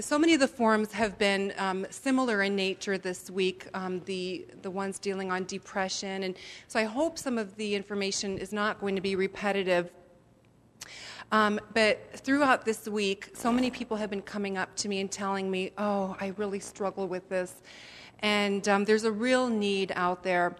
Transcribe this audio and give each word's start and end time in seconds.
so 0.00 0.18
many 0.18 0.32
of 0.32 0.40
the 0.40 0.48
forums 0.48 0.92
have 0.92 1.18
been 1.18 1.52
um, 1.58 1.86
similar 1.90 2.42
in 2.42 2.56
nature 2.56 2.96
this 2.96 3.30
week, 3.30 3.66
um, 3.74 4.00
the, 4.06 4.46
the 4.62 4.70
ones 4.70 4.98
dealing 4.98 5.30
on 5.30 5.44
depression. 5.44 6.22
And 6.22 6.36
so 6.66 6.78
I 6.80 6.84
hope 6.84 7.18
some 7.18 7.36
of 7.36 7.54
the 7.56 7.74
information 7.74 8.38
is 8.38 8.52
not 8.52 8.80
going 8.80 8.94
to 8.94 9.02
be 9.02 9.16
repetitive. 9.16 9.90
Um, 11.30 11.60
but 11.74 12.10
throughout 12.14 12.64
this 12.64 12.88
week, 12.88 13.30
so 13.34 13.52
many 13.52 13.70
people 13.70 13.96
have 13.96 14.08
been 14.08 14.22
coming 14.22 14.56
up 14.56 14.74
to 14.76 14.88
me 14.88 15.00
and 15.00 15.10
telling 15.10 15.50
me, 15.50 15.72
oh, 15.76 16.16
I 16.20 16.32
really 16.36 16.60
struggle 16.60 17.06
with 17.06 17.28
this. 17.28 17.60
And 18.20 18.66
um, 18.68 18.84
there's 18.84 19.04
a 19.04 19.12
real 19.12 19.48
need 19.48 19.92
out 19.94 20.22
there. 20.22 20.56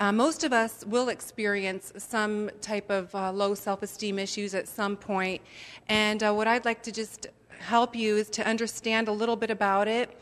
Uh, 0.00 0.12
most 0.12 0.44
of 0.44 0.52
us 0.52 0.84
will 0.86 1.08
experience 1.08 1.92
some 1.96 2.50
type 2.60 2.88
of 2.90 3.12
uh, 3.14 3.32
low 3.32 3.54
self 3.54 3.82
esteem 3.82 4.18
issues 4.18 4.54
at 4.54 4.68
some 4.68 4.96
point. 4.96 5.42
And 5.88 6.22
uh, 6.22 6.32
what 6.32 6.46
I'd 6.46 6.64
like 6.64 6.82
to 6.84 6.92
just 6.92 7.28
help 7.58 7.94
you 7.94 8.16
is 8.16 8.30
to 8.30 8.46
understand 8.46 9.08
a 9.08 9.12
little 9.12 9.36
bit 9.36 9.50
about 9.50 9.88
it. 9.88 10.18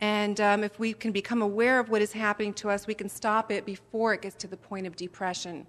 And 0.00 0.40
um, 0.40 0.62
if 0.62 0.78
we 0.78 0.92
can 0.92 1.12
become 1.12 1.42
aware 1.42 1.78
of 1.80 1.88
what 1.88 2.02
is 2.02 2.12
happening 2.12 2.52
to 2.54 2.70
us, 2.70 2.86
we 2.86 2.94
can 2.94 3.08
stop 3.08 3.50
it 3.50 3.64
before 3.64 4.12
it 4.14 4.22
gets 4.22 4.36
to 4.36 4.46
the 4.46 4.56
point 4.56 4.86
of 4.86 4.94
depression. 4.96 5.66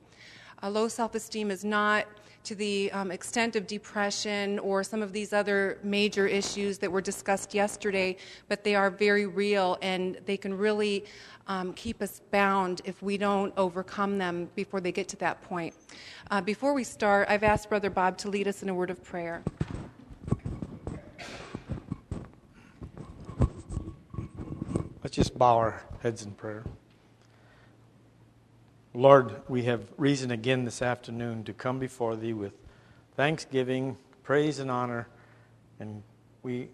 low 0.63 0.87
self 0.87 1.15
esteem 1.15 1.49
is 1.49 1.63
not 1.63 2.05
to 2.43 2.55
the 2.55 2.89
um, 2.93 3.11
extent 3.11 3.57
of 3.57 3.67
depression 3.67 4.57
or 4.59 4.81
some 4.81 5.01
of 5.01 5.11
these 5.11 5.33
other 5.33 5.79
major 5.83 6.27
issues 6.27 6.77
that 6.77 6.89
were 6.89 7.01
discussed 7.01 7.53
yesterday, 7.53 8.15
but 8.47 8.63
they 8.63 8.73
are 8.73 8.89
very 8.89 9.25
real 9.25 9.77
and 9.81 10.17
they 10.25 10.37
can 10.37 10.57
really 10.57 11.03
um, 11.47 11.73
keep 11.73 12.01
us 12.01 12.21
bound 12.31 12.81
if 12.85 13.01
we 13.01 13.17
don't 13.17 13.53
overcome 13.57 14.17
them 14.17 14.49
before 14.55 14.79
they 14.79 14.93
get 14.93 15.09
to 15.09 15.17
that 15.17 15.41
point. 15.41 15.73
Uh, 16.31 16.39
before 16.39 16.73
we 16.73 16.85
start, 16.85 17.27
I've 17.29 17.43
asked 17.43 17.67
Brother 17.67 17.89
Bob 17.89 18.17
to 18.19 18.29
lead 18.29 18.47
us 18.47 18.63
in 18.63 18.69
a 18.69 18.73
word 18.73 18.91
of 18.91 19.03
prayer. 19.03 19.43
Let's 25.07 25.15
just 25.15 25.37
bow 25.37 25.55
our 25.55 25.81
heads 25.99 26.23
in 26.23 26.31
prayer. 26.31 26.65
Lord, 28.93 29.41
we 29.47 29.63
have 29.63 29.85
reason 29.95 30.31
again 30.31 30.65
this 30.65 30.81
afternoon 30.81 31.45
to 31.45 31.53
come 31.53 31.79
before 31.79 32.17
Thee 32.17 32.33
with 32.33 32.51
thanksgiving, 33.15 33.95
praise, 34.23 34.59
and 34.59 34.69
honor. 34.69 35.07
And 35.79 36.03
we 36.43 36.67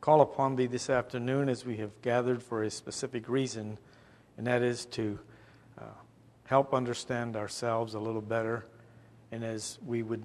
call 0.00 0.20
upon 0.20 0.56
Thee 0.56 0.66
this 0.66 0.90
afternoon 0.90 1.48
as 1.48 1.64
we 1.64 1.76
have 1.76 1.92
gathered 2.02 2.42
for 2.42 2.64
a 2.64 2.70
specific 2.72 3.28
reason 3.28 3.78
and 4.36 4.48
that 4.48 4.62
is 4.62 4.84
to 4.86 5.20
uh, 5.78 5.84
help 6.46 6.74
understand 6.74 7.36
ourselves 7.36 7.94
a 7.94 8.00
little 8.00 8.20
better. 8.20 8.66
And 9.30 9.44
as 9.44 9.78
we 9.86 10.02
would 10.02 10.24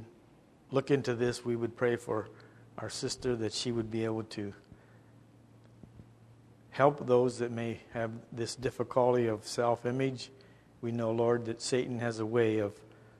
look 0.71 0.89
into 0.89 1.13
this, 1.13 1.45
we 1.45 1.55
would 1.55 1.77
pray 1.77 1.95
for 1.95 2.27
our 2.79 2.89
sister 2.89 3.35
that 3.35 3.53
she 3.53 3.71
would 3.71 3.91
be 3.91 4.03
able 4.03 4.23
to 4.23 4.51
help 6.75 7.07
those 7.07 7.39
that 7.39 7.51
may 7.51 7.79
have 7.93 8.11
this 8.33 8.53
difficulty 8.53 9.27
of 9.27 9.47
self 9.47 9.85
image. 9.85 10.29
We 10.81 10.91
know, 10.91 11.11
Lord, 11.11 11.45
that 11.45 11.61
Satan 11.61 11.99
has 11.99 12.19
a 12.19 12.25
way 12.25 12.59
of 12.59 12.73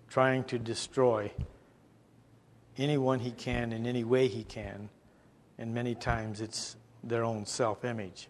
trying 0.10 0.44
to 0.46 0.60
destroy 0.60 1.32
anyone 2.78 3.20
he 3.20 3.32
can 3.32 3.72
in 3.72 3.88
any 3.88 4.04
way 4.04 4.28
he 4.28 4.44
can, 4.44 4.90
and 5.58 5.74
many 5.74 5.96
times 5.96 6.42
it's 6.42 6.76
their 7.02 7.24
own 7.24 7.46
self 7.46 7.86
image. 7.86 8.28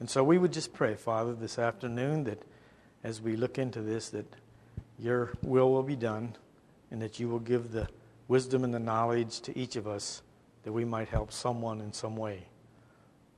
And 0.00 0.10
so 0.10 0.24
we 0.24 0.36
would 0.36 0.52
just 0.52 0.72
pray, 0.72 0.96
Father, 0.96 1.32
this 1.32 1.56
afternoon 1.56 2.24
that 2.24 2.42
as 3.04 3.22
we 3.22 3.36
look 3.36 3.56
into 3.56 3.80
this, 3.80 4.08
that 4.08 4.26
your 4.98 5.30
will 5.42 5.70
will 5.70 5.84
be 5.84 5.96
done 5.96 6.34
and 6.90 7.00
that 7.02 7.20
you 7.20 7.28
will 7.28 7.38
give 7.38 7.70
the 7.70 7.86
wisdom 8.26 8.64
and 8.64 8.74
the 8.74 8.80
knowledge 8.80 9.42
to 9.42 9.56
each 9.56 9.76
of 9.76 9.86
us 9.86 10.22
that 10.64 10.72
we 10.72 10.84
might 10.84 11.08
help 11.08 11.30
someone 11.30 11.80
in 11.80 11.92
some 11.92 12.16
way. 12.16 12.48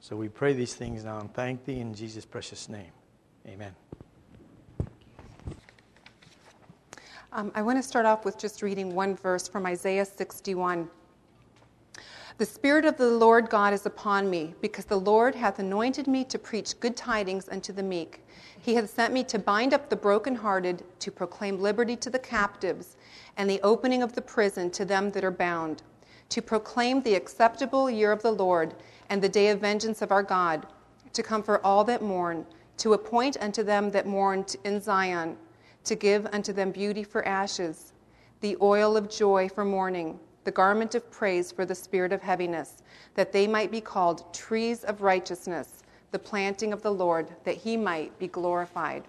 So 0.03 0.17
we 0.17 0.28
pray 0.28 0.53
these 0.53 0.75
things 0.75 1.05
now 1.05 1.20
and 1.20 1.33
thank 1.33 1.64
thee 1.64 1.78
in 1.78 1.95
Jesus' 1.95 2.25
precious 2.25 2.69
name. 2.69 2.91
Amen. 3.47 3.72
Um, 7.33 7.52
I 7.55 7.63
want 7.63 7.79
to 7.79 7.85
start 7.85 8.05
off 8.05 8.24
with 8.24 8.36
just 8.36 8.63
reading 8.63 8.96
one 8.96 9.14
verse 9.14 9.46
from 9.46 9.64
Isaiah 9.64 10.05
61. 10.05 10.90
The 12.36 12.45
Spirit 12.45 12.85
of 12.85 12.96
the 12.96 13.07
Lord 13.07 13.48
God 13.48 13.73
is 13.73 13.86
upon 13.86 14.29
me, 14.29 14.55
because 14.61 14.86
the 14.86 14.98
Lord 14.98 15.36
hath 15.36 15.61
anointed 15.61 16.08
me 16.08 16.24
to 16.24 16.39
preach 16.39 16.80
good 16.80 16.96
tidings 16.96 17.48
unto 17.48 17.73
the 17.73 17.84
meek. 17.84 18.24
He 18.61 18.74
hath 18.74 18.90
sent 18.90 19.14
me 19.14 19.23
to 19.23 19.39
bind 19.39 19.73
up 19.73 19.89
the 19.89 19.95
brokenhearted, 19.95 20.83
to 20.98 21.13
proclaim 21.13 21.61
liberty 21.61 21.95
to 21.98 22.11
the 22.11 22.19
captives, 22.19 22.96
and 23.36 23.48
the 23.48 23.61
opening 23.63 24.02
of 24.02 24.14
the 24.14 24.23
prison 24.23 24.69
to 24.73 24.84
them 24.84 25.13
that 25.13 25.23
are 25.23 25.30
bound, 25.30 25.84
to 26.30 26.42
proclaim 26.42 27.02
the 27.02 27.14
acceptable 27.14 27.89
year 27.89 28.11
of 28.11 28.23
the 28.23 28.33
Lord, 28.33 28.74
and 29.08 29.23
the 29.23 29.29
day 29.29 29.48
of 29.48 29.61
vengeance 29.61 30.02
of 30.02 30.13
our 30.13 30.23
God, 30.23 30.67
to 31.13 31.23
comfort 31.23 31.61
all 31.63 31.85
that 31.85 32.02
mourn, 32.02 32.46
to 32.79 32.95
appoint 32.95 33.36
unto 33.40 33.63
them 33.63 33.90
that 33.90 34.07
mourn 34.07 34.45
in 34.64 34.80
Zion, 34.80 35.36
to 35.85 35.95
give 35.95 36.27
unto 36.33 36.52
them 36.52 36.70
beauty 36.70 37.05
for 37.05 37.27
ashes, 37.27 37.92
the 38.40 38.57
oil 38.61 38.96
of 38.96 39.11
joy 39.11 39.48
for 39.48 39.64
mourning 39.64 40.18
the 40.45 40.51
garment 40.51 40.95
of 40.95 41.11
praise 41.11 41.52
for 41.52 41.64
the 41.64 41.74
spirit 41.74 42.13
of 42.13 42.23
heaviness, 42.23 42.83
that 43.14 43.33
they 43.33 43.46
might 43.46 43.70
be 43.70 43.80
called 43.80 44.33
trees 44.35 44.85
of 44.85 45.02
righteousness, 45.02 45.83
the 46.11 46.19
planting 46.19 46.73
of 46.73 46.83
the 46.83 46.92
Lord, 46.92 47.29
that 47.45 47.57
he 47.57 47.77
might 47.77 48.19
be 48.19 48.27
glorified. 48.27 49.07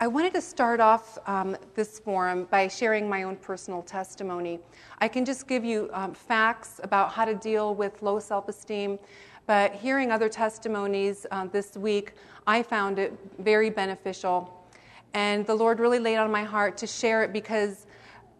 I 0.00 0.08
wanted 0.08 0.34
to 0.34 0.40
start 0.40 0.80
off 0.80 1.18
um, 1.28 1.56
this 1.76 2.00
forum 2.00 2.48
by 2.50 2.66
sharing 2.66 3.08
my 3.08 3.22
own 3.22 3.36
personal 3.36 3.80
testimony. 3.80 4.58
I 4.98 5.06
can 5.06 5.24
just 5.24 5.46
give 5.46 5.64
you 5.64 5.88
um, 5.92 6.12
facts 6.12 6.80
about 6.82 7.12
how 7.12 7.24
to 7.24 7.34
deal 7.36 7.76
with 7.76 8.02
low 8.02 8.18
self 8.18 8.48
esteem, 8.48 8.98
but 9.46 9.72
hearing 9.72 10.10
other 10.10 10.28
testimonies 10.28 11.26
uh, 11.30 11.46
this 11.46 11.76
week, 11.76 12.14
I 12.44 12.60
found 12.60 12.98
it 12.98 13.16
very 13.38 13.70
beneficial. 13.70 14.66
And 15.14 15.46
the 15.46 15.54
Lord 15.54 15.78
really 15.78 16.00
laid 16.00 16.16
on 16.16 16.28
my 16.28 16.42
heart 16.42 16.76
to 16.78 16.88
share 16.88 17.22
it 17.22 17.32
because 17.32 17.86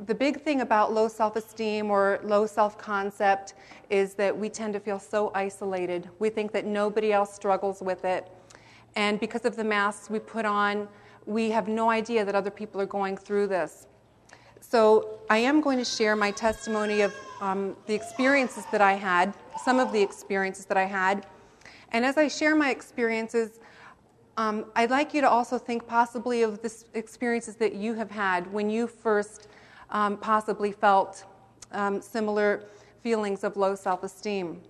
the 0.07 0.15
big 0.15 0.41
thing 0.41 0.61
about 0.61 0.93
low 0.93 1.07
self 1.07 1.37
esteem 1.37 1.89
or 1.89 2.19
low 2.25 2.47
self 2.47 2.77
concept 2.77 3.55
is 3.91 4.15
that 4.15 4.37
we 4.37 4.49
tend 4.49 4.73
to 4.73 4.81
feel 4.81 4.99
so 4.99 5.31
isolated. 5.37 6.11
We 6.19 6.31
think 6.31 6.51
that 6.51 6.67
nobody 6.67 7.13
else 7.13 7.33
struggles 7.33 7.81
with 7.81 8.05
it. 8.05 8.29
And 8.97 9.21
because 9.21 9.45
of 9.45 9.55
the 9.55 9.65
masks 9.65 10.11
we 10.11 10.19
put 10.19 10.45
on, 10.45 10.89
we 11.27 11.51
have 11.51 11.69
no 11.69 11.91
idea 11.91 12.25
that 12.25 12.35
other 12.35 12.51
people 12.51 12.81
are 12.81 12.87
going 12.87 13.17
through 13.17 13.49
this. 13.49 13.87
So, 14.61 15.21
I 15.31 15.39
am 15.39 15.61
going 15.61 15.79
to 15.79 15.85
share 15.85 16.17
my 16.17 16.31
testimony 16.31 17.03
of 17.03 17.15
um, 17.41 17.77
the 17.87 17.95
experiences 17.95 18.65
that 18.73 18.81
I 18.81 18.95
had, 18.95 19.35
some 19.63 19.79
of 19.79 19.93
the 19.93 20.01
experiences 20.01 20.65
that 20.67 20.77
I 20.77 20.85
had. 20.85 21.27
And 21.93 22.05
as 22.05 22.17
I 22.17 22.29
share 22.29 22.57
my 22.57 22.71
experiences, 22.71 23.61
um, 24.37 24.67
I'd 24.75 24.91
like 24.91 25.15
you 25.15 25.21
to 25.21 25.31
also 25.31 25.59
think 25.59 25.87
possibly 25.87 26.43
of 26.43 26.61
the 26.61 26.75
experiences 26.95 27.57
that 27.57 27.75
you 27.75 27.95
have 27.95 28.11
had 28.11 28.53
when 28.53 28.69
you 28.69 28.87
first 28.87 29.49
um, 29.91 30.17
possibly 30.17 30.73
felt 30.73 31.25
um, 31.73 32.01
similar 32.01 32.65
feelings 33.03 33.45
of 33.45 33.57
low 33.57 33.75
self 33.75 34.03
esteem. 34.03 34.61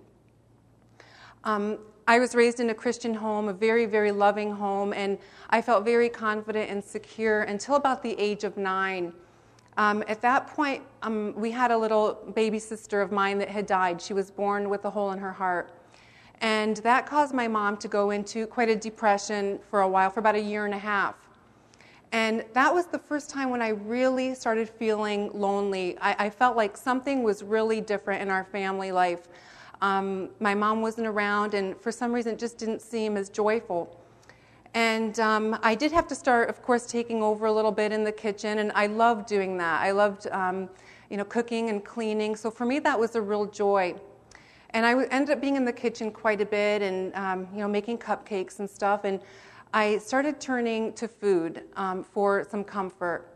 I 2.07 2.19
was 2.19 2.35
raised 2.35 2.59
in 2.59 2.69
a 2.69 2.73
Christian 2.73 3.15
home, 3.15 3.49
a 3.49 3.53
very, 3.53 3.87
very 3.87 4.11
loving 4.11 4.51
home, 4.51 4.93
and 4.93 5.17
I 5.49 5.61
felt 5.61 5.83
very 5.83 6.07
confident 6.07 6.69
and 6.69 6.83
secure 6.83 7.41
until 7.43 7.75
about 7.75 8.03
the 8.03 8.13
age 8.19 8.43
of 8.43 8.57
nine. 8.57 9.11
Um, 9.77 10.03
at 10.07 10.21
that 10.21 10.47
point, 10.47 10.83
um, 11.01 11.33
we 11.35 11.49
had 11.49 11.71
a 11.71 11.77
little 11.77 12.31
baby 12.35 12.59
sister 12.59 13.01
of 13.01 13.11
mine 13.11 13.39
that 13.39 13.49
had 13.49 13.65
died. 13.65 13.99
She 13.99 14.13
was 14.13 14.29
born 14.29 14.69
with 14.69 14.85
a 14.85 14.89
hole 14.89 15.11
in 15.13 15.19
her 15.19 15.33
heart. 15.33 15.71
And 16.41 16.77
that 16.77 17.07
caused 17.07 17.33
my 17.33 17.47
mom 17.47 17.77
to 17.77 17.87
go 17.87 18.11
into 18.11 18.45
quite 18.45 18.69
a 18.69 18.75
depression 18.75 19.59
for 19.69 19.81
a 19.81 19.87
while, 19.87 20.11
for 20.11 20.19
about 20.19 20.35
a 20.35 20.41
year 20.41 20.65
and 20.65 20.75
a 20.75 20.79
half. 20.79 21.15
And 22.11 22.45
that 22.53 22.73
was 22.73 22.85
the 22.85 22.99
first 22.99 23.31
time 23.31 23.49
when 23.49 23.61
I 23.63 23.69
really 23.69 24.35
started 24.35 24.69
feeling 24.69 25.31
lonely. 25.33 25.97
I, 25.99 26.25
I 26.25 26.29
felt 26.29 26.55
like 26.55 26.77
something 26.77 27.23
was 27.23 27.41
really 27.41 27.81
different 27.81 28.21
in 28.21 28.29
our 28.29 28.43
family 28.43 28.91
life. 28.91 29.27
Um, 29.85 30.29
my 30.39 30.55
mom 30.55 30.81
wasn't 30.81 31.05
around, 31.05 31.53
and 31.53 31.79
for 31.79 31.91
some 31.91 32.11
reason, 32.11 32.33
it 32.33 32.39
just 32.39 32.57
didn't 32.57 32.81
seem 32.81 33.17
as 33.17 33.29
joyful. 33.29 34.03
And 34.73 35.19
um, 35.19 35.59
I 35.61 35.75
did 35.75 35.91
have 35.91 36.07
to 36.07 36.15
start, 36.15 36.49
of 36.49 36.63
course, 36.63 36.87
taking 36.87 37.21
over 37.21 37.45
a 37.45 37.51
little 37.51 37.71
bit 37.71 37.91
in 37.91 38.03
the 38.03 38.11
kitchen, 38.11 38.57
and 38.57 38.71
I 38.73 38.87
loved 38.87 39.27
doing 39.27 39.57
that. 39.57 39.81
I 39.81 39.91
loved, 39.91 40.25
um, 40.31 40.69
you 41.11 41.17
know, 41.17 41.23
cooking 41.23 41.69
and 41.69 41.85
cleaning. 41.85 42.35
So 42.35 42.49
for 42.49 42.65
me, 42.65 42.79
that 42.79 42.99
was 42.99 43.15
a 43.15 43.21
real 43.21 43.45
joy. 43.45 43.93
And 44.71 44.87
I 44.87 45.05
ended 45.11 45.37
up 45.37 45.39
being 45.39 45.55
in 45.55 45.65
the 45.65 45.77
kitchen 45.83 46.11
quite 46.11 46.41
a 46.41 46.47
bit, 46.47 46.81
and 46.81 47.13
um, 47.13 47.47
you 47.53 47.59
know, 47.59 47.67
making 47.67 47.99
cupcakes 47.99 48.57
and 48.57 48.67
stuff. 48.67 49.01
And 49.03 49.19
I 49.71 49.99
started 49.99 50.41
turning 50.41 50.93
to 50.93 51.07
food 51.07 51.61
um, 51.75 52.03
for 52.03 52.47
some 52.49 52.63
comfort. 52.63 53.27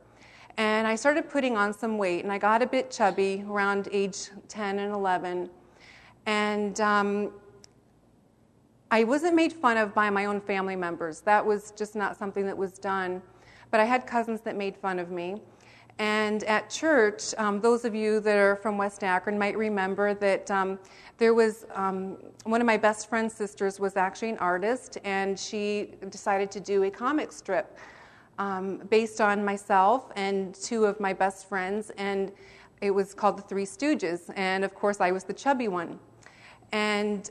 And 0.57 0.87
I 0.87 0.95
started 0.95 1.29
putting 1.29 1.57
on 1.57 1.73
some 1.73 1.99
weight, 1.99 2.23
and 2.23 2.33
I 2.33 2.39
got 2.39 2.63
a 2.63 2.67
bit 2.67 2.89
chubby 2.89 3.45
around 3.47 3.87
age 3.91 4.31
10 4.47 4.79
and 4.79 4.91
11. 4.95 5.51
And 6.29 6.79
um, 6.79 7.31
I 8.91 9.03
wasn't 9.03 9.33
made 9.33 9.51
fun 9.51 9.77
of 9.77 9.95
by 9.95 10.11
my 10.11 10.25
own 10.25 10.39
family 10.39 10.75
members. 10.75 11.21
That 11.21 11.43
was 11.43 11.73
just 11.75 11.95
not 11.95 12.17
something 12.17 12.45
that 12.45 12.55
was 12.55 12.73
done. 12.73 13.23
But 13.71 13.79
I 13.79 13.85
had 13.85 14.05
cousins 14.05 14.41
that 14.41 14.55
made 14.55 14.77
fun 14.77 14.99
of 14.99 15.09
me. 15.09 15.41
And 15.97 16.43
at 16.43 16.69
church, 16.69 17.33
um, 17.39 17.59
those 17.61 17.83
of 17.83 17.95
you 17.95 18.19
that 18.19 18.37
are 18.37 18.57
from 18.57 18.77
West 18.77 19.03
Akron 19.03 19.39
might 19.39 19.57
remember 19.57 20.13
that 20.13 20.51
um, 20.51 20.77
there 21.17 21.33
was 21.33 21.65
um, 21.73 22.17
one 22.43 22.61
of 22.61 22.67
my 22.67 22.77
best 22.77 23.09
friend's 23.09 23.33
sisters 23.33 23.79
was 23.79 23.97
actually 23.97 24.29
an 24.29 24.37
artist, 24.37 24.99
and 25.03 25.37
she 25.37 25.95
decided 26.11 26.51
to 26.51 26.59
do 26.59 26.83
a 26.83 26.91
comic 26.91 27.31
strip 27.31 27.75
um, 28.37 28.77
based 28.91 29.19
on 29.19 29.43
myself 29.43 30.11
and 30.15 30.53
two 30.53 30.85
of 30.85 30.99
my 30.99 31.11
best 31.11 31.49
friends, 31.49 31.89
and 31.97 32.31
it 32.81 32.91
was 32.91 33.15
called 33.15 33.39
The 33.39 33.41
Three 33.41 33.65
Stooges. 33.65 34.31
And 34.35 34.63
of 34.63 34.75
course, 34.75 35.01
I 35.01 35.09
was 35.09 35.23
the 35.23 35.33
chubby 35.33 35.67
one. 35.67 35.99
And 36.71 37.29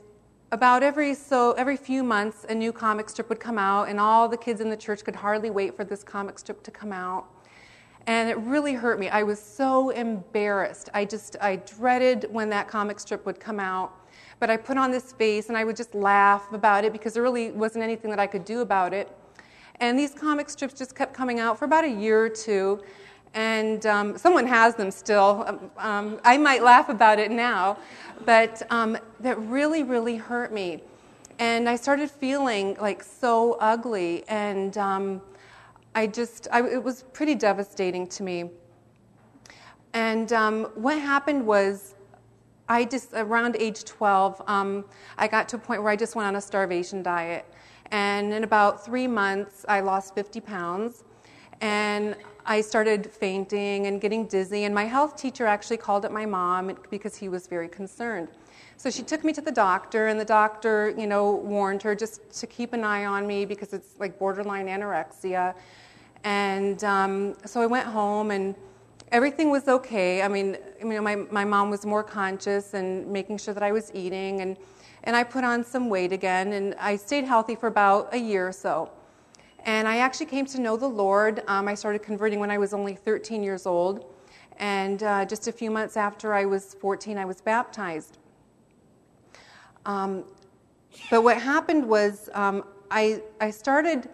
about 0.51 0.83
every 0.83 1.13
so 1.13 1.53
every 1.53 1.77
few 1.77 2.03
months, 2.03 2.45
a 2.49 2.55
new 2.55 2.71
comic 2.71 3.09
strip 3.09 3.29
would 3.29 3.39
come 3.39 3.57
out, 3.57 3.89
and 3.89 3.99
all 3.99 4.27
the 4.27 4.37
kids 4.37 4.61
in 4.61 4.69
the 4.69 4.77
church 4.77 5.03
could 5.03 5.15
hardly 5.15 5.49
wait 5.49 5.75
for 5.75 5.83
this 5.83 6.03
comic 6.03 6.39
strip 6.39 6.63
to 6.63 6.71
come 6.71 6.91
out 6.91 7.25
and 8.09 8.27
it 8.27 8.37
really 8.39 8.73
hurt 8.73 8.99
me. 8.99 9.07
I 9.07 9.21
was 9.21 9.39
so 9.39 9.89
embarrassed. 9.91 10.89
I 10.95 11.05
just 11.05 11.35
I 11.41 11.57
dreaded 11.57 12.27
when 12.31 12.49
that 12.49 12.67
comic 12.67 12.99
strip 12.99 13.23
would 13.27 13.39
come 13.39 13.59
out. 13.59 13.93
But 14.39 14.49
I 14.49 14.57
put 14.57 14.77
on 14.77 14.89
this 14.89 15.11
face 15.11 15.49
and 15.49 15.57
I 15.57 15.63
would 15.63 15.75
just 15.75 15.93
laugh 15.93 16.51
about 16.51 16.83
it 16.85 16.91
because 16.91 17.13
there 17.13 17.21
really 17.21 17.51
wasn't 17.51 17.83
anything 17.83 18.09
that 18.09 18.19
I 18.19 18.25
could 18.25 18.45
do 18.45 18.61
about 18.61 18.93
it. 18.93 19.15
And 19.79 19.97
these 19.97 20.15
comic 20.15 20.49
strips 20.49 20.73
just 20.73 20.95
kept 20.95 21.13
coming 21.13 21.39
out 21.39 21.59
for 21.59 21.65
about 21.65 21.83
a 21.83 21.89
year 21.89 22.25
or 22.25 22.29
two. 22.29 22.81
And 23.33 23.85
um, 23.85 24.17
someone 24.17 24.47
has 24.47 24.75
them 24.75 24.91
still. 24.91 25.45
Um, 25.47 25.71
um 25.77 26.19
I 26.23 26.37
might 26.37 26.63
laugh 26.63 26.89
about 26.89 27.19
it 27.19 27.31
now, 27.31 27.77
but 28.25 28.61
um, 28.71 28.97
that 29.19 29.39
really, 29.41 29.83
really 29.83 30.17
hurt 30.17 30.51
me. 30.51 30.81
And 31.39 31.69
I 31.69 31.77
started 31.77 32.11
feeling 32.11 32.75
like 32.81 33.01
so 33.01 33.53
ugly 33.61 34.27
and 34.27 34.77
um, 34.77 35.21
I 35.95 36.07
just, 36.07 36.47
I, 36.51 36.61
it 36.67 36.83
was 36.83 37.03
pretty 37.13 37.35
devastating 37.35 38.07
to 38.07 38.23
me. 38.23 38.49
And 39.93 40.31
um, 40.33 40.65
what 40.75 40.99
happened 40.99 41.45
was, 41.45 41.95
I 42.67 42.85
just, 42.85 43.13
around 43.13 43.55
age 43.57 43.83
12, 43.85 44.41
um, 44.47 44.85
I 45.17 45.27
got 45.27 45.49
to 45.49 45.55
a 45.55 45.59
point 45.59 45.81
where 45.81 45.91
I 45.91 45.95
just 45.95 46.15
went 46.15 46.27
on 46.27 46.35
a 46.35 46.41
starvation 46.41 47.01
diet. 47.01 47.45
And 47.91 48.31
in 48.31 48.43
about 48.43 48.85
three 48.85 49.07
months, 49.07 49.65
I 49.67 49.79
lost 49.79 50.13
50 50.13 50.39
pounds. 50.41 51.03
And 51.61 52.15
I 52.45 52.61
started 52.61 53.11
fainting 53.11 53.87
and 53.87 54.01
getting 54.01 54.25
dizzy. 54.25 54.63
And 54.63 54.73
my 54.73 54.85
health 54.85 55.15
teacher 55.15 55.45
actually 55.45 55.77
called 55.77 56.05
up 56.05 56.11
my 56.11 56.25
mom 56.25 56.75
because 56.89 57.15
he 57.15 57.29
was 57.29 57.47
very 57.47 57.67
concerned. 57.67 58.29
So 58.77 58.89
she 58.89 59.03
took 59.03 59.25
me 59.25 59.33
to 59.33 59.41
the 59.41 59.51
doctor, 59.51 60.07
and 60.07 60.17
the 60.17 60.25
doctor, 60.25 60.93
you 60.97 61.05
know, 61.05 61.35
warned 61.35 61.83
her 61.83 61.93
just 61.93 62.31
to 62.39 62.47
keep 62.47 62.71
an 62.71 62.85
eye 62.85 63.05
on 63.05 63.27
me 63.27 63.43
because 63.43 63.73
it's 63.73 63.99
like 63.99 64.17
borderline 64.17 64.67
anorexia. 64.67 65.53
And 66.23 66.81
um, 66.85 67.35
so 67.45 67.61
I 67.61 67.65
went 67.65 67.87
home, 67.87 68.31
and 68.31 68.55
everything 69.11 69.49
was 69.49 69.67
okay. 69.67 70.21
I 70.21 70.29
mean, 70.29 70.57
you 70.79 70.87
know, 70.87 71.01
my, 71.01 71.17
my 71.17 71.43
mom 71.43 71.69
was 71.69 71.85
more 71.85 72.03
conscious 72.03 72.73
and 72.73 73.05
making 73.07 73.39
sure 73.39 73.53
that 73.53 73.63
I 73.63 73.73
was 73.73 73.91
eating, 73.93 74.39
and, 74.39 74.55
and 75.03 75.13
I 75.13 75.25
put 75.25 75.43
on 75.43 75.63
some 75.63 75.89
weight 75.89 76.13
again, 76.13 76.53
and 76.53 76.73
I 76.79 76.95
stayed 76.95 77.25
healthy 77.25 77.55
for 77.55 77.67
about 77.67 78.13
a 78.13 78.17
year 78.17 78.47
or 78.47 78.53
so. 78.53 78.89
And 79.65 79.87
I 79.87 79.97
actually 79.97 80.27
came 80.27 80.45
to 80.47 80.61
know 80.61 80.77
the 80.77 80.87
Lord. 80.87 81.43
Um, 81.47 81.67
I 81.67 81.75
started 81.75 82.03
converting 82.03 82.39
when 82.39 82.51
I 82.51 82.57
was 82.57 82.73
only 82.73 82.95
13 82.95 83.43
years 83.43 83.65
old. 83.65 84.05
And 84.57 85.03
uh, 85.03 85.25
just 85.25 85.47
a 85.47 85.51
few 85.51 85.71
months 85.71 85.95
after 85.95 86.33
I 86.33 86.45
was 86.45 86.75
14, 86.75 87.17
I 87.17 87.25
was 87.25 87.41
baptized. 87.41 88.17
Um, 89.85 90.25
but 91.09 91.23
what 91.23 91.37
happened 91.41 91.87
was 91.87 92.29
um, 92.33 92.63
I, 92.91 93.21
I 93.39 93.51
started 93.51 94.09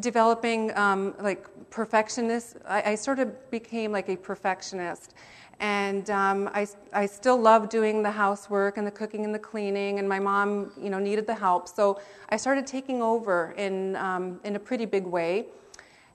developing 0.00 0.76
um, 0.76 1.14
like 1.20 1.46
perfectionist. 1.70 2.56
I, 2.66 2.92
I, 2.92 2.94
sort 2.94 3.18
of 3.18 3.50
became 3.50 3.92
like 3.92 4.08
a 4.08 4.16
perfectionist. 4.16 5.14
And 5.58 6.10
um, 6.10 6.50
I, 6.52 6.66
I 6.92 7.06
still 7.06 7.40
love 7.40 7.68
doing 7.68 8.02
the 8.02 8.10
housework 8.10 8.76
and 8.76 8.86
the 8.86 8.90
cooking 8.90 9.24
and 9.24 9.34
the 9.34 9.38
cleaning, 9.38 9.98
and 9.98 10.08
my 10.08 10.18
mom, 10.18 10.72
you 10.80 10.90
know, 10.90 10.98
needed 10.98 11.26
the 11.26 11.34
help. 11.34 11.66
So 11.66 12.00
I 12.28 12.36
started 12.36 12.66
taking 12.66 13.00
over 13.00 13.54
in, 13.56 13.96
um, 13.96 14.38
in 14.44 14.56
a 14.56 14.58
pretty 14.58 14.84
big 14.84 15.04
way. 15.04 15.46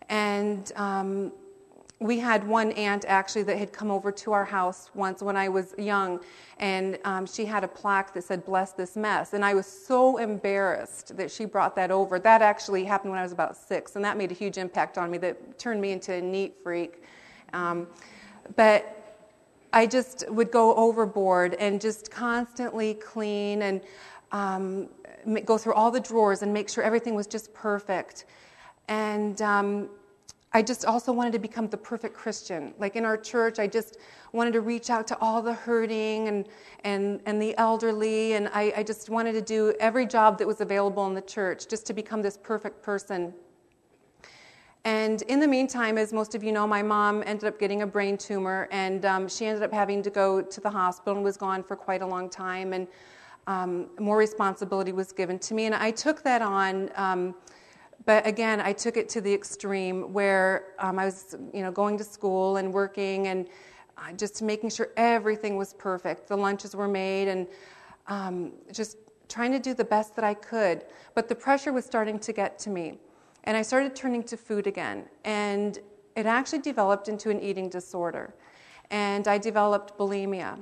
And 0.09 0.71
um, 0.75 1.31
we 2.01 2.17
had 2.17 2.47
one 2.47 2.71
aunt 2.73 3.05
actually 3.07 3.43
that 3.43 3.57
had 3.57 3.71
come 3.71 3.91
over 3.91 4.11
to 4.11 4.31
our 4.31 4.43
house 4.43 4.89
once 4.95 5.21
when 5.21 5.37
I 5.37 5.49
was 5.49 5.75
young, 5.77 6.19
and 6.57 6.97
um, 7.05 7.27
she 7.27 7.45
had 7.45 7.63
a 7.63 7.67
plaque 7.67 8.13
that 8.15 8.23
said, 8.23 8.43
Bless 8.43 8.73
this 8.73 8.95
mess. 8.95 9.33
And 9.33 9.45
I 9.45 9.53
was 9.53 9.67
so 9.67 10.17
embarrassed 10.17 11.15
that 11.17 11.29
she 11.29 11.45
brought 11.45 11.75
that 11.75 11.91
over. 11.91 12.17
That 12.17 12.41
actually 12.41 12.85
happened 12.85 13.11
when 13.11 13.19
I 13.19 13.23
was 13.23 13.31
about 13.31 13.55
six, 13.55 13.95
and 13.95 14.03
that 14.03 14.17
made 14.17 14.31
a 14.31 14.35
huge 14.35 14.57
impact 14.57 14.97
on 14.97 15.11
me 15.11 15.19
that 15.19 15.59
turned 15.59 15.79
me 15.79 15.91
into 15.91 16.13
a 16.13 16.21
neat 16.21 16.55
freak. 16.63 17.03
Um, 17.53 17.87
but 18.55 19.00
I 19.73 19.85
just 19.85 20.29
would 20.29 20.51
go 20.51 20.75
overboard 20.75 21.53
and 21.55 21.79
just 21.79 22.11
constantly 22.11 22.95
clean 22.95 23.61
and 23.61 23.81
um, 24.31 24.89
go 25.45 25.57
through 25.57 25.73
all 25.73 25.91
the 25.91 25.99
drawers 25.99 26.41
and 26.41 26.53
make 26.53 26.69
sure 26.69 26.83
everything 26.83 27.15
was 27.15 27.27
just 27.27 27.53
perfect. 27.53 28.25
And 28.87 29.41
um, 29.41 29.89
I 30.53 30.61
just 30.61 30.83
also 30.83 31.13
wanted 31.13 31.31
to 31.33 31.39
become 31.39 31.67
the 31.67 31.77
perfect 31.77 32.13
Christian. 32.13 32.73
Like 32.77 32.97
in 32.97 33.05
our 33.05 33.15
church, 33.15 33.59
I 33.59 33.67
just 33.67 33.97
wanted 34.33 34.51
to 34.53 34.61
reach 34.61 34.89
out 34.89 35.07
to 35.07 35.17
all 35.19 35.41
the 35.41 35.53
hurting 35.53 36.27
and, 36.27 36.47
and, 36.83 37.21
and 37.25 37.41
the 37.41 37.57
elderly, 37.57 38.33
and 38.33 38.49
I, 38.53 38.73
I 38.77 38.83
just 38.83 39.09
wanted 39.09 39.33
to 39.33 39.41
do 39.41 39.73
every 39.79 40.05
job 40.05 40.37
that 40.39 40.47
was 40.47 40.59
available 40.59 41.07
in 41.07 41.13
the 41.13 41.21
church 41.21 41.67
just 41.67 41.85
to 41.87 41.93
become 41.93 42.21
this 42.21 42.37
perfect 42.37 42.83
person. 42.83 43.33
And 44.83 45.21
in 45.23 45.39
the 45.39 45.47
meantime, 45.47 45.97
as 45.97 46.11
most 46.11 46.33
of 46.33 46.43
you 46.43 46.51
know, 46.51 46.65
my 46.65 46.81
mom 46.81 47.21
ended 47.25 47.45
up 47.45 47.59
getting 47.59 47.83
a 47.83 47.87
brain 47.87 48.17
tumor, 48.17 48.67
and 48.71 49.05
um, 49.05 49.27
she 49.27 49.45
ended 49.45 49.61
up 49.63 49.71
having 49.71 50.01
to 50.01 50.09
go 50.09 50.41
to 50.41 50.61
the 50.61 50.69
hospital 50.69 51.15
and 51.15 51.23
was 51.23 51.37
gone 51.37 51.63
for 51.63 51.75
quite 51.75 52.01
a 52.01 52.07
long 52.07 52.29
time. 52.29 52.73
And 52.73 52.87
um, 53.45 53.89
more 53.99 54.17
responsibility 54.17 54.91
was 54.91 55.11
given 55.11 55.37
to 55.39 55.53
me, 55.53 55.65
and 55.65 55.75
I 55.75 55.91
took 55.91 56.23
that 56.23 56.41
on. 56.41 56.89
Um, 56.95 57.35
but 58.05 58.25
again, 58.25 58.59
I 58.59 58.73
took 58.73 58.97
it 58.97 59.07
to 59.09 59.21
the 59.21 59.31
extreme 59.31 60.11
where 60.13 60.73
um, 60.79 60.97
I 60.97 61.05
was, 61.05 61.35
you 61.53 61.61
know, 61.61 61.71
going 61.71 61.97
to 61.99 62.03
school 62.03 62.57
and 62.57 62.73
working 62.73 63.27
and 63.27 63.47
uh, 63.97 64.11
just 64.13 64.41
making 64.41 64.71
sure 64.71 64.89
everything 64.97 65.55
was 65.57 65.73
perfect. 65.73 66.27
The 66.27 66.35
lunches 66.35 66.75
were 66.75 66.87
made 66.87 67.27
and 67.27 67.47
um, 68.07 68.53
just 68.71 68.97
trying 69.29 69.51
to 69.51 69.59
do 69.59 69.75
the 69.75 69.85
best 69.85 70.15
that 70.15 70.25
I 70.25 70.33
could. 70.33 70.85
But 71.13 71.29
the 71.29 71.35
pressure 71.35 71.71
was 71.71 71.85
starting 71.85 72.17
to 72.19 72.33
get 72.33 72.57
to 72.59 72.69
me, 72.71 72.97
and 73.43 73.57
I 73.57 73.61
started 73.61 73.95
turning 73.95 74.23
to 74.23 74.37
food 74.37 74.67
again. 74.67 75.05
And 75.23 75.79
it 76.15 76.25
actually 76.25 76.59
developed 76.59 77.07
into 77.07 77.29
an 77.29 77.39
eating 77.39 77.69
disorder, 77.69 78.33
and 78.89 79.27
I 79.27 79.37
developed 79.37 79.97
bulimia. 79.97 80.59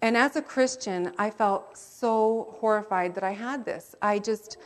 And 0.00 0.16
as 0.16 0.36
a 0.36 0.42
Christian, 0.42 1.12
I 1.18 1.30
felt 1.30 1.76
so 1.76 2.54
horrified 2.60 3.14
that 3.16 3.24
I 3.24 3.32
had 3.32 3.64
this. 3.64 3.94
I 4.00 4.18
just 4.18 4.56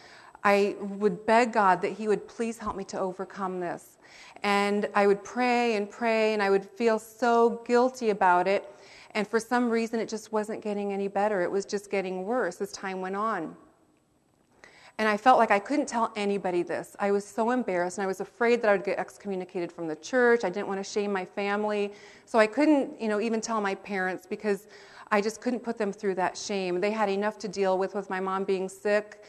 I 0.44 0.76
would 0.80 1.24
beg 1.24 1.52
God 1.52 1.80
that 1.82 1.92
He 1.92 2.08
would 2.08 2.26
please 2.26 2.58
help 2.58 2.76
me 2.76 2.84
to 2.84 2.98
overcome 2.98 3.60
this. 3.60 3.98
And 4.42 4.88
I 4.94 5.06
would 5.06 5.22
pray 5.22 5.76
and 5.76 5.88
pray, 5.88 6.34
and 6.34 6.42
I 6.42 6.50
would 6.50 6.64
feel 6.64 6.98
so 6.98 7.62
guilty 7.64 8.10
about 8.10 8.48
it. 8.48 8.68
And 9.14 9.28
for 9.28 9.38
some 9.38 9.70
reason, 9.70 10.00
it 10.00 10.08
just 10.08 10.32
wasn't 10.32 10.62
getting 10.62 10.92
any 10.92 11.06
better. 11.06 11.42
It 11.42 11.50
was 11.50 11.64
just 11.64 11.90
getting 11.90 12.24
worse 12.24 12.60
as 12.60 12.72
time 12.72 13.00
went 13.00 13.14
on. 13.14 13.56
And 14.98 15.08
I 15.08 15.16
felt 15.16 15.38
like 15.38 15.50
I 15.50 15.58
couldn't 15.58 15.86
tell 15.86 16.12
anybody 16.16 16.62
this. 16.62 16.94
I 17.00 17.10
was 17.10 17.24
so 17.24 17.50
embarrassed, 17.50 17.98
and 17.98 18.04
I 18.04 18.06
was 18.06 18.20
afraid 18.20 18.62
that 18.62 18.68
I 18.68 18.72
would 18.72 18.84
get 18.84 18.98
excommunicated 18.98 19.72
from 19.72 19.88
the 19.88 19.96
church. 19.96 20.44
I 20.44 20.50
didn't 20.50 20.68
want 20.68 20.84
to 20.84 20.88
shame 20.88 21.12
my 21.12 21.24
family. 21.24 21.92
So 22.26 22.38
I 22.38 22.46
couldn't, 22.46 23.00
you 23.00 23.08
know, 23.08 23.20
even 23.20 23.40
tell 23.40 23.60
my 23.60 23.74
parents 23.74 24.26
because 24.26 24.68
I 25.10 25.20
just 25.20 25.40
couldn't 25.40 25.60
put 25.60 25.78
them 25.78 25.92
through 25.92 26.14
that 26.16 26.36
shame. 26.36 26.80
They 26.80 26.90
had 26.90 27.08
enough 27.08 27.38
to 27.40 27.48
deal 27.48 27.78
with 27.78 27.94
with 27.94 28.10
my 28.10 28.20
mom 28.20 28.44
being 28.44 28.68
sick 28.68 29.22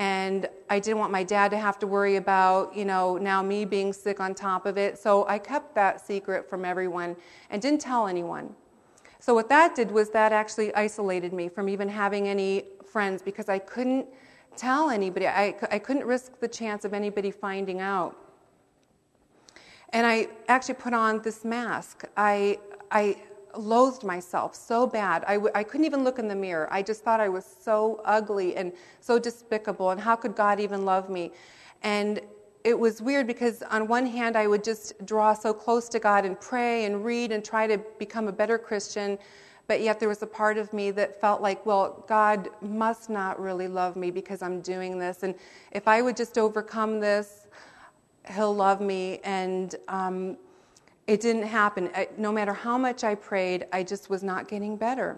and 0.00 0.48
I 0.70 0.78
didn't 0.78 0.98
want 0.98 1.12
my 1.12 1.22
dad 1.22 1.50
to 1.50 1.58
have 1.58 1.78
to 1.80 1.86
worry 1.86 2.16
about, 2.16 2.74
you 2.74 2.86
know, 2.86 3.18
now 3.18 3.42
me 3.42 3.66
being 3.66 3.92
sick 3.92 4.18
on 4.18 4.34
top 4.34 4.64
of 4.64 4.78
it. 4.78 4.98
So 4.98 5.28
I 5.28 5.38
kept 5.38 5.74
that 5.74 6.04
secret 6.04 6.48
from 6.48 6.64
everyone 6.64 7.16
and 7.50 7.60
didn't 7.60 7.82
tell 7.82 8.08
anyone. 8.08 8.54
So 9.18 9.34
what 9.34 9.50
that 9.50 9.76
did 9.76 9.90
was 9.90 10.08
that 10.10 10.32
actually 10.32 10.74
isolated 10.74 11.34
me 11.34 11.50
from 11.50 11.68
even 11.68 11.86
having 11.86 12.28
any 12.28 12.64
friends 12.90 13.20
because 13.20 13.50
I 13.50 13.58
couldn't 13.58 14.06
tell 14.56 14.90
anybody. 14.90 15.26
I, 15.26 15.54
I 15.70 15.78
couldn't 15.78 16.04
risk 16.04 16.38
the 16.40 16.48
chance 16.48 16.84
of 16.84 16.92
anybody 16.92 17.30
finding 17.30 17.80
out. 17.80 18.16
And 19.92 20.06
I 20.06 20.28
actually 20.48 20.74
put 20.74 20.94
on 20.94 21.22
this 21.22 21.44
mask. 21.44 22.04
I, 22.16 22.58
I 22.90 23.16
loathed 23.56 24.04
myself 24.04 24.54
so 24.54 24.86
bad. 24.86 25.24
I 25.26 25.34
w- 25.34 25.52
I 25.54 25.64
couldn't 25.64 25.86
even 25.86 26.04
look 26.04 26.18
in 26.18 26.28
the 26.28 26.34
mirror. 26.36 26.68
I 26.70 26.82
just 26.82 27.02
thought 27.02 27.20
I 27.20 27.28
was 27.28 27.44
so 27.44 28.00
ugly 28.04 28.56
and 28.56 28.72
so 29.00 29.18
despicable, 29.18 29.90
and 29.90 30.00
how 30.00 30.16
could 30.16 30.36
God 30.36 30.60
even 30.60 30.84
love 30.84 31.10
me? 31.10 31.32
And 31.82 32.20
it 32.62 32.78
was 32.78 33.00
weird 33.00 33.26
because, 33.26 33.62
on 33.62 33.88
one 33.88 34.06
hand, 34.06 34.36
I 34.36 34.46
would 34.46 34.62
just 34.62 35.04
draw 35.06 35.32
so 35.32 35.52
close 35.52 35.88
to 35.88 35.98
God 35.98 36.24
and 36.24 36.38
pray 36.40 36.84
and 36.84 37.04
read 37.04 37.32
and 37.32 37.44
try 37.44 37.66
to 37.66 37.78
become 37.98 38.28
a 38.28 38.32
better 38.32 38.58
Christian. 38.58 39.18
But 39.70 39.82
yet, 39.82 40.00
there 40.00 40.08
was 40.08 40.20
a 40.20 40.26
part 40.26 40.58
of 40.58 40.72
me 40.72 40.90
that 40.90 41.20
felt 41.20 41.42
like, 41.42 41.64
well, 41.64 42.04
God 42.08 42.48
must 42.60 43.08
not 43.08 43.40
really 43.40 43.68
love 43.68 43.94
me 43.94 44.10
because 44.10 44.42
I'm 44.42 44.60
doing 44.60 44.98
this. 44.98 45.22
And 45.22 45.32
if 45.70 45.86
I 45.86 46.02
would 46.02 46.16
just 46.16 46.38
overcome 46.38 46.98
this, 46.98 47.46
He'll 48.34 48.52
love 48.52 48.80
me. 48.80 49.20
And 49.22 49.76
um, 49.86 50.36
it 51.06 51.20
didn't 51.20 51.44
happen. 51.44 51.88
I, 51.94 52.08
no 52.18 52.32
matter 52.32 52.52
how 52.52 52.76
much 52.78 53.04
I 53.04 53.14
prayed, 53.14 53.66
I 53.72 53.84
just 53.84 54.10
was 54.10 54.24
not 54.24 54.48
getting 54.48 54.76
better. 54.76 55.16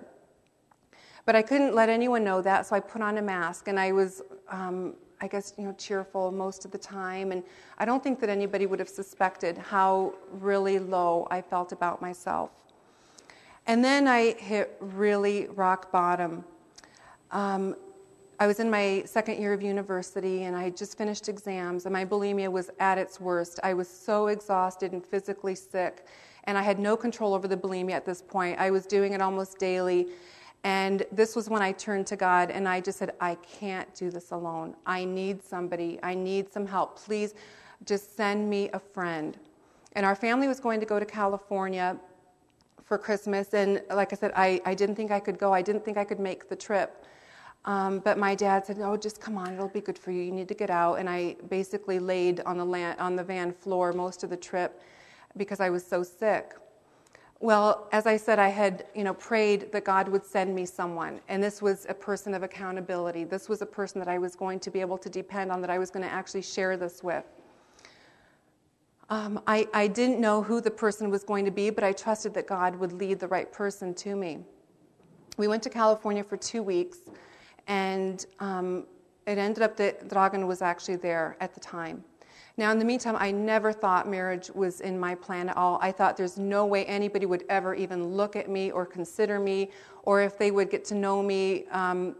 But 1.25 1.35
I 1.35 1.41
couldn't 1.41 1.75
let 1.75 1.89
anyone 1.89 2.23
know 2.23 2.43
that, 2.43 2.67
so 2.67 2.77
I 2.77 2.81
put 2.81 3.01
on 3.01 3.17
a 3.17 3.23
mask 3.23 3.69
and 3.69 3.81
I 3.81 3.93
was, 3.93 4.21
um, 4.51 4.97
I 5.23 5.29
guess, 5.29 5.55
you 5.57 5.65
know, 5.65 5.73
cheerful 5.79 6.31
most 6.31 6.67
of 6.67 6.73
the 6.73 6.79
time. 6.79 7.33
And 7.33 7.43
I 7.79 7.87
don't 7.87 8.05
think 8.05 8.21
that 8.21 8.29
anybody 8.29 8.67
would 8.67 8.81
have 8.81 8.91
suspected 8.91 9.57
how 9.57 10.13
really 10.31 10.79
low 10.79 11.27
I 11.31 11.41
felt 11.41 11.73
about 11.73 12.03
myself. 12.03 12.51
And 13.66 13.85
then 13.85 14.09
I 14.09 14.33
hit 14.33 14.76
really 14.81 15.47
rock 15.49 15.92
bottom. 15.92 16.45
Um, 17.31 17.76
I 18.40 18.47
was 18.49 18.59
in 18.59 18.69
my 18.69 19.04
second 19.07 19.40
year 19.40 19.52
of 19.52 19.62
university 19.62 20.45
and 20.45 20.57
I 20.57 20.64
had 20.64 20.76
just 20.76 20.99
finished 20.99 21.28
exams, 21.28 21.87
and 21.87 21.92
my 21.92 22.04
bulimia 22.04 22.50
was 22.50 22.71
at 22.81 22.99
its 22.99 23.21
worst. 23.21 23.61
I 23.62 23.73
was 23.73 23.88
so 23.88 24.26
exhausted 24.26 24.92
and 24.92 25.04
physically 25.04 25.54
sick, 25.54 26.07
and 26.45 26.59
I 26.59 26.62
had 26.62 26.81
no 26.81 26.97
control 26.97 27.35
over 27.35 27.47
the 27.47 27.57
bulimia 27.57 27.92
at 27.92 28.04
this 28.04 28.21
point. 28.21 28.59
I 28.59 28.71
was 28.71 28.85
doing 28.85 29.12
it 29.12 29.23
almost 29.23 29.59
daily. 29.59 30.09
And 30.64 31.04
this 31.11 31.35
was 31.35 31.49
when 31.49 31.62
I 31.62 31.73
turned 31.73 32.07
to 32.09 32.16
God 32.16 32.50
and 32.50 32.69
I 32.69 32.81
just 32.81 32.99
said, 32.99 33.14
I 33.21 33.35
can't 33.37 33.92
do 33.95 34.11
this 34.11 34.31
alone. 34.31 34.76
I 34.87 35.04
need 35.04 35.42
somebody. 35.42 35.99
I 36.04 36.14
need 36.14 36.52
some 36.52 36.66
help. 36.66 36.99
Please 36.99 37.35
just 37.85 38.16
send 38.16 38.49
me 38.49 38.71
a 38.73 38.78
friend. 38.78 39.37
And 39.95 40.07
our 40.07 40.14
family 40.14 40.47
was 40.47 40.61
going 40.61 40.78
to 40.78 40.87
go 40.87 41.00
to 41.00 41.04
California 41.04 41.97
for 42.85 42.99
Christmas. 42.99 43.55
And 43.55 43.83
like 43.91 44.12
I 44.12 44.17
said, 44.17 44.33
I, 44.37 44.61
I 44.65 44.75
didn't 44.75 44.97
think 44.97 45.11
I 45.11 45.21
could 45.21 45.39
go. 45.39 45.53
I 45.53 45.62
didn't 45.62 45.85
think 45.85 45.97
I 45.97 46.05
could 46.05 46.21
make 46.21 46.49
the 46.49 46.57
trip. 46.57 47.05
Um, 47.65 48.01
but 48.01 48.19
my 48.19 48.35
dad 48.35 48.67
said, 48.67 48.79
"Oh, 48.81 48.97
just 48.97 49.21
come 49.21 49.39
on. 49.39 49.55
It'll 49.55 49.69
be 49.69 49.81
good 49.81 49.99
for 49.99 50.11
you. 50.11 50.23
You 50.23 50.33
need 50.33 50.49
to 50.49 50.55
get 50.55 50.71
out." 50.71 50.95
And 50.95 51.09
I 51.09 51.37
basically 51.49 51.99
laid 51.99 52.41
on 52.41 52.59
the 52.59 52.65
land, 52.65 52.99
on 52.99 53.15
the 53.15 53.23
van 53.23 53.53
floor 53.53 53.93
most 53.93 54.25
of 54.25 54.31
the 54.31 54.37
trip 54.37 54.81
because 55.37 55.61
I 55.61 55.71
was 55.71 55.87
so 55.87 56.03
sick. 56.03 56.55
Well, 57.39 57.89
as 57.93 58.07
I 58.07 58.17
said, 58.17 58.39
I 58.39 58.49
had 58.49 58.87
you 58.95 59.05
know 59.05 59.15
prayed 59.15 59.71
that 59.73 59.85
God 59.85 60.09
would 60.09 60.25
send 60.25 60.55
me 60.55 60.67
someone, 60.67 61.21
and 61.29 61.43
this 61.43 61.62
was 61.62 61.87
a 61.89 61.95
person 61.95 62.35
of 62.35 62.43
accountability. 62.43 63.25
This 63.25 63.49
was 63.49 63.62
a 63.62 63.67
person 63.67 64.01
that 64.01 64.09
I 64.09 64.19
was 64.19 64.35
going 64.35 64.59
to 64.61 64.71
be 64.71 64.81
able 64.81 64.99
to 64.99 65.09
depend 65.09 65.53
on, 65.53 65.61
that 65.61 65.71
I 65.71 65.79
was 65.79 65.91
going 65.91 66.05
to 66.05 66.12
actually 66.12 66.43
share 66.43 66.77
this 66.77 67.03
with. 67.03 67.25
Um, 69.11 69.41
I, 69.47 69.69
I 69.75 69.89
didn't 69.89 70.21
know 70.21 70.43
who 70.43 70.61
the 70.61 70.71
person 70.71 71.11
was 71.11 71.25
going 71.25 71.45
to 71.45 71.51
be, 71.51 71.71
but 71.71 71.85
I 71.85 71.93
trusted 71.93 72.33
that 72.35 72.47
God 72.47 72.77
would 72.77 72.93
lead 72.93 73.19
the 73.21 73.29
right 73.29 73.51
person 73.53 73.95
to 73.95 74.17
me. 74.17 74.39
We 75.37 75.49
went 75.49 75.63
to 75.65 75.71
California 75.71 76.25
for 76.25 76.37
two 76.37 76.63
weeks. 76.63 76.99
And 77.69 78.25
um, 78.41 78.87
it 79.27 79.39
ended 79.39 79.63
up 79.63 79.77
that 79.77 80.09
Dragan 80.09 80.47
was 80.47 80.63
actually 80.63 80.97
there 80.97 81.37
at 81.41 81.55
the 81.55 81.61
time. 81.61 82.05
Now, 82.57 82.71
in 82.71 82.79
the 82.79 82.85
meantime, 82.85 83.17
I 83.19 83.31
never 83.31 83.73
thought 83.73 84.09
marriage 84.09 84.51
was 84.55 84.81
in 84.81 84.99
my 84.99 85.15
plan 85.15 85.49
at 85.49 85.57
all. 85.57 85.79
I 85.81 85.91
thought 85.91 86.17
there's 86.17 86.37
no 86.37 86.67
way 86.67 86.85
anybody 86.85 87.25
would 87.25 87.45
ever 87.49 87.75
even 87.75 88.09
look 88.09 88.37
at 88.37 88.51
me 88.51 88.71
or 88.71 88.85
consider 88.85 89.39
me, 89.39 89.71
or 90.03 90.21
if 90.21 90.37
they 90.37 90.51
would 90.51 90.71
get 90.71 90.85
to 90.87 90.95
know 90.95 91.23
me, 91.23 91.67
um, 91.69 92.15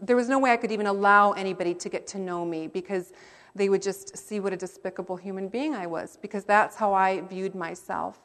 there 0.00 0.14
was 0.14 0.28
no 0.28 0.38
way 0.38 0.52
I 0.52 0.56
could 0.56 0.72
even 0.72 0.86
allow 0.86 1.32
anybody 1.32 1.74
to 1.74 1.88
get 1.88 2.06
to 2.08 2.18
know 2.18 2.44
me 2.44 2.66
because 2.66 3.12
they 3.54 3.68
would 3.68 3.82
just 3.82 4.16
see 4.16 4.40
what 4.40 4.52
a 4.52 4.56
despicable 4.56 5.16
human 5.16 5.48
being 5.48 5.74
I 5.74 5.86
was, 5.86 6.18
because 6.20 6.44
that's 6.44 6.76
how 6.76 6.92
I 6.94 7.20
viewed 7.22 7.54
myself. 7.54 8.20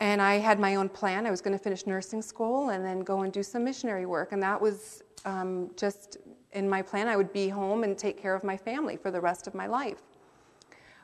And 0.00 0.22
I 0.22 0.34
had 0.34 0.60
my 0.60 0.76
own 0.76 0.88
plan. 0.88 1.26
I 1.26 1.30
was 1.30 1.40
going 1.40 1.56
to 1.56 1.62
finish 1.62 1.86
nursing 1.86 2.22
school 2.22 2.70
and 2.70 2.84
then 2.84 3.00
go 3.00 3.22
and 3.22 3.32
do 3.32 3.42
some 3.42 3.64
missionary 3.64 4.06
work. 4.06 4.30
And 4.30 4.42
that 4.42 4.60
was 4.60 5.02
um, 5.24 5.70
just 5.76 6.18
in 6.52 6.68
my 6.68 6.82
plan. 6.82 7.08
I 7.08 7.16
would 7.16 7.32
be 7.32 7.48
home 7.48 7.82
and 7.82 7.98
take 7.98 8.20
care 8.20 8.34
of 8.34 8.44
my 8.44 8.56
family 8.56 8.96
for 8.96 9.10
the 9.10 9.20
rest 9.20 9.48
of 9.48 9.54
my 9.54 9.66
life. 9.66 10.02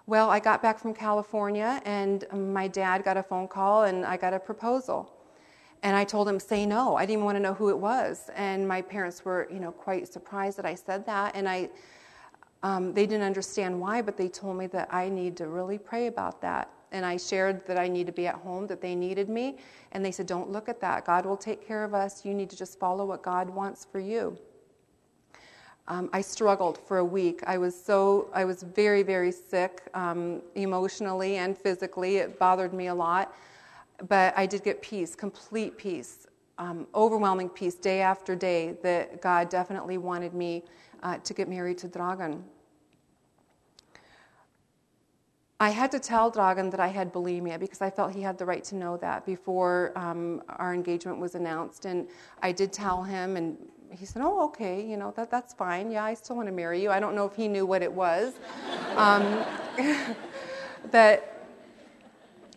Well, 0.07 0.31
I 0.31 0.39
got 0.39 0.63
back 0.63 0.79
from 0.79 0.95
California 0.95 1.81
and 1.85 2.25
my 2.33 2.69
dad 2.69 3.05
got 3.05 3.17
a 3.17 3.23
phone 3.23 3.49
call 3.49 3.85
and 3.85 4.05
I 4.05 4.17
got 4.17 4.35
a 4.35 4.39
proposal. 4.39 5.11
And 5.83 5.97
I 5.97 6.05
told 6.05 6.29
him, 6.29 6.39
say 6.39 6.65
no. 6.65 6.97
I 6.97 7.03
didn't 7.03 7.15
even 7.15 7.25
want 7.25 7.37
to 7.37 7.41
know 7.41 7.55
who 7.55 7.71
it 7.71 7.79
was. 7.79 8.31
And 8.37 8.67
my 8.67 8.81
parents 8.81 9.25
were, 9.25 9.49
you 9.51 9.61
know, 9.61 9.73
quite 9.73 10.07
surprised 10.07 10.57
that 10.59 10.67
I 10.67 10.75
said 10.75 11.05
that. 11.07 11.35
And 11.35 11.49
I, 11.49 11.69
um, 12.65 12.93
they 12.95 13.07
didn't 13.07 13.25
understand 13.25 13.79
why, 13.79 14.03
but 14.03 14.17
they 14.17 14.29
told 14.29 14.57
me 14.57 14.67
that 14.69 14.93
I 14.93 15.09
need 15.09 15.37
to 15.37 15.47
really 15.47 15.79
pray 15.79 16.09
about 16.09 16.41
that 16.41 16.71
and 16.95 17.05
I 17.05 17.17
shared 17.17 17.67
that 17.67 17.77
I 17.77 17.89
need 17.89 18.07
to 18.07 18.13
be 18.13 18.27
at 18.27 18.37
home, 18.37 18.69
that 18.69 18.81
they 18.81 18.95
needed 18.95 19.29
me. 19.29 19.59
And 19.93 20.05
they 20.05 20.13
said, 20.13 20.27
Don't 20.27 20.51
look 20.51 20.69
at 20.69 20.81
that. 20.81 21.05
God 21.05 21.27
will 21.27 21.37
take 21.37 21.67
care 21.67 21.85
of 21.85 21.93
us. 21.93 22.25
You 22.25 22.33
need 22.33 22.49
to 22.51 22.57
just 22.57 22.79
follow 22.79 23.05
what 23.05 23.21
God 23.23 23.51
wants 23.51 23.85
for 23.85 23.99
you. 23.99 24.39
Um, 25.89 26.09
I 26.13 26.23
struggled 26.23 26.79
for 26.79 26.99
a 26.99 27.05
week. 27.05 27.43
I 27.47 27.59
was 27.59 27.79
so, 27.79 28.31
I 28.33 28.45
was 28.45 28.63
very, 28.63 29.03
very 29.03 29.33
sick 29.33 29.83
um, 29.93 30.41
emotionally 30.55 31.37
and 31.37 31.59
physically. 31.59 32.19
It 32.19 32.39
bothered 32.39 32.73
me 32.73 32.87
a 32.87 32.95
lot. 32.95 33.37
But 34.09 34.33
I 34.37 34.47
did 34.47 34.65
get 34.65 34.81
peace, 34.81 35.15
complete 35.15 35.77
peace, 35.77 36.27
um, 36.59 36.87
overwhelming 36.95 37.49
peace 37.49 37.75
day 37.75 38.01
after 38.01 38.35
day 38.37 38.77
that 38.83 39.21
God 39.21 39.49
definitely 39.49 39.99
wanted 39.99 40.33
me 40.33 40.63
uh, 41.03 41.19
to 41.19 41.35
get 41.35 41.49
married 41.49 41.79
to 41.79 41.89
Dragan. 41.89 42.43
I 45.61 45.71
had 45.71 45.91
to 45.93 46.01
tell 46.01 46.33
Dragan 46.33 46.71
that 46.73 46.81
I 46.81 46.89
had 46.89 47.13
bulimia 47.13 47.61
because 47.61 47.81
I 47.81 47.89
felt 47.89 48.13
he 48.13 48.23
had 48.23 48.39
the 48.39 48.45
right 48.45 48.65
to 48.65 48.75
know 48.75 48.97
that 48.99 49.25
before 49.25 49.93
um, 49.97 50.43
our 50.49 50.75
engagement 50.75 51.19
was 51.19 51.37
announced. 51.37 51.85
And 51.85 52.09
I 52.43 52.51
did 52.51 52.73
tell 52.73 53.03
him, 53.05 53.37
and 53.37 53.57
he 53.91 54.05
said, 54.05 54.23
"Oh, 54.25 54.45
okay, 54.47 54.85
you 54.85 54.97
know 54.97 55.13
that 55.17 55.31
that's 55.31 55.55
fine. 55.55 55.91
Yeah, 55.91 56.05
I 56.05 56.15
still 56.15 56.37
want 56.37 56.49
to 56.49 56.53
marry 56.53 56.83
you." 56.83 56.91
I 56.91 56.99
don't 56.99 57.15
know 57.15 57.25
if 57.25 57.35
he 57.37 57.47
knew 57.47 57.67
what 57.67 57.83
it 57.83 57.93
was, 57.93 58.35
um, 58.97 59.45
but 60.91 61.47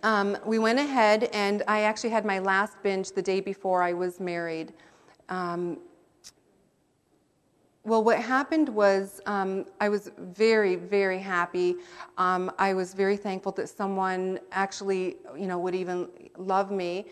um, 0.01 0.37
we 0.45 0.57
went 0.57 0.79
ahead, 0.79 1.29
and 1.33 1.61
I 1.67 1.81
actually 1.81 2.09
had 2.09 2.25
my 2.25 2.39
last 2.39 2.81
binge 2.81 3.11
the 3.11 3.21
day 3.21 3.41
before 3.41 3.83
I 3.83 3.93
was 3.93 4.19
married. 4.19 4.73
Um, 5.29 5.77
well, 7.87 8.03
what 8.03 8.19
happened 8.19 8.67
was 8.67 9.21
um, 9.27 9.65
I 9.79 9.87
was 9.87 10.11
very, 10.17 10.75
very 10.75 11.19
happy. 11.19 11.77
Um, 12.17 12.51
I 12.59 12.73
was 12.73 12.93
very 12.93 13.15
thankful 13.15 13.53
that 13.53 13.69
someone 13.69 14.41
actually, 14.51 15.15
you 15.37 15.47
know, 15.47 15.57
would 15.59 15.73
even 15.73 16.09
love 16.37 16.69
me. 16.69 17.05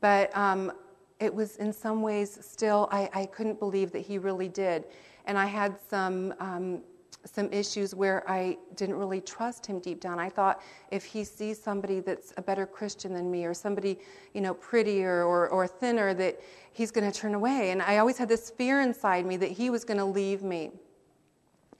But 0.00 0.36
um, 0.36 0.72
it 1.20 1.32
was 1.32 1.56
in 1.58 1.72
some 1.72 2.02
ways 2.02 2.38
still, 2.44 2.88
I, 2.90 3.08
I, 3.14 3.26
couldn't 3.26 3.60
believe 3.60 3.92
that 3.92 4.00
he 4.00 4.18
really 4.18 4.48
did. 4.48 4.86
And 5.26 5.38
I 5.38 5.46
had 5.46 5.76
some 5.88 6.34
um, 6.40 6.80
some 7.26 7.52
issues 7.52 7.94
where 7.94 8.28
I 8.30 8.56
didn't 8.76 8.96
really 8.96 9.20
trust 9.20 9.66
him 9.66 9.80
deep 9.80 10.00
down. 10.00 10.18
I 10.18 10.28
thought 10.28 10.62
if 10.90 11.04
he 11.04 11.24
sees 11.24 11.62
somebody 11.62 12.00
that's 12.00 12.32
a 12.36 12.42
better 12.42 12.66
Christian 12.66 13.12
than 13.12 13.30
me 13.30 13.44
or 13.44 13.54
somebody, 13.54 13.98
you 14.34 14.40
know, 14.40 14.54
prettier 14.54 15.24
or, 15.24 15.48
or 15.48 15.66
thinner, 15.66 16.14
that 16.14 16.40
he's 16.72 16.90
going 16.90 17.10
to 17.10 17.16
turn 17.16 17.34
away. 17.34 17.70
And 17.70 17.82
I 17.82 17.98
always 17.98 18.18
had 18.18 18.28
this 18.28 18.50
fear 18.50 18.80
inside 18.80 19.26
me 19.26 19.36
that 19.38 19.50
he 19.50 19.70
was 19.70 19.84
going 19.84 19.98
to 19.98 20.04
leave 20.04 20.42
me. 20.42 20.70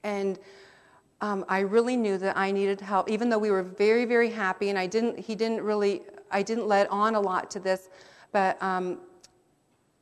And 0.03 0.39
um, 1.21 1.45
I 1.49 1.61
really 1.61 1.97
knew 1.97 2.19
that 2.19 2.37
I 2.37 2.51
needed 2.51 2.81
help, 2.81 3.11
even 3.11 3.29
though 3.29 3.39
we 3.39 3.51
were 3.51 3.63
very, 3.63 4.05
very 4.05 4.31
happy. 4.31 4.71
And 4.71 4.79
I 4.79 4.87
didn't, 4.87 5.19
he 5.19 5.35
didn't 5.35 5.63
really, 5.63 6.03
I 6.31 6.43
didn't 6.43 6.67
let 6.67 6.91
on 6.91 7.15
a 7.15 7.21
lot 7.21 7.51
to 7.53 7.61
this. 7.61 7.89
But 8.33 8.63
um, 8.63 8.99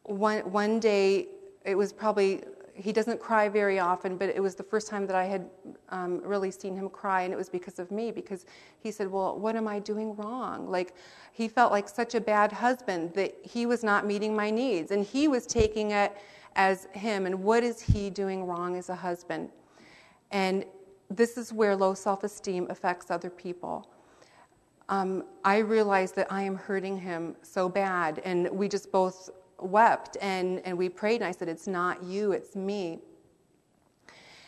one, 0.04 0.40
one 0.50 0.80
day, 0.80 1.28
it 1.64 1.74
was 1.76 1.92
probably 1.92 2.42
he 2.74 2.92
doesn't 2.92 3.20
cry 3.20 3.48
very 3.48 3.78
often, 3.78 4.16
but 4.16 4.28
it 4.28 4.42
was 4.42 4.56
the 4.56 4.62
first 4.62 4.88
time 4.88 5.06
that 5.06 5.14
I 5.14 5.24
had 5.24 5.48
um, 5.90 6.20
really 6.24 6.50
seen 6.50 6.74
him 6.74 6.88
cry, 6.88 7.22
and 7.22 7.32
it 7.32 7.36
was 7.36 7.48
because 7.48 7.78
of 7.78 7.90
me. 7.90 8.10
Because 8.10 8.46
he 8.80 8.90
said, 8.90 9.10
"Well, 9.10 9.38
what 9.38 9.54
am 9.54 9.68
I 9.68 9.78
doing 9.78 10.16
wrong?" 10.16 10.68
Like 10.68 10.94
he 11.32 11.46
felt 11.48 11.70
like 11.70 11.88
such 11.88 12.14
a 12.14 12.20
bad 12.20 12.50
husband 12.50 13.14
that 13.14 13.34
he 13.42 13.64
was 13.64 13.84
not 13.84 14.06
meeting 14.06 14.34
my 14.34 14.50
needs, 14.50 14.90
and 14.90 15.04
he 15.04 15.28
was 15.28 15.46
taking 15.46 15.92
it 15.92 16.16
as 16.56 16.88
him. 16.92 17.26
And 17.26 17.42
what 17.42 17.62
is 17.62 17.80
he 17.80 18.10
doing 18.10 18.44
wrong 18.44 18.76
as 18.76 18.88
a 18.88 18.96
husband? 18.96 19.50
And 20.32 20.64
this 21.10 21.36
is 21.36 21.52
where 21.52 21.76
low 21.76 21.94
self-esteem 21.94 22.66
affects 22.70 23.10
other 23.10 23.30
people. 23.30 23.88
Um, 24.88 25.24
I 25.44 25.58
realized 25.58 26.16
that 26.16 26.26
I 26.30 26.42
am 26.42 26.56
hurting 26.56 26.98
him 26.98 27.36
so 27.42 27.68
bad, 27.68 28.20
and 28.24 28.50
we 28.50 28.68
just 28.68 28.90
both 28.90 29.30
wept 29.60 30.16
and, 30.20 30.60
and 30.64 30.76
we 30.76 30.88
prayed, 30.88 31.20
and 31.20 31.24
I 31.24 31.32
said, 31.32 31.48
It's 31.48 31.66
not 31.66 32.02
you, 32.02 32.32
it's 32.32 32.56
me. 32.56 33.00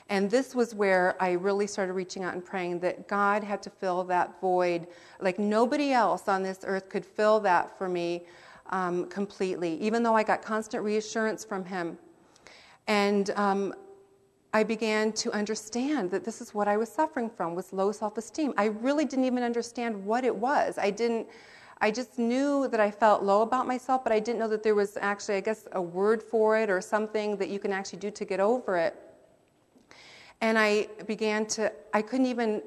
And 0.09 0.31
this 0.31 0.55
was 0.55 0.75
where 0.75 1.21
I 1.21 1.33
really 1.33 1.67
started 1.67 1.95
reaching 1.95 2.23
out 2.23 2.35
and 2.35 2.45
praying 2.45 2.79
that 2.81 3.09
God 3.09 3.43
had 3.43 3.61
to 3.63 3.71
fill 3.71 4.05
that 4.05 4.41
void. 4.41 4.87
Like 5.21 5.39
nobody 5.39 5.93
else 5.93 6.29
on 6.29 6.43
this 6.43 6.61
earth 6.65 6.89
could 6.89 7.05
fill 7.05 7.41
that 7.41 7.77
for 7.77 7.89
me 7.89 8.23
um, 8.71 9.07
completely, 9.07 9.81
even 9.81 10.03
though 10.03 10.15
I 10.15 10.23
got 10.23 10.43
constant 10.43 10.85
reassurance 10.85 11.45
from 11.45 11.65
Him. 11.65 11.99
And 12.87 13.31
um, 13.31 13.75
I 14.53 14.63
began 14.63 15.13
to 15.15 15.33
understand 15.33 16.11
that 16.13 16.25
this 16.25 16.41
is 16.41 16.55
what 16.55 16.69
I 16.69 16.77
was 16.77 16.89
suffering 16.89 17.29
from 17.29 17.55
was 17.55 17.73
low 17.73 17.91
self-esteem. 17.91 18.55
I 18.57 18.67
really 18.67 19.05
didn't 19.05 19.25
even 19.25 19.43
understand 19.43 20.05
what 20.05 20.25
it 20.25 20.35
was. 20.35 20.79
I 20.79 20.91
didn't 20.91 21.27
I 21.79 21.91
just 21.91 22.19
knew 22.19 22.69
that 22.69 22.81
I 22.81 22.91
felt 22.91 23.23
low 23.23 23.43
about 23.43 23.67
myself, 23.67 24.03
but 24.03 24.13
I 24.13 24.19
didn't 24.19 24.39
know 24.39 24.49
that 24.49 24.63
there 24.63 24.75
was 24.75 24.97
actually, 24.97 25.37
I 25.37 25.41
guess, 25.41 25.69
a 25.73 25.83
word 25.83 26.23
for 26.23 26.57
it 26.59 26.71
or 26.71 26.81
something 26.81 27.37
that 27.37 27.49
you 27.51 27.59
can 27.59 27.73
actually 27.73 27.99
do 27.99 28.11
to 28.11 28.25
get 28.25 28.41
over 28.41 28.77
it. 28.77 28.97
And 30.41 30.59
I 30.59 30.89
began 31.07 31.47
to, 31.47 31.73
I 31.93 32.03
couldn't 32.03 32.27
even 32.27 32.63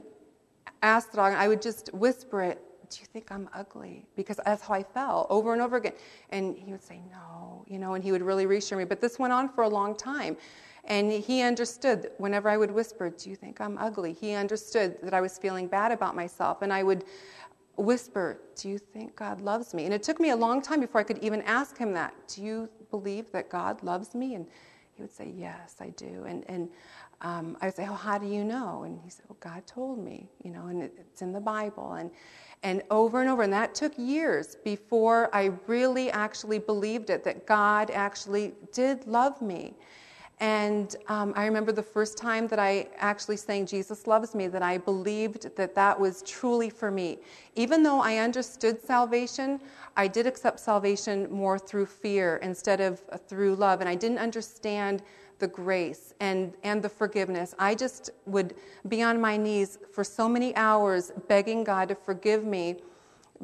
ask 0.81 1.11
the 1.11 1.17
dog, 1.17 1.33
I 1.33 1.47
would 1.47 1.61
just 1.61 1.93
whisper 1.93 2.41
it 2.41 2.61
Do 2.89 2.97
you 3.01 3.05
think 3.05 3.31
I'm 3.31 3.49
ugly? 3.53 4.05
Because 4.15 4.39
that's 4.45 4.63
how 4.63 4.73
I 4.73 4.83
felt 4.83 5.27
over 5.29 5.53
and 5.53 5.61
over 5.61 5.77
again. 5.77 5.93
And 6.29 6.57
he 6.57 6.71
would 6.71 6.83
say, 6.83 7.01
No, 7.11 7.65
you 7.67 7.79
know, 7.79 7.93
and 7.93 8.03
he 8.03 8.11
would 8.11 8.23
really 8.23 8.45
reassure 8.45 8.77
me. 8.77 8.85
But 8.85 9.01
this 9.01 9.19
went 9.19 9.33
on 9.33 9.49
for 9.49 9.63
a 9.63 9.69
long 9.69 9.95
time. 9.95 10.37
And 10.85 11.11
he 11.11 11.41
understood 11.41 12.09
whenever 12.17 12.49
I 12.49 12.57
would 12.57 12.71
whisper, 12.71 13.09
Do 13.09 13.29
you 13.29 13.35
think 13.35 13.61
I'm 13.61 13.77
ugly? 13.77 14.13
He 14.13 14.33
understood 14.33 14.97
that 15.03 15.13
I 15.13 15.21
was 15.21 15.37
feeling 15.37 15.67
bad 15.67 15.91
about 15.91 16.15
myself. 16.15 16.61
And 16.63 16.73
I 16.73 16.81
would 16.83 17.03
whisper, 17.79 18.39
Do 18.55 18.69
you 18.69 18.77
think 18.77 19.15
God 19.15 19.41
loves 19.41 19.73
me? 19.73 19.85
And 19.85 19.93
it 19.93 20.03
took 20.03 20.19
me 20.19 20.29
a 20.29 20.35
long 20.35 20.61
time 20.61 20.79
before 20.81 21.01
I 21.01 21.03
could 21.03 21.19
even 21.19 21.41
ask 21.43 21.77
him 21.77 21.93
that. 21.93 22.13
Do 22.27 22.43
you 22.43 22.69
believe 22.91 23.31
that 23.31 23.49
God 23.49 23.81
loves 23.83 24.15
me? 24.15 24.35
And 24.35 24.45
he 24.93 25.01
would 25.01 25.11
say, 25.11 25.31
Yes, 25.35 25.77
I 25.79 25.89
do. 25.89 26.25
And, 26.27 26.43
and 26.47 26.69
um, 27.21 27.57
I 27.61 27.65
would 27.65 27.75
say, 27.75 27.87
Oh, 27.87 27.93
how 27.93 28.17
do 28.17 28.27
you 28.27 28.43
know? 28.43 28.83
And 28.83 28.99
he 29.03 29.09
said, 29.09 29.25
Well, 29.29 29.37
God 29.39 29.65
told 29.65 29.97
me, 30.03 30.29
you 30.43 30.51
know, 30.51 30.67
and 30.67 30.83
it's 30.83 31.21
in 31.21 31.31
the 31.31 31.41
Bible. 31.41 31.93
And, 31.93 32.11
and 32.63 32.83
over 32.91 33.21
and 33.21 33.29
over. 33.29 33.43
And 33.43 33.53
that 33.53 33.73
took 33.73 33.93
years 33.97 34.57
before 34.63 35.33
I 35.33 35.51
really 35.67 36.11
actually 36.11 36.59
believed 36.59 37.09
it 37.09 37.23
that 37.23 37.45
God 37.45 37.89
actually 37.91 38.53
did 38.73 39.07
love 39.07 39.41
me. 39.41 39.75
And 40.39 40.95
um, 41.07 41.33
I 41.35 41.45
remember 41.45 41.73
the 41.73 41.83
first 41.83 42.17
time 42.17 42.47
that 42.47 42.59
I 42.59 42.87
actually 42.97 43.35
sang 43.35 43.65
Jesus 43.65 44.07
Loves 44.07 44.33
Me, 44.33 44.47
that 44.47 44.61
I 44.61 44.77
believed 44.77 45.53
that 45.57 45.75
that 45.75 45.99
was 45.99 46.23
truly 46.25 46.69
for 46.69 46.89
me. 46.89 47.19
Even 47.55 47.83
though 47.83 47.99
I 47.99 48.17
understood 48.17 48.81
salvation, 48.81 49.59
I 49.97 50.07
did 50.07 50.25
accept 50.25 50.61
salvation 50.61 51.29
more 51.29 51.59
through 51.59 51.87
fear 51.87 52.37
instead 52.37 52.79
of 52.79 53.01
through 53.27 53.55
love. 53.55 53.81
And 53.81 53.89
I 53.89 53.95
didn't 53.95 54.19
understand 54.19 55.03
the 55.39 55.47
grace 55.47 56.13
and, 56.21 56.53
and 56.63 56.81
the 56.81 56.89
forgiveness. 56.89 57.53
I 57.59 57.75
just 57.75 58.11
would 58.25 58.55
be 58.87 59.01
on 59.01 59.19
my 59.19 59.35
knees 59.35 59.77
for 59.91 60.03
so 60.03 60.29
many 60.29 60.55
hours 60.55 61.11
begging 61.27 61.63
God 61.63 61.89
to 61.89 61.95
forgive 61.95 62.45
me 62.45 62.77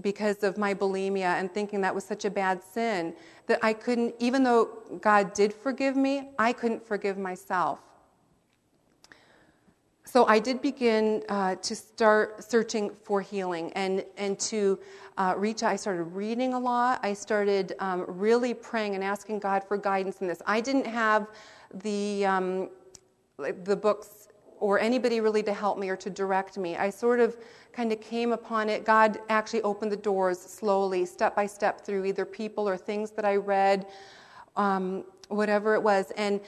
because 0.02 0.44
of 0.44 0.58
my 0.58 0.74
bulimia 0.74 1.40
and 1.40 1.54
thinking 1.54 1.82
that 1.82 1.94
was 1.94 2.04
such 2.04 2.26
a 2.26 2.30
bad 2.30 2.62
sin 2.64 3.14
that 3.48 3.60
I 3.62 3.74
couldn't, 3.74 4.16
even 4.20 4.44
though 4.44 4.70
God 5.02 5.34
did 5.34 5.54
forgive 5.54 5.96
me, 5.96 6.30
I 6.38 6.54
couldn't 6.54 6.86
forgive 6.86 7.18
myself. 7.18 7.80
So 10.04 10.26
I 10.28 10.40
did 10.40 10.62
begin 10.62 11.24
uh, 11.30 11.56
to 11.56 11.76
start 11.76 12.44
searching 12.44 12.92
for 13.04 13.22
healing 13.22 13.74
and, 13.74 14.06
and 14.18 14.40
to 14.42 14.80
uh, 15.18 15.34
reach 15.36 15.64
out. 15.64 15.72
I 15.72 15.76
started 15.76 16.04
reading 16.04 16.54
a 16.54 16.60
lot. 16.60 17.00
I 17.04 17.14
started 17.14 17.74
um, 17.80 18.06
really 18.08 18.54
praying 18.54 18.96
and 18.96 19.04
asking 19.04 19.40
God 19.40 19.64
for 19.64 19.78
guidance 19.78 20.22
in 20.22 20.28
this. 20.28 20.42
I 20.46 20.62
didn't 20.62 20.86
have 20.86 21.28
the, 21.74 22.26
um, 22.26 22.70
the 23.38 23.76
books 23.76 24.30
or 24.60 24.80
anybody 24.80 25.22
really 25.22 25.44
to 25.44 25.54
help 25.54 25.78
me 25.78 25.90
or 25.90 25.96
to 25.98 26.10
direct 26.10 26.58
me. 26.58 26.78
I 26.78 26.90
sort 26.90 27.20
of 27.20 27.38
kind 27.76 27.92
of 27.92 28.00
came 28.00 28.32
upon 28.32 28.70
it. 28.70 28.86
God 28.86 29.20
actually 29.28 29.62
opened 29.64 29.92
the 29.92 29.98
doors 29.98 30.40
slowly, 30.40 31.06
step 31.06 31.36
by 31.36 31.46
step, 31.46 31.82
through 31.82 32.06
either 32.06 32.26
people 32.26 32.68
or 32.68 32.78
things 32.78 33.12
that 33.12 33.26
I 33.26 33.36
read, 33.36 33.86
um, 34.56 35.04
whatever 35.28 35.76
it 35.76 35.84
was. 35.84 36.12
And 36.16 36.40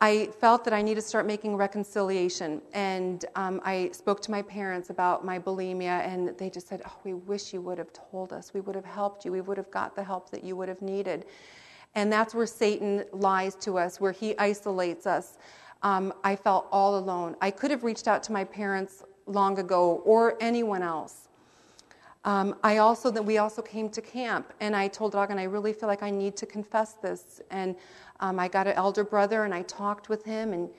I 0.00 0.30
felt 0.40 0.64
that 0.64 0.74
I 0.74 0.82
needed 0.82 1.00
to 1.00 1.06
start 1.06 1.26
making 1.26 1.56
reconciliation. 1.56 2.60
And 2.72 3.24
um, 3.36 3.60
I 3.64 3.90
spoke 3.92 4.20
to 4.22 4.32
my 4.32 4.42
parents 4.42 4.90
about 4.90 5.24
my 5.24 5.38
bulimia, 5.38 6.04
and 6.04 6.36
they 6.36 6.50
just 6.50 6.66
said, 6.66 6.82
Oh, 6.84 6.96
we 7.04 7.14
wish 7.14 7.52
you 7.52 7.60
would 7.60 7.78
have 7.78 7.92
told 7.92 8.32
us. 8.32 8.52
We 8.52 8.60
would 8.60 8.74
have 8.74 8.84
helped 8.84 9.24
you. 9.24 9.30
We 9.30 9.40
would 9.40 9.58
have 9.58 9.70
got 9.70 9.94
the 9.94 10.02
help 10.02 10.30
that 10.30 10.42
you 10.42 10.56
would 10.56 10.68
have 10.68 10.82
needed. 10.82 11.26
And 11.94 12.12
that's 12.12 12.34
where 12.34 12.46
Satan 12.46 13.04
lies 13.12 13.54
to 13.56 13.78
us, 13.78 14.00
where 14.00 14.10
he 14.10 14.36
isolates 14.38 15.06
us. 15.06 15.38
Um, 15.84 16.12
I 16.24 16.34
felt 16.34 16.66
all 16.72 16.98
alone. 16.98 17.36
I 17.40 17.52
could 17.52 17.70
have 17.70 17.84
reached 17.84 18.08
out 18.08 18.22
to 18.24 18.32
my 18.32 18.44
parents 18.44 19.04
long 19.26 19.58
ago 19.58 20.02
or 20.04 20.36
anyone 20.40 20.82
else. 20.82 21.28
Um, 22.24 22.54
I 22.62 22.78
also 22.78 23.10
that 23.10 23.24
we 23.24 23.38
also 23.38 23.62
came 23.62 23.88
to 23.90 24.00
camp, 24.00 24.52
and 24.60 24.76
I 24.76 24.86
told 24.86 25.14
Dragan 25.14 25.38
I 25.38 25.44
really 25.44 25.72
feel 25.72 25.88
like 25.88 26.02
I 26.02 26.10
need 26.10 26.36
to 26.36 26.46
confess 26.46 26.92
this. 26.94 27.40
And 27.50 27.74
um, 28.20 28.38
I 28.38 28.46
got 28.46 28.66
an 28.66 28.74
elder 28.74 29.02
brother, 29.02 29.44
and 29.44 29.52
I 29.52 29.62
talked 29.62 30.08
with 30.08 30.24
him, 30.24 30.52
and 30.52 30.70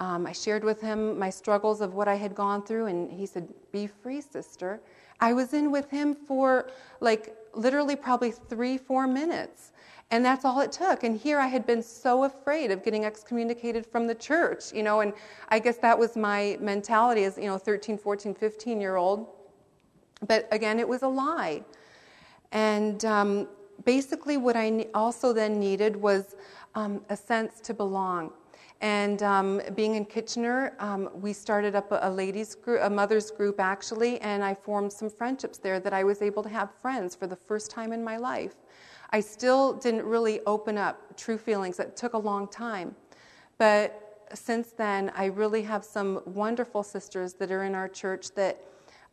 um, 0.00 0.26
I 0.26 0.32
shared 0.32 0.64
with 0.64 0.80
him 0.80 1.18
my 1.18 1.30
struggles 1.30 1.80
of 1.80 1.94
what 1.94 2.08
I 2.08 2.16
had 2.16 2.34
gone 2.34 2.64
through, 2.64 2.86
and 2.86 3.10
he 3.12 3.26
said, 3.26 3.48
"Be 3.70 3.86
free, 3.86 4.20
sister." 4.20 4.80
I 5.20 5.32
was 5.32 5.52
in 5.52 5.70
with 5.70 5.90
him 5.90 6.14
for 6.14 6.70
like 7.00 7.36
literally 7.54 7.96
probably 7.96 8.30
three, 8.30 8.78
four 8.78 9.06
minutes. 9.06 9.72
And 10.10 10.24
that's 10.24 10.44
all 10.44 10.60
it 10.60 10.72
took. 10.72 11.04
And 11.04 11.18
here 11.18 11.38
I 11.38 11.46
had 11.46 11.66
been 11.66 11.82
so 11.82 12.24
afraid 12.24 12.70
of 12.70 12.82
getting 12.82 13.04
excommunicated 13.04 13.84
from 13.84 14.06
the 14.06 14.14
church, 14.14 14.72
you 14.72 14.82
know, 14.82 15.00
and 15.00 15.12
I 15.50 15.58
guess 15.58 15.76
that 15.78 15.98
was 15.98 16.16
my 16.16 16.56
mentality 16.60 17.24
as, 17.24 17.36
you 17.36 17.44
know, 17.44 17.58
13, 17.58 17.98
14, 17.98 18.34
15 18.34 18.80
year 18.80 18.96
old. 18.96 19.26
But 20.26 20.48
again, 20.50 20.80
it 20.80 20.88
was 20.88 21.02
a 21.02 21.08
lie. 21.08 21.62
And 22.52 23.04
um, 23.04 23.48
basically, 23.84 24.38
what 24.38 24.56
I 24.56 24.86
also 24.94 25.34
then 25.34 25.60
needed 25.60 25.94
was 25.94 26.36
um, 26.74 27.02
a 27.10 27.16
sense 27.16 27.60
to 27.60 27.74
belong. 27.74 28.32
And 28.80 29.22
um, 29.24 29.60
being 29.74 29.96
in 29.96 30.04
Kitchener, 30.04 30.74
um, 30.78 31.10
we 31.12 31.32
started 31.32 31.74
up 31.74 31.90
a, 31.90 31.98
a, 32.02 32.10
ladies 32.10 32.54
group, 32.54 32.80
a 32.82 32.88
mothers 32.88 33.30
group 33.30 33.58
actually, 33.58 34.20
and 34.20 34.44
I 34.44 34.54
formed 34.54 34.92
some 34.92 35.10
friendships 35.10 35.58
there 35.58 35.80
that 35.80 35.92
I 35.92 36.04
was 36.04 36.22
able 36.22 36.44
to 36.44 36.48
have 36.48 36.70
friends 36.80 37.16
for 37.16 37.26
the 37.26 37.34
first 37.34 37.72
time 37.72 37.92
in 37.92 38.04
my 38.04 38.16
life. 38.16 38.54
I 39.10 39.20
still 39.20 39.72
didn't 39.72 40.04
really 40.04 40.40
open 40.46 40.76
up 40.76 41.16
true 41.16 41.38
feelings. 41.38 41.78
It 41.78 41.96
took 41.96 42.12
a 42.12 42.18
long 42.18 42.48
time. 42.48 42.94
But 43.56 44.28
since 44.34 44.72
then, 44.72 45.10
I 45.16 45.26
really 45.26 45.62
have 45.62 45.84
some 45.84 46.20
wonderful 46.26 46.82
sisters 46.82 47.34
that 47.34 47.50
are 47.50 47.64
in 47.64 47.74
our 47.74 47.88
church 47.88 48.32
that 48.32 48.62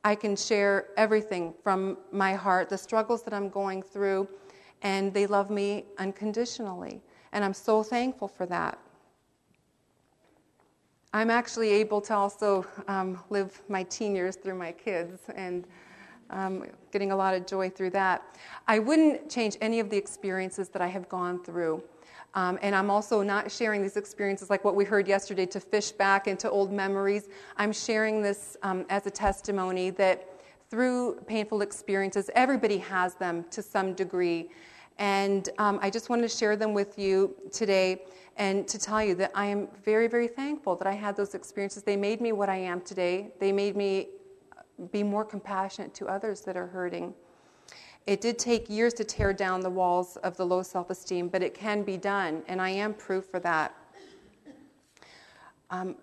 I 0.03 0.13
can 0.13 0.35
share 0.35 0.87
everything 0.97 1.53
from 1.63 1.97
my 2.11 2.33
heart, 2.33 2.69
the 2.69 2.77
struggles 2.77 3.23
that 3.23 3.33
I'm 3.33 3.49
going 3.49 3.81
through, 3.81 4.27
and 4.81 5.13
they 5.13 5.25
love 5.25 5.49
me 5.49 5.85
unconditionally. 5.97 7.01
And 7.31 7.43
I'm 7.43 7.53
so 7.53 7.81
thankful 7.81 8.27
for 8.27 8.45
that. 8.45 8.77
I'm 11.13 11.31
actually 11.31 11.69
able 11.69 12.01
to 12.01 12.13
also 12.13 12.65
um, 12.87 13.19
live 13.29 13.61
my 13.69 13.83
teen 13.83 14.15
years 14.15 14.35
through 14.35 14.55
my 14.55 14.73
kids, 14.73 15.21
and 15.33 15.65
um, 16.29 16.65
getting 16.91 17.11
a 17.11 17.15
lot 17.15 17.33
of 17.33 17.45
joy 17.45 17.69
through 17.69 17.91
that. 17.91 18.37
I 18.67 18.79
wouldn't 18.79 19.29
change 19.29 19.57
any 19.61 19.79
of 19.79 19.89
the 19.89 19.97
experiences 19.97 20.69
that 20.69 20.81
I 20.81 20.87
have 20.87 21.07
gone 21.09 21.43
through. 21.43 21.83
Um, 22.33 22.59
and 22.61 22.75
I'm 22.75 22.89
also 22.89 23.21
not 23.21 23.49
sharing 23.49 23.81
these 23.81 23.95
experiences 23.95 24.49
like 24.49 24.65
what 24.65 24.75
we 24.75 24.83
heard 24.83 25.07
yesterday 25.07 25.45
to 25.47 25.59
fish 25.59 25.91
back 25.91 26.27
into 26.27 26.49
old 26.49 26.71
memories. 26.71 27.29
I'm 27.55 27.71
sharing 27.71 28.21
this 28.21 28.57
um, 28.61 28.85
as 28.89 29.07
a 29.07 29.11
testimony 29.11 29.89
that 29.91 30.29
through 30.69 31.21
painful 31.27 31.61
experiences, 31.61 32.29
everybody 32.35 32.77
has 32.79 33.15
them 33.15 33.45
to 33.51 33.61
some 33.61 33.93
degree. 33.93 34.49
And 34.97 35.49
um, 35.57 35.79
I 35.81 35.89
just 35.89 36.09
wanted 36.09 36.23
to 36.23 36.37
share 36.37 36.55
them 36.57 36.73
with 36.73 36.97
you 36.99 37.35
today 37.51 38.03
and 38.37 38.67
to 38.67 38.77
tell 38.77 39.01
you 39.03 39.15
that 39.15 39.31
I 39.33 39.45
am 39.45 39.69
very, 39.83 40.07
very 40.07 40.27
thankful 40.27 40.75
that 40.77 40.87
I 40.87 40.93
had 40.93 41.15
those 41.15 41.35
experiences. 41.35 41.83
They 41.83 41.95
made 41.95 42.19
me 42.19 42.33
what 42.33 42.49
I 42.49 42.57
am 42.57 42.81
today. 42.81 43.31
They 43.39 43.53
made 43.53 43.77
me 43.77 44.09
be 44.91 45.03
more 45.03 45.25
compassionate 45.25 45.93
to 45.95 46.07
others 46.07 46.41
that 46.41 46.57
are 46.57 46.67
hurting. 46.67 47.13
It 48.07 48.21
did 48.21 48.37
take 48.37 48.69
years 48.69 48.93
to 48.95 49.03
tear 49.03 49.33
down 49.33 49.61
the 49.61 49.69
walls 49.69 50.17
of 50.17 50.37
the 50.37 50.45
low 50.45 50.61
self 50.61 50.89
esteem, 50.89 51.27
but 51.27 51.41
it 51.41 51.53
can 51.53 51.83
be 51.83 51.97
done, 51.97 52.43
and 52.47 52.61
I 52.61 52.69
am 52.69 52.93
proof 52.93 53.25
for 53.25 53.39
that. 53.39 53.73
Um, 55.71 55.95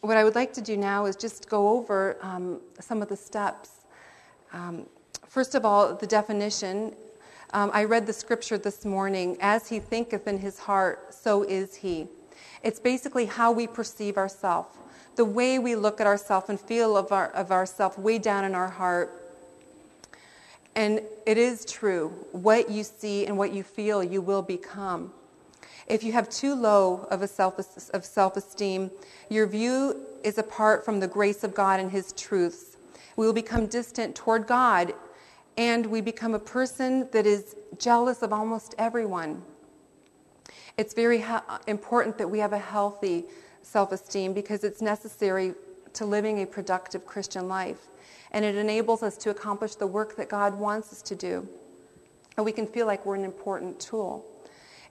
what 0.00 0.16
I 0.16 0.22
would 0.22 0.36
like 0.36 0.52
to 0.52 0.60
do 0.60 0.76
now 0.76 1.06
is 1.06 1.16
just 1.16 1.48
go 1.48 1.70
over 1.70 2.18
um, 2.22 2.60
some 2.78 3.02
of 3.02 3.08
the 3.08 3.16
steps. 3.16 3.86
Um, 4.52 4.86
first 5.26 5.56
of 5.56 5.64
all, 5.64 5.94
the 5.94 6.06
definition. 6.06 6.94
Um, 7.52 7.70
I 7.72 7.84
read 7.84 8.06
the 8.06 8.12
scripture 8.12 8.58
this 8.58 8.84
morning 8.84 9.36
as 9.40 9.68
he 9.68 9.80
thinketh 9.80 10.28
in 10.28 10.38
his 10.38 10.58
heart, 10.58 11.12
so 11.14 11.42
is 11.42 11.74
he. 11.74 12.06
It's 12.62 12.78
basically 12.78 13.26
how 13.26 13.50
we 13.50 13.66
perceive 13.66 14.16
ourselves 14.16 14.78
the 15.18 15.24
way 15.24 15.58
we 15.58 15.74
look 15.74 16.00
at 16.00 16.06
ourselves 16.06 16.48
and 16.48 16.60
feel 16.60 16.96
of, 16.96 17.10
our, 17.10 17.26
of 17.32 17.50
ourselves 17.50 17.98
way 17.98 18.18
down 18.18 18.44
in 18.44 18.54
our 18.54 18.68
heart. 18.68 19.10
And 20.76 21.02
it 21.26 21.36
is 21.36 21.64
true. 21.64 22.10
What 22.30 22.70
you 22.70 22.84
see 22.84 23.26
and 23.26 23.36
what 23.36 23.52
you 23.52 23.64
feel, 23.64 24.02
you 24.04 24.22
will 24.22 24.42
become. 24.42 25.12
If 25.88 26.04
you 26.04 26.12
have 26.12 26.30
too 26.30 26.54
low 26.54 27.08
of 27.10 27.22
a 27.22 27.26
self 27.26 27.58
of 27.92 28.04
self-esteem, 28.04 28.92
your 29.28 29.48
view 29.48 30.06
is 30.22 30.38
apart 30.38 30.84
from 30.84 31.00
the 31.00 31.08
grace 31.08 31.42
of 31.42 31.52
God 31.52 31.80
and 31.80 31.90
His 31.90 32.12
truths. 32.12 32.76
We 33.16 33.26
will 33.26 33.32
become 33.32 33.66
distant 33.66 34.14
toward 34.14 34.46
God, 34.46 34.94
and 35.56 35.84
we 35.86 36.00
become 36.00 36.36
a 36.36 36.38
person 36.38 37.08
that 37.10 37.26
is 37.26 37.56
jealous 37.76 38.22
of 38.22 38.32
almost 38.32 38.76
everyone. 38.78 39.42
It's 40.76 40.94
very 40.94 41.24
important 41.66 42.18
that 42.18 42.30
we 42.30 42.38
have 42.38 42.52
a 42.52 42.58
healthy 42.58 43.24
self 43.68 43.92
esteem 43.92 44.32
because 44.32 44.64
it's 44.64 44.80
necessary 44.80 45.54
to 45.92 46.06
living 46.06 46.42
a 46.42 46.46
productive 46.46 47.04
Christian 47.06 47.48
life. 47.48 47.88
And 48.32 48.44
it 48.44 48.56
enables 48.56 49.02
us 49.02 49.16
to 49.18 49.30
accomplish 49.30 49.74
the 49.74 49.86
work 49.86 50.16
that 50.16 50.28
God 50.28 50.58
wants 50.58 50.92
us 50.92 51.02
to 51.02 51.14
do. 51.14 51.48
And 52.36 52.44
we 52.44 52.52
can 52.52 52.66
feel 52.66 52.86
like 52.86 53.04
we're 53.04 53.16
an 53.16 53.24
important 53.24 53.80
tool. 53.80 54.24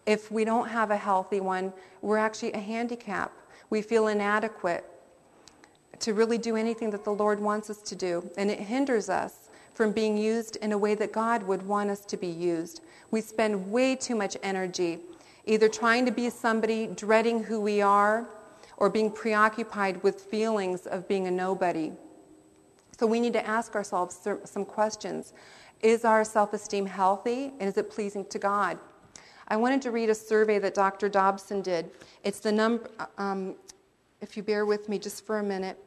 If 0.06 0.32
we 0.32 0.46
don't 0.46 0.70
have 0.70 0.92
a 0.92 0.98
healthy 0.98 1.40
one, 1.40 1.74
we're 2.02 2.18
actually 2.18 2.54
a 2.54 2.60
handicap. 2.60 3.32
We 3.70 3.82
feel 3.82 4.08
inadequate 4.08 4.86
to 6.00 6.14
really 6.14 6.38
do 6.38 6.56
anything 6.56 6.92
that 6.92 7.04
the 7.04 7.14
Lord 7.14 7.40
wants 7.40 7.70
us 7.70 7.82
to 7.84 7.96
do. 7.96 8.30
And 8.38 8.52
it 8.52 8.60
hinders 8.60 9.10
us 9.10 9.50
from 9.74 9.92
being 9.92 10.18
used 10.18 10.56
in 10.58 10.72
a 10.72 10.78
way 10.78 10.96
that 10.96 11.12
God 11.12 11.44
would 11.44 11.64
want 11.64 11.90
us 11.90 12.02
to 12.06 12.18
be 12.18 12.28
used. 12.28 12.82
We 13.12 13.22
spend 13.22 13.72
way 13.72 13.96
too 13.96 14.16
much 14.16 14.38
energy 14.44 15.00
either 15.46 15.70
trying 15.70 16.06
to 16.06 16.12
be 16.12 16.30
somebody, 16.30 16.88
dreading 16.88 17.42
who 17.42 17.62
we 17.62 17.82
are, 17.82 18.28
or 18.78 18.90
being 18.90 19.12
preoccupied 19.12 20.02
with 20.04 20.22
feelings 20.22 20.86
of 20.86 21.08
being 21.08 21.28
a 21.28 21.32
nobody. 21.32 21.92
So 22.98 23.06
we 23.06 23.20
need 23.20 23.34
to 23.34 23.46
ask 23.46 23.76
ourselves 23.76 24.28
some 24.46 24.66
questions. 24.66 25.34
Is 25.82 26.06
our 26.06 26.24
self 26.24 26.54
esteem 26.54 26.86
healthy 26.86 27.52
and 27.60 27.70
is 27.70 27.78
it 27.78 27.90
pleasing 27.90 28.26
to 28.26 28.40
God? 28.40 28.80
I 29.50 29.56
wanted 29.56 29.82
to 29.84 29.92
read 29.92 30.10
a 30.10 30.16
survey 30.16 30.60
that 30.60 30.74
Dr. 30.74 31.08
Dobson 31.08 31.62
did. 31.62 31.92
It's 32.24 32.40
the 32.40 32.52
number, 32.52 32.90
um, 33.18 33.56
if 34.20 34.36
you 34.36 34.44
bear 34.44 34.66
with 34.66 34.90
me 34.90 35.00
just 35.00 35.26
for 35.26 35.40
a 35.40 35.44
minute. 35.44 35.78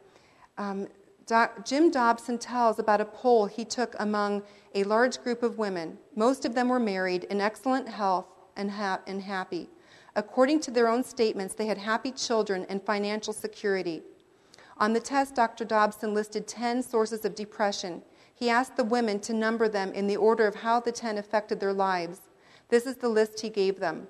Um, 0.57 0.89
Doc, 1.27 1.65
Jim 1.65 1.91
Dobson 1.91 2.39
tells 2.39 2.79
about 2.79 3.01
a 3.01 3.05
poll 3.05 3.47
he 3.47 3.65
took 3.65 3.95
among 3.99 4.43
a 4.75 4.83
large 4.85 5.23
group 5.23 5.43
of 5.43 5.59
women. 5.59 5.99
Most 6.17 6.45
of 6.45 6.55
them 6.55 6.69
were 6.69 6.81
married, 6.81 7.25
in 7.25 7.41
excellent 7.41 7.89
health, 7.89 8.27
and, 8.57 8.71
ha- 8.71 9.01
and 9.07 9.23
happy. 9.23 9.69
According 10.17 10.61
to 10.61 10.71
their 10.71 10.89
own 10.89 11.05
statements, 11.05 11.55
they 11.55 11.67
had 11.67 11.79
happy 11.79 12.11
children 12.11 12.67
and 12.69 12.83
financial 12.83 13.33
security. 13.33 14.03
On 14.79 14.93
the 14.93 15.01
test, 15.01 15.35
Dr. 15.35 15.65
Dobson 15.65 16.15
listed 16.15 16.47
10 16.47 16.83
sources 16.83 17.25
of 17.25 17.35
depression. 17.35 18.03
He 18.35 18.49
asked 18.49 18.77
the 18.77 18.85
women 18.85 19.21
to 19.21 19.35
number 19.35 19.69
them 19.69 19.93
in 19.93 20.07
the 20.07 20.17
order 20.17 20.47
of 20.47 20.57
how 20.57 20.81
the 20.81 20.93
10 20.93 21.19
affected 21.19 21.61
their 21.61 21.73
lives. 21.73 22.21
This 22.71 22.87
is 22.87 22.97
the 22.97 23.09
list 23.09 23.41
he 23.41 23.51
gave 23.51 23.79
them 23.79 24.07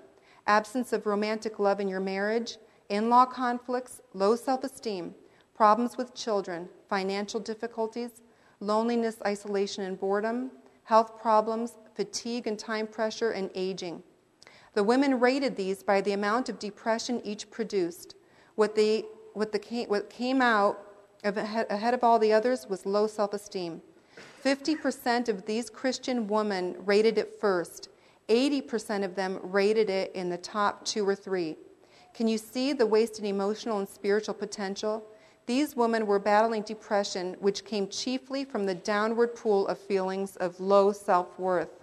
absence 0.46 0.92
of 0.92 1.06
romantic 1.06 1.58
love 1.58 1.78
in 1.78 1.86
your 1.88 2.00
marriage, 2.00 2.56
in 2.88 3.08
law 3.08 3.24
conflicts, 3.24 4.00
low 4.14 4.34
self 4.34 4.64
esteem, 4.64 5.14
problems 5.54 5.96
with 5.96 6.14
children, 6.14 6.68
financial 6.88 7.38
difficulties, 7.38 8.22
loneliness, 8.58 9.16
isolation, 9.24 9.84
and 9.84 9.98
boredom, 10.00 10.50
health 10.84 11.20
problems, 11.20 11.74
fatigue 11.94 12.46
and 12.46 12.58
time 12.58 12.86
pressure, 12.86 13.30
and 13.30 13.50
aging. 13.54 14.02
The 14.74 14.85
women 14.85 15.18
rated 15.18 15.56
these 15.56 15.83
by 15.83 16.00
the 16.00 16.12
amount 16.12 16.48
of 16.48 16.59
depression 16.59 17.20
each 17.24 17.50
produced. 17.50 18.14
What, 18.54 18.74
they, 18.74 19.04
what, 19.35 19.52
the, 19.52 19.85
what 19.88 20.11
came 20.11 20.40
out 20.40 20.78
of 21.24 21.37
ahead 21.37 21.94
of 21.94 22.04
all 22.04 22.18
the 22.18 22.33
others 22.33 22.66
was 22.68 22.87
low 22.87 23.06
self 23.06 23.35
esteem. 23.35 23.83
50% 24.44 25.28
of 25.28 25.44
these 25.44 25.68
Christian 25.68 26.26
women 26.26 26.76
rated 26.85 27.18
it 27.18 27.38
first. 27.40 27.88
80% 28.28 29.04
of 29.04 29.16
them 29.16 29.40
rated 29.42 29.90
it 29.90 30.12
in 30.14 30.30
the 30.30 30.38
top 30.38 30.85
two 30.85 31.06
or 31.06 31.14
three. 31.14 31.56
Can 32.14 32.28
you 32.28 32.38
see 32.38 32.72
the 32.72 32.87
wasted 32.87 33.24
emotional 33.24 33.78
and 33.78 33.88
spiritual 33.88 34.35
potential? 34.35 35.04
These 35.46 35.74
women 35.74 36.06
were 36.06 36.18
battling 36.18 36.62
depression, 36.62 37.35
which 37.40 37.64
came 37.64 37.88
chiefly 37.88 38.44
from 38.44 38.66
the 38.66 38.74
downward 38.74 39.35
pool 39.35 39.66
of 39.66 39.78
feelings 39.78 40.37
of 40.37 40.61
low 40.61 40.92
self 40.92 41.38
worth. 41.38 41.80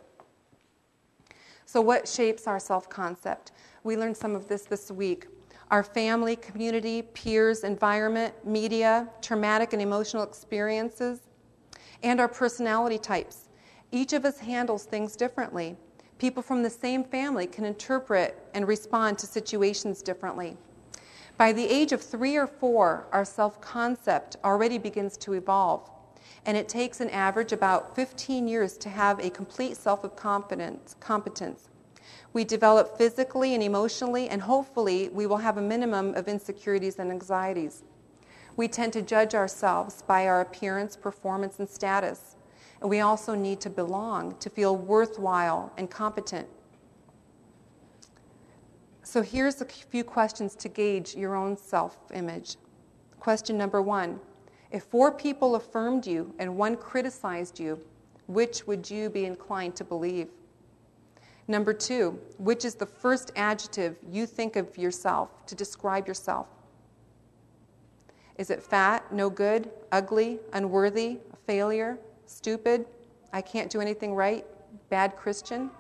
So, 1.68 1.82
what 1.82 2.08
shapes 2.08 2.48
our 2.48 2.62
self 2.62 2.90
concept? 2.90 3.52
We 3.84 3.98
learned 3.98 4.16
some 4.16 4.36
of 4.38 4.48
this 4.48 4.64
this 4.64 4.90
week. 4.90 5.28
Our 5.70 5.84
family, 5.84 6.38
community, 6.38 7.02
peers, 7.02 7.66
environment, 7.66 8.34
media, 8.46 9.10
traumatic 9.22 9.74
and 9.74 9.82
emotional 9.82 10.24
experiences, 10.24 11.20
and 12.04 12.22
our 12.22 12.30
personality 12.30 12.98
types. 12.98 13.50
Each 13.92 14.14
of 14.14 14.24
us 14.24 14.40
handles 14.40 14.86
things 14.86 15.18
differently. 15.18 15.76
People 16.20 16.42
from 16.42 16.64
the 16.64 16.70
same 16.70 17.04
family 17.04 17.48
can 17.48 17.66
interpret 17.66 18.48
and 18.54 18.66
respond 18.66 19.20
to 19.20 19.28
situations 19.28 20.02
differently. 20.02 20.56
By 21.36 21.52
the 21.52 21.66
age 21.66 21.92
of 21.92 22.02
three 22.02 22.38
or 22.38 22.48
four, 22.48 23.08
our 23.12 23.26
self 23.26 23.60
concept 23.60 24.38
already 24.46 24.78
begins 24.78 25.18
to 25.18 25.34
evolve 25.34 25.90
and 26.48 26.56
it 26.56 26.70
takes 26.70 27.02
an 27.02 27.10
average 27.10 27.52
about 27.52 27.94
15 27.94 28.48
years 28.48 28.78
to 28.78 28.90
have 28.90 29.20
a 29.20 29.30
complete 29.30 29.76
self 29.76 30.06
of 30.06 30.16
competence. 30.16 31.70
We 32.32 32.46
develop 32.46 32.98
physically 32.98 33.54
and 33.54 33.62
emotionally, 33.62 34.30
and 34.30 34.42
hopefully, 34.42 35.10
we 35.10 35.28
will 35.28 35.38
have 35.38 35.58
a 35.58 35.62
minimum 35.62 36.16
of 36.16 36.30
insecurities 36.30 37.00
and 37.00 37.12
anxieties. 37.12 37.84
We 38.56 38.70
tend 38.70 38.94
to 38.94 39.02
judge 39.02 39.36
ourselves 39.36 40.02
by 40.02 40.26
our 40.26 40.40
appearance, 40.40 40.96
performance, 40.96 41.60
and 41.60 41.70
status. 41.70 42.38
And 42.80 42.90
we 42.90 43.02
also 43.02 43.36
need 43.36 43.60
to 43.62 43.70
belong, 43.70 44.38
to 44.38 44.50
feel 44.50 44.76
worthwhile 44.76 45.74
and 45.78 45.90
competent. 45.90 46.48
So 49.04 49.22
here's 49.22 49.62
a 49.62 49.66
few 49.66 50.04
questions 50.04 50.56
to 50.56 50.70
gauge 50.70 51.16
your 51.16 51.36
own 51.36 51.58
self 51.58 51.98
image. 52.14 52.56
Question 53.20 53.58
number 53.58 53.82
one 53.82 54.22
if 54.72 54.84
four 54.84 55.12
people 55.12 55.56
affirmed 55.56 56.06
you 56.06 56.34
and 56.40 56.58
one 56.58 56.76
criticized 56.76 57.60
you, 57.60 57.80
which 58.28 58.68
would 58.68 58.90
you 58.90 59.10
be 59.10 59.26
inclined 59.26 59.76
to 59.78 59.84
believe? 59.84 60.28
Number 61.48 61.74
two, 61.74 62.20
which 62.38 62.66
is 62.66 62.76
the 62.76 62.86
first 62.86 63.32
adjective 63.36 63.98
you 64.12 64.26
think 64.26 64.58
of 64.58 64.78
yourself 64.78 65.46
to 65.46 65.56
describe 65.56 66.08
yourself? 66.08 66.48
Is 68.38 68.50
it 68.50 68.62
fat, 68.62 69.12
no 69.14 69.30
good, 69.30 69.72
ugly, 69.92 70.40
unworthy, 70.54 71.20
a 71.32 71.36
failure, 71.38 71.98
stupid, 72.26 72.86
I 73.32 73.42
can't 73.42 73.70
do 73.70 73.80
anything 73.80 74.14
right, 74.14 74.46
bad 74.90 75.16
Christian? 75.16 75.72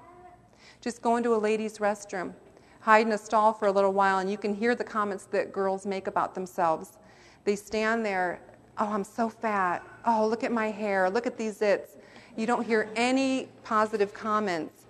Just 0.79 1.01
go 1.01 1.17
into 1.17 1.35
a 1.35 1.37
ladies' 1.37 1.79
restroom, 1.79 2.33
hide 2.79 3.05
in 3.05 3.11
a 3.11 3.17
stall 3.17 3.51
for 3.51 3.67
a 3.67 3.71
little 3.71 3.93
while, 3.93 4.19
and 4.19 4.31
you 4.31 4.37
can 4.37 4.55
hear 4.55 4.73
the 4.73 4.83
comments 4.83 5.25
that 5.25 5.51
girls 5.51 5.85
make 5.85 6.07
about 6.07 6.33
themselves. 6.33 6.97
They 7.43 7.55
stand 7.55 8.05
there 8.05 8.39
Oh, 8.79 8.89
I'm 8.93 9.03
so 9.03 9.27
fat. 9.27 9.83
Oh, 10.05 10.27
look 10.27 10.43
at 10.43 10.51
my 10.51 10.69
hair. 10.69 11.09
Look 11.09 11.25
at 11.25 11.35
these 11.35 11.59
zits. 11.59 11.97
You 12.35 12.45
don't 12.45 12.63
hear 12.63 12.89
any 12.95 13.49
positive 13.63 14.13
comments. 14.13 14.85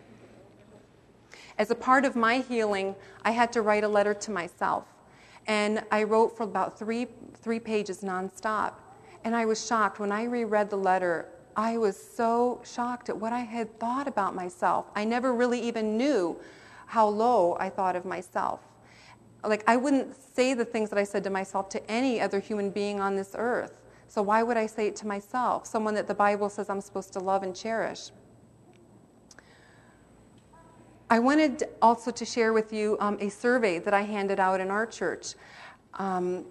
As 1.57 1.71
a 1.71 1.75
part 1.75 2.03
of 2.03 2.15
my 2.15 2.39
healing, 2.39 2.95
I 3.23 3.31
had 3.31 3.53
to 3.53 3.61
write 3.61 3.85
a 3.85 3.87
letter 3.87 4.13
to 4.13 4.31
myself. 4.31 4.83
And 5.47 5.83
I 5.89 6.03
wrote 6.03 6.35
for 6.35 6.43
about 6.43 6.77
three, 6.77 7.07
three 7.35 7.59
pages 7.59 8.01
nonstop. 8.01 8.73
And 9.23 9.33
I 9.33 9.45
was 9.45 9.65
shocked. 9.65 9.99
When 9.99 10.11
I 10.11 10.25
reread 10.25 10.69
the 10.69 10.77
letter, 10.77 11.29
I 11.55 11.77
was 11.77 11.97
so 11.97 12.61
shocked 12.65 13.07
at 13.07 13.17
what 13.17 13.31
I 13.31 13.39
had 13.39 13.79
thought 13.79 14.07
about 14.07 14.35
myself. 14.35 14.87
I 14.95 15.05
never 15.05 15.33
really 15.33 15.61
even 15.61 15.97
knew 15.97 16.37
how 16.87 17.07
low 17.07 17.55
I 17.57 17.69
thought 17.69 17.95
of 17.95 18.03
myself 18.03 18.59
like 19.49 19.63
I 19.67 19.77
wouldn't 19.77 20.15
say 20.35 20.53
the 20.53 20.65
things 20.65 20.89
that 20.89 20.99
I 20.99 21.03
said 21.03 21.23
to 21.25 21.29
myself 21.29 21.69
to 21.69 21.91
any 21.91 22.19
other 22.19 22.39
human 22.39 22.69
being 22.69 22.99
on 22.99 23.15
this 23.15 23.35
earth. 23.37 23.81
So 24.07 24.21
why 24.21 24.43
would 24.43 24.57
I 24.57 24.67
say 24.67 24.87
it 24.87 24.95
to 24.97 25.07
myself, 25.07 25.65
someone 25.65 25.93
that 25.95 26.07
the 26.07 26.13
Bible 26.13 26.49
says 26.49 26.69
I'm 26.69 26.81
supposed 26.81 27.13
to 27.13 27.19
love 27.19 27.43
and 27.43 27.55
cherish? 27.55 28.11
I 31.09 31.19
wanted 31.19 31.69
also 31.81 32.11
to 32.11 32.25
share 32.25 32.51
with 32.51 32.73
you 32.73 32.97
um, 32.99 33.17
a 33.21 33.29
survey 33.29 33.79
that 33.79 33.93
I 33.93 34.01
handed 34.01 34.39
out 34.39 34.59
in 34.59 34.69
our 34.69 34.85
church. 34.85 35.35
Um, 35.93 36.45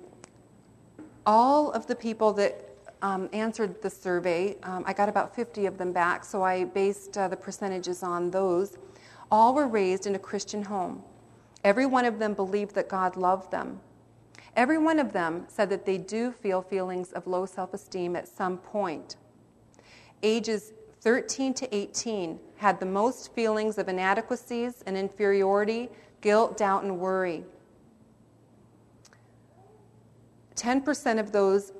all 1.26 1.72
of 1.72 1.86
the 1.86 1.94
people 1.94 2.32
that 2.34 2.66
um, 3.02 3.28
answered 3.32 3.82
the 3.82 3.90
survey, 3.90 4.56
um, 4.62 4.82
I 4.86 4.94
got 4.94 5.10
about 5.10 5.34
50 5.34 5.66
of 5.66 5.76
them 5.76 5.92
back, 5.92 6.24
so 6.24 6.42
I 6.42 6.64
based 6.64 7.18
uh, 7.18 7.28
the 7.28 7.36
percentages 7.36 8.02
on 8.02 8.30
those. 8.30 8.78
All 9.30 9.54
were 9.54 9.68
raised 9.68 10.06
in 10.06 10.14
a 10.14 10.18
Christian 10.18 10.62
home. 10.62 11.02
Every 11.66 11.84
one 11.84 12.04
of 12.04 12.20
them 12.20 12.32
believed 12.32 12.76
that 12.76 12.88
God 12.88 13.16
loved 13.16 13.50
them. 13.50 13.80
Every 14.54 14.78
one 14.78 15.00
of 15.00 15.12
them 15.12 15.46
said 15.48 15.68
that 15.70 15.84
they 15.84 15.98
do 15.98 16.30
feel 16.30 16.62
feelings 16.62 17.10
of 17.10 17.26
low 17.26 17.44
self 17.44 17.74
esteem 17.74 18.14
at 18.14 18.28
some 18.28 18.58
point. 18.58 19.16
Ages 20.22 20.72
13 21.00 21.54
to 21.54 21.74
18 21.74 22.38
had 22.58 22.78
the 22.78 22.86
most 22.86 23.34
feelings 23.34 23.78
of 23.78 23.88
inadequacies 23.88 24.84
and 24.86 24.96
inferiority, 24.96 25.88
guilt, 26.20 26.56
doubt, 26.56 26.84
and 26.84 27.00
worry. 27.00 27.42
10% 30.54 31.18
of 31.18 31.32
those 31.32 31.72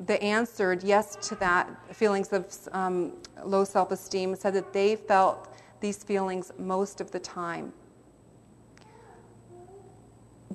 that 0.00 0.22
answered 0.22 0.82
yes 0.82 1.16
to 1.26 1.34
that 1.36 1.66
feelings 1.96 2.30
of 2.30 2.54
um, 2.72 3.14
low 3.42 3.64
self 3.64 3.90
esteem 3.90 4.36
said 4.36 4.52
that 4.52 4.74
they 4.74 4.96
felt 4.96 5.48
these 5.80 6.04
feelings 6.04 6.52
most 6.58 7.00
of 7.00 7.10
the 7.10 7.18
time 7.18 7.72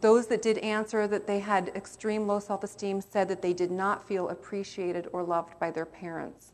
those 0.01 0.27
that 0.27 0.41
did 0.41 0.57
answer 0.59 1.07
that 1.07 1.27
they 1.27 1.39
had 1.39 1.71
extreme 1.75 2.27
low 2.27 2.39
self 2.39 2.63
esteem 2.63 3.01
said 3.01 3.27
that 3.27 3.41
they 3.41 3.53
did 3.53 3.71
not 3.71 4.07
feel 4.07 4.29
appreciated 4.29 5.07
or 5.11 5.23
loved 5.23 5.59
by 5.59 5.71
their 5.71 5.85
parents. 5.85 6.53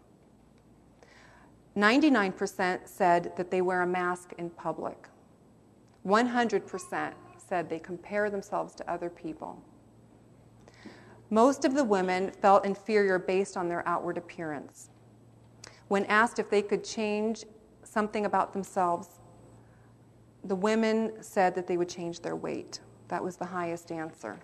99% 1.75 2.87
said 2.87 3.33
that 3.35 3.51
they 3.51 3.61
wear 3.61 3.81
a 3.81 3.87
mask 3.87 4.33
in 4.37 4.49
public. 4.49 5.09
100% 6.05 7.13
said 7.37 7.69
they 7.69 7.79
compare 7.79 8.29
themselves 8.29 8.73
to 8.75 8.89
other 8.89 9.09
people. 9.09 9.61
Most 11.29 11.65
of 11.65 11.73
the 11.73 11.83
women 11.83 12.31
felt 12.31 12.65
inferior 12.65 13.19
based 13.19 13.57
on 13.57 13.67
their 13.67 13.85
outward 13.87 14.17
appearance. 14.17 14.89
When 15.87 16.05
asked 16.05 16.39
if 16.39 16.49
they 16.49 16.61
could 16.61 16.83
change 16.83 17.43
something 17.83 18.25
about 18.25 18.53
themselves, 18.53 19.19
the 20.43 20.55
women 20.55 21.11
said 21.21 21.55
that 21.55 21.67
they 21.67 21.77
would 21.77 21.89
change 21.89 22.21
their 22.21 22.35
weight. 22.35 22.79
That 23.07 23.23
was 23.23 23.37
the 23.37 23.45
highest 23.45 23.91
answer. 23.91 24.37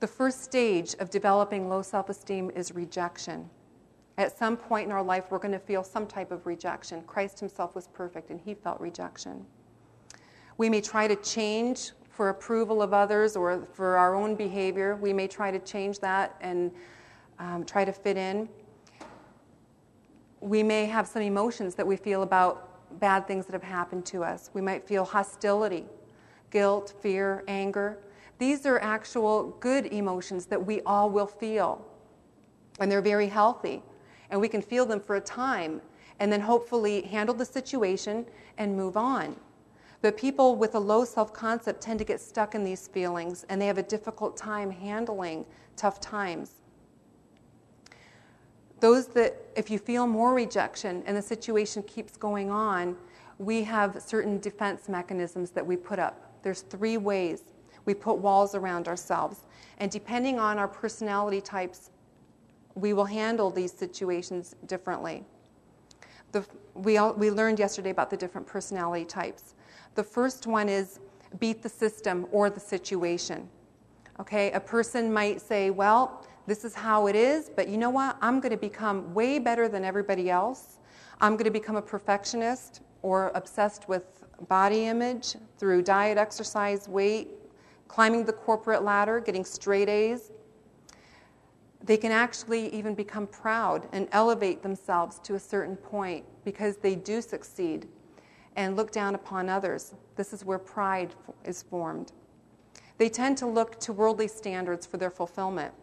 The 0.00 0.06
first 0.06 0.44
stage 0.44 0.94
of 1.00 1.10
developing 1.10 1.68
low 1.68 1.82
self 1.82 2.08
esteem 2.08 2.50
is 2.54 2.72
rejection. 2.72 3.50
At 4.16 4.36
some 4.36 4.56
point 4.56 4.86
in 4.86 4.92
our 4.92 5.02
life, 5.02 5.24
we're 5.30 5.38
going 5.38 5.52
to 5.52 5.58
feel 5.58 5.82
some 5.82 6.06
type 6.06 6.30
of 6.30 6.46
rejection. 6.46 7.02
Christ 7.02 7.40
himself 7.40 7.74
was 7.74 7.88
perfect 7.88 8.30
and 8.30 8.40
he 8.40 8.54
felt 8.54 8.80
rejection. 8.80 9.44
We 10.56 10.68
may 10.68 10.80
try 10.80 11.06
to 11.06 11.16
change 11.16 11.92
for 12.10 12.30
approval 12.30 12.82
of 12.82 12.92
others 12.92 13.36
or 13.36 13.64
for 13.72 13.96
our 13.96 14.16
own 14.16 14.34
behavior. 14.34 14.96
We 14.96 15.12
may 15.12 15.28
try 15.28 15.52
to 15.52 15.60
change 15.60 16.00
that 16.00 16.36
and 16.40 16.72
um, 17.38 17.64
try 17.64 17.84
to 17.84 17.92
fit 17.92 18.16
in. 18.16 18.48
We 20.40 20.64
may 20.64 20.86
have 20.86 21.06
some 21.06 21.22
emotions 21.22 21.76
that 21.76 21.86
we 21.86 21.96
feel 21.96 22.22
about 22.22 22.67
bad 22.98 23.26
things 23.26 23.46
that 23.46 23.52
have 23.52 23.62
happened 23.62 24.04
to 24.06 24.24
us. 24.24 24.50
We 24.54 24.60
might 24.60 24.86
feel 24.86 25.04
hostility, 25.04 25.84
guilt, 26.50 26.94
fear, 27.00 27.44
anger. 27.48 27.98
These 28.38 28.66
are 28.66 28.78
actual 28.80 29.56
good 29.60 29.86
emotions 29.86 30.46
that 30.46 30.64
we 30.64 30.80
all 30.82 31.10
will 31.10 31.26
feel. 31.26 31.84
And 32.80 32.90
they're 32.90 33.02
very 33.02 33.28
healthy. 33.28 33.82
And 34.30 34.40
we 34.40 34.48
can 34.48 34.62
feel 34.62 34.86
them 34.86 35.00
for 35.00 35.16
a 35.16 35.20
time 35.20 35.80
and 36.20 36.32
then 36.32 36.40
hopefully 36.40 37.02
handle 37.02 37.34
the 37.34 37.44
situation 37.44 38.26
and 38.58 38.76
move 38.76 38.96
on. 38.96 39.36
But 40.00 40.16
people 40.16 40.56
with 40.56 40.74
a 40.74 40.78
low 40.78 41.04
self 41.04 41.32
concept 41.32 41.80
tend 41.80 41.98
to 41.98 42.04
get 42.04 42.20
stuck 42.20 42.54
in 42.54 42.64
these 42.64 42.86
feelings 42.88 43.44
and 43.48 43.60
they 43.60 43.66
have 43.66 43.78
a 43.78 43.82
difficult 43.82 44.36
time 44.36 44.70
handling 44.70 45.44
tough 45.76 46.00
times. 46.00 46.57
Those 48.80 49.08
that, 49.08 49.36
if 49.56 49.70
you 49.70 49.78
feel 49.78 50.06
more 50.06 50.34
rejection 50.34 51.02
and 51.06 51.16
the 51.16 51.22
situation 51.22 51.82
keeps 51.82 52.16
going 52.16 52.50
on, 52.50 52.96
we 53.38 53.64
have 53.64 54.00
certain 54.02 54.38
defense 54.38 54.88
mechanisms 54.88 55.50
that 55.50 55.66
we 55.66 55.76
put 55.76 55.98
up. 55.98 56.42
There's 56.42 56.62
three 56.62 56.96
ways 56.96 57.42
we 57.84 57.94
put 57.94 58.18
walls 58.18 58.54
around 58.54 58.86
ourselves. 58.86 59.46
And 59.78 59.90
depending 59.90 60.38
on 60.38 60.58
our 60.58 60.68
personality 60.68 61.40
types, 61.40 61.90
we 62.74 62.92
will 62.92 63.04
handle 63.04 63.50
these 63.50 63.72
situations 63.72 64.54
differently. 64.66 65.24
The, 66.32 66.44
we, 66.74 66.98
all, 66.98 67.14
we 67.14 67.30
learned 67.30 67.58
yesterday 67.58 67.90
about 67.90 68.10
the 68.10 68.16
different 68.16 68.46
personality 68.46 69.04
types. 69.04 69.54
The 69.94 70.04
first 70.04 70.46
one 70.46 70.68
is 70.68 71.00
beat 71.40 71.62
the 71.62 71.68
system 71.68 72.26
or 72.30 72.50
the 72.50 72.60
situation. 72.60 73.48
Okay, 74.20 74.50
a 74.52 74.60
person 74.60 75.12
might 75.12 75.40
say, 75.40 75.70
Well, 75.70 76.26
this 76.48 76.64
is 76.64 76.74
how 76.74 77.08
it 77.08 77.14
is, 77.14 77.50
but 77.54 77.68
you 77.68 77.76
know 77.76 77.90
what? 77.90 78.16
I'm 78.22 78.40
going 78.40 78.52
to 78.52 78.56
become 78.56 79.12
way 79.12 79.38
better 79.38 79.68
than 79.68 79.84
everybody 79.84 80.30
else. 80.30 80.78
I'm 81.20 81.34
going 81.34 81.44
to 81.44 81.50
become 81.50 81.76
a 81.76 81.82
perfectionist 81.82 82.80
or 83.02 83.30
obsessed 83.34 83.86
with 83.86 84.24
body 84.48 84.86
image 84.86 85.36
through 85.58 85.82
diet, 85.82 86.16
exercise, 86.16 86.88
weight, 86.88 87.28
climbing 87.86 88.24
the 88.24 88.32
corporate 88.32 88.82
ladder, 88.82 89.20
getting 89.20 89.44
straight 89.44 89.90
A's. 89.90 90.32
They 91.84 91.98
can 91.98 92.12
actually 92.12 92.74
even 92.74 92.94
become 92.94 93.26
proud 93.26 93.86
and 93.92 94.08
elevate 94.12 94.62
themselves 94.62 95.18
to 95.24 95.34
a 95.34 95.40
certain 95.40 95.76
point 95.76 96.24
because 96.44 96.78
they 96.78 96.94
do 96.94 97.20
succeed 97.20 97.86
and 98.56 98.74
look 98.74 98.90
down 98.90 99.14
upon 99.14 99.50
others. 99.50 99.94
This 100.16 100.32
is 100.32 100.46
where 100.46 100.58
pride 100.58 101.14
is 101.44 101.62
formed. 101.62 102.12
They 102.96 103.10
tend 103.10 103.36
to 103.38 103.46
look 103.46 103.78
to 103.80 103.92
worldly 103.92 104.28
standards 104.28 104.86
for 104.86 104.96
their 104.96 105.10
fulfillment. 105.10 105.74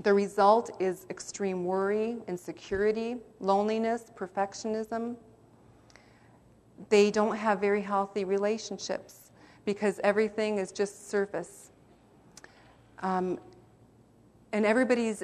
The 0.00 0.12
result 0.12 0.70
is 0.80 1.06
extreme 1.08 1.64
worry, 1.64 2.16
insecurity, 2.26 3.16
loneliness, 3.40 4.10
perfectionism. 4.16 5.16
They 6.88 7.10
don't 7.10 7.36
have 7.36 7.60
very 7.60 7.80
healthy 7.80 8.24
relationships 8.24 9.30
because 9.64 10.00
everything 10.02 10.58
is 10.58 10.72
just 10.72 11.08
surface. 11.08 11.70
Um, 13.00 13.38
and 14.52 14.66
everybody's 14.66 15.22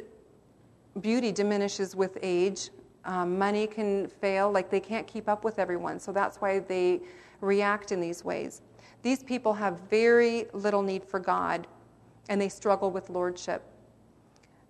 beauty 1.01 1.33
diminishes 1.33 1.95
with 1.95 2.19
age. 2.23 2.71
Um, 3.05 3.39
money 3.39 3.67
can 3.67 4.07
fail, 4.07 4.51
like 4.51 4.71
they 4.71 4.81
can't 4.81 5.07
keep 5.07 5.29
up 5.29 5.45
with 5.45 5.59
everyone, 5.59 5.99
so 5.99 6.13
that's 6.13 6.39
why 6.39 6.59
they 6.61 7.01
react 7.41 7.93
in 7.93 8.01
these 8.01 8.25
ways. 8.25 8.63
These 9.03 9.23
people 9.23 9.55
have 9.55 9.81
very 9.89 10.47
little 10.53 10.83
need 10.83 11.05
for 11.05 11.19
God, 11.19 11.67
and 12.29 12.41
they 12.41 12.49
struggle 12.49 12.91
with 12.91 13.09
lordship. 13.09 13.63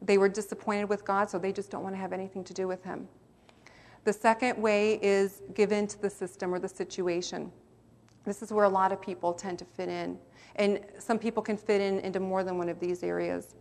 They 0.03 0.19
were 0.19 0.29
disappointed 0.29 0.89
with 0.89 1.05
God, 1.05 1.29
so 1.29 1.39
they 1.39 1.53
just 1.53 1.71
don't 1.71 1.83
want 1.83 1.95
to 1.95 2.01
have 2.01 2.13
anything 2.13 2.45
to 2.45 2.55
do 2.55 2.67
with 2.67 2.83
Him. 2.85 3.09
The 4.05 4.13
second 4.13 4.61
way 4.61 4.99
is 5.03 5.43
give 5.55 5.73
in 5.73 5.87
to 5.89 6.01
the 6.01 6.09
system 6.09 6.55
or 6.55 6.59
the 6.59 6.69
situation. 6.69 7.53
This 8.25 8.43
is 8.43 8.53
where 8.53 8.65
a 8.65 8.69
lot 8.69 8.93
of 8.93 9.01
people 9.01 9.33
tend 9.33 9.59
to 9.59 9.65
fit 9.65 9.89
in. 9.89 10.19
And 10.57 10.81
some 10.99 11.19
people 11.19 11.43
can 11.43 11.57
fit 11.57 11.81
in 11.81 12.01
into 12.01 12.21
more 12.21 12.45
than 12.45 12.59
one 12.59 12.69
of 12.69 12.81
these 12.81 13.03
areas. 13.03 13.55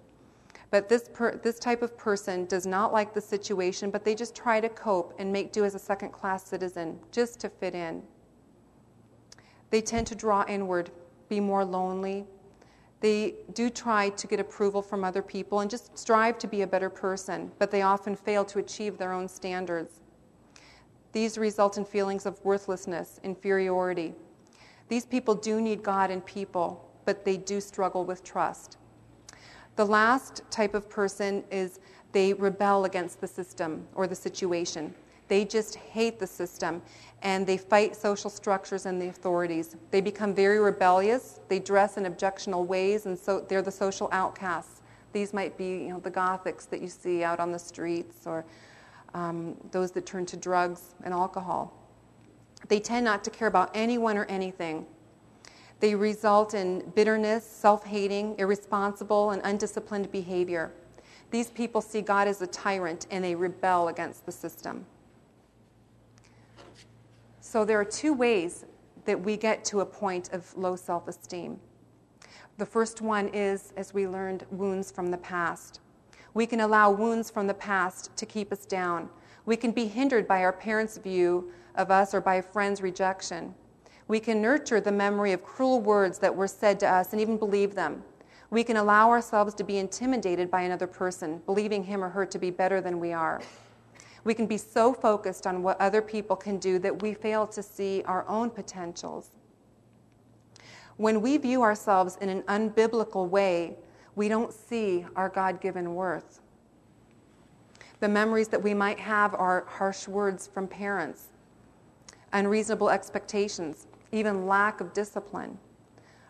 But 0.71 0.88
this, 0.88 1.10
per, 1.12 1.38
this 1.38 1.60
type 1.60 1.82
of 1.82 1.97
person 1.97 2.45
does 2.45 2.65
not 2.65 2.93
like 2.93 3.13
the 3.13 3.21
situation, 3.21 3.89
but 3.89 4.06
they 4.06 4.13
just 4.13 4.36
try 4.36 4.60
to 4.60 4.69
cope 4.69 5.15
and 5.17 5.32
make 5.32 5.52
do 5.52 5.65
as 5.65 5.75
a 5.75 5.80
second 5.80 6.12
class 6.12 6.45
citizen 6.45 6.99
just 7.12 7.39
to 7.41 7.49
fit 7.49 7.73
in. 7.73 8.04
They 9.71 9.82
tend 9.82 10.08
to 10.08 10.15
draw 10.15 10.45
inward, 10.47 10.91
be 11.28 11.39
more 11.39 11.65
lonely. 11.65 12.25
They 13.01 13.35
do 13.53 13.69
try 13.69 14.09
to 14.09 14.27
get 14.27 14.39
approval 14.39 14.81
from 14.81 15.03
other 15.03 15.21
people 15.21 15.62
and 15.62 15.69
just 15.69 15.97
strive 15.97 16.38
to 16.39 16.47
be 16.47 16.62
a 16.63 16.67
better 16.67 16.89
person, 16.89 17.51
but 17.57 17.71
they 17.71 17.81
often 17.81 18.15
fail 18.15 18.43
to 18.45 18.59
achieve 18.59 18.97
their 18.97 19.13
own 19.13 19.27
standards. 19.27 20.01
These 21.12 21.38
result 21.38 21.77
in 21.77 21.85
feelings 21.85 22.25
of 22.25 22.43
worthlessness, 22.43 23.19
inferiority, 23.23 24.13
these 24.89 25.05
people 25.05 25.35
do 25.35 25.62
need 25.62 25.83
God 25.83 26.09
and 26.12 26.25
people, 26.25 26.91
but 27.05 27.23
they 27.23 27.38
do 27.38 27.62
struggle 27.62 28.05
with 28.05 28.23
trust. 28.23 28.77
The 29.75 29.85
last 29.85 30.41
type 30.49 30.73
of 30.73 30.89
person 30.89 31.43
is 31.51 31.79
they 32.12 32.33
rebel 32.33 32.85
against 32.85 33.21
the 33.21 33.27
system 33.27 33.88
or 33.93 34.07
the 34.07 34.15
situation. 34.15 34.93
They 35.27 35.45
just 35.45 35.75
hate 35.75 36.19
the 36.19 36.27
system 36.27 36.81
and 37.21 37.45
they 37.45 37.58
fight 37.58 37.95
social 37.95 38.29
structures 38.29 38.86
and 38.86 39.01
the 39.01 39.08
authorities. 39.08 39.75
They 39.91 40.01
become 40.01 40.34
very 40.34 40.60
rebellious. 40.60 41.39
They 41.47 41.60
dress 41.60 41.97
in 41.97 42.05
objectionable 42.05 42.65
ways, 42.65 43.05
and 43.05 43.17
so 43.17 43.41
they're 43.41 43.62
the 43.62 43.71
social 43.71 44.10
outcasts. 44.12 44.82
These 45.12 45.34
might 45.34 45.58
be 45.58 45.69
you 45.69 45.89
know, 45.89 45.99
the 45.99 46.12
Gothics 46.12 46.69
that 46.69 46.82
you 46.82 46.88
see 46.88 47.23
out 47.23 47.39
on 47.39 47.51
the 47.51 47.60
streets 47.60 48.25
or 48.25 48.45
um, 49.13 49.58
those 49.71 49.91
that 49.91 50.05
turn 50.05 50.25
to 50.27 50.38
drugs 50.38 50.95
and 51.03 51.13
alcohol. 51.13 51.73
They 52.67 52.79
tend 52.79 53.05
not 53.05 53.23
to 53.23 53.29
care 53.29 53.47
about 53.47 53.71
anyone 53.73 54.17
or 54.17 54.25
anything. 54.25 54.86
They 55.79 55.95
result 55.95 56.53
in 56.53 56.91
bitterness, 56.93 57.45
self 57.45 57.86
hating, 57.86 58.36
irresponsible, 58.38 59.32
and 59.32 59.41
undisciplined 59.43 60.12
behavior. 60.12 60.73
These 61.32 61.51
people 61.51 61.82
see 61.82 62.01
God 62.01 62.27
as 62.27 62.41
a 62.41 62.47
tyrant 62.47 63.08
and 63.12 63.23
they 63.23 63.36
rebel 63.36 63.88
against 63.88 64.25
the 64.25 64.32
system. 64.32 64.86
So, 67.51 67.65
there 67.65 67.79
are 67.79 67.85
two 67.85 68.13
ways 68.13 68.65
that 69.05 69.19
we 69.19 69.35
get 69.35 69.65
to 69.65 69.79
a 69.79 69.85
point 69.88 70.29
of 70.33 70.55
low 70.55 70.75
self 70.75 71.07
esteem. 71.07 71.59
The 72.59 72.65
first 72.67 73.01
one 73.01 73.27
is, 73.29 73.73
as 73.75 73.91
we 73.91 74.07
learned, 74.07 74.45
wounds 74.51 74.91
from 74.91 75.09
the 75.09 75.17
past. 75.17 75.79
We 76.35 76.45
can 76.45 76.59
allow 76.59 76.91
wounds 76.91 77.31
from 77.31 77.47
the 77.47 77.55
past 77.55 78.15
to 78.17 78.27
keep 78.27 78.51
us 78.51 78.67
down. 78.67 79.09
We 79.47 79.55
can 79.55 79.71
be 79.71 79.88
hindered 79.88 80.27
by 80.27 80.43
our 80.43 80.53
parents' 80.53 80.99
view 80.99 81.51
of 81.73 81.89
us 81.89 82.13
or 82.13 82.21
by 82.21 82.35
a 82.35 82.43
friend's 82.43 82.83
rejection. 82.83 83.55
We 84.07 84.19
can 84.19 84.43
nurture 84.43 84.79
the 84.79 84.91
memory 84.91 85.31
of 85.31 85.43
cruel 85.43 85.81
words 85.81 86.19
that 86.19 86.35
were 86.35 86.47
said 86.47 86.79
to 86.81 86.88
us 86.88 87.13
and 87.13 87.19
even 87.19 87.38
believe 87.38 87.73
them. 87.73 88.03
We 88.51 88.63
can 88.63 88.77
allow 88.77 89.09
ourselves 89.09 89.55
to 89.55 89.63
be 89.63 89.79
intimidated 89.79 90.51
by 90.51 90.62
another 90.62 90.85
person, 90.85 91.41
believing 91.47 91.85
him 91.85 92.03
or 92.03 92.09
her 92.09 92.27
to 92.27 92.38
be 92.38 92.51
better 92.51 92.79
than 92.79 92.99
we 92.99 93.12
are. 93.12 93.41
We 94.23 94.34
can 94.34 94.45
be 94.45 94.58
so 94.58 94.93
focused 94.93 95.47
on 95.47 95.63
what 95.63 95.79
other 95.79 96.01
people 96.01 96.36
can 96.36 96.58
do 96.58 96.79
that 96.79 97.01
we 97.01 97.13
fail 97.13 97.47
to 97.47 97.63
see 97.63 98.03
our 98.05 98.27
own 98.27 98.49
potentials. 98.49 99.32
When 100.97 101.21
we 101.21 101.38
view 101.38 101.62
ourselves 101.62 102.17
in 102.19 102.29
an 102.29 102.41
unbiblical 102.43 103.29
way, 103.29 103.77
we 104.15 104.27
don't 104.27 104.51
see 104.51 105.05
our 105.15 105.29
God 105.29 105.62
given 105.62 105.95
worth. 105.95 106.41
The 108.01 108.10
memories 108.10 108.49
that 108.49 108.62
we 108.62 108.73
might 108.73 108.99
have 108.99 109.34
are 109.34 109.65
harsh 109.67 110.08
words 110.08 110.47
from 110.47 110.67
parents, 110.67 111.27
unreasonable 112.34 112.89
expectations, 112.89 113.88
even 114.12 114.47
lack 114.47 114.82
of 114.82 114.93
discipline, 114.93 115.58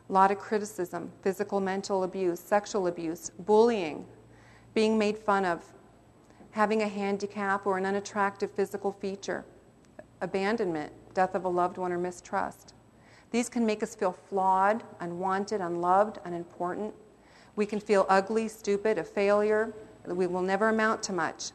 a 0.10 0.14
lot 0.14 0.32
of 0.32 0.40
criticism, 0.40 1.12
physical, 1.22 1.60
mental 1.60 2.04
abuse, 2.04 2.40
sexual 2.40 2.88
abuse, 2.88 3.32
bullying, 3.40 4.06
being 4.74 4.98
made 4.98 5.18
fun 5.18 5.46
of, 5.46 5.64
having 6.52 6.82
a 6.82 6.88
handicap 6.88 7.66
or 7.66 7.78
an 7.78 7.86
unattractive 7.86 8.52
physical 8.52 8.92
feature, 8.92 9.46
abandonment, 10.22 10.92
death 11.14 11.36
of 11.36 11.46
a 11.46 11.50
loved 11.50 11.78
one, 11.78 11.92
or 11.92 11.98
mistrust. 11.98 12.74
These 13.32 13.50
can 13.50 13.66
make 13.66 13.84
us 13.84 13.96
feel 13.96 14.12
flawed, 14.12 14.84
unwanted, 15.00 15.62
unloved, 15.62 16.20
unimportant. 16.26 16.94
We 17.56 17.66
can 17.66 17.80
feel 17.80 18.06
ugly, 18.10 18.48
stupid, 18.48 18.98
a 18.98 19.04
failure, 19.04 19.74
we 20.08 20.26
will 20.26 20.42
never 20.42 20.70
amount 20.70 21.04
to 21.04 21.14
much. 21.14 21.52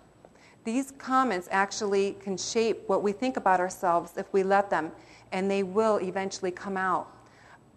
These 0.64 0.92
comments 0.92 1.48
actually 1.50 2.16
can 2.20 2.36
shape 2.36 2.84
what 2.86 3.02
we 3.02 3.12
think 3.12 3.36
about 3.36 3.60
ourselves 3.60 4.12
if 4.16 4.32
we 4.32 4.42
let 4.42 4.70
them, 4.70 4.92
and 5.32 5.50
they 5.50 5.62
will 5.62 5.96
eventually 5.98 6.50
come 6.50 6.76
out. 6.76 7.10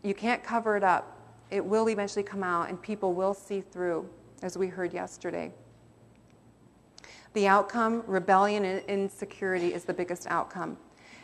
You 0.04 0.14
can't 0.14 0.44
cover 0.44 0.78
it 0.78 0.84
up. 0.84 1.14
it 1.50 1.64
will 1.66 1.90
eventually 1.90 2.24
come 2.24 2.44
out 2.44 2.70
and 2.70 2.82
people 2.82 3.14
will 3.14 3.34
see 3.34 3.62
through, 3.62 4.08
as 4.44 4.58
we 4.58 4.68
heard 4.68 4.94
yesterday. 4.94 5.52
The 7.38 7.46
outcome, 7.46 8.04
rebellion 8.08 8.66
and 8.66 8.82
insecurity, 8.88 9.72
is 9.72 9.84
the 9.84 9.94
biggest 9.94 10.26
outcome. 10.26 10.76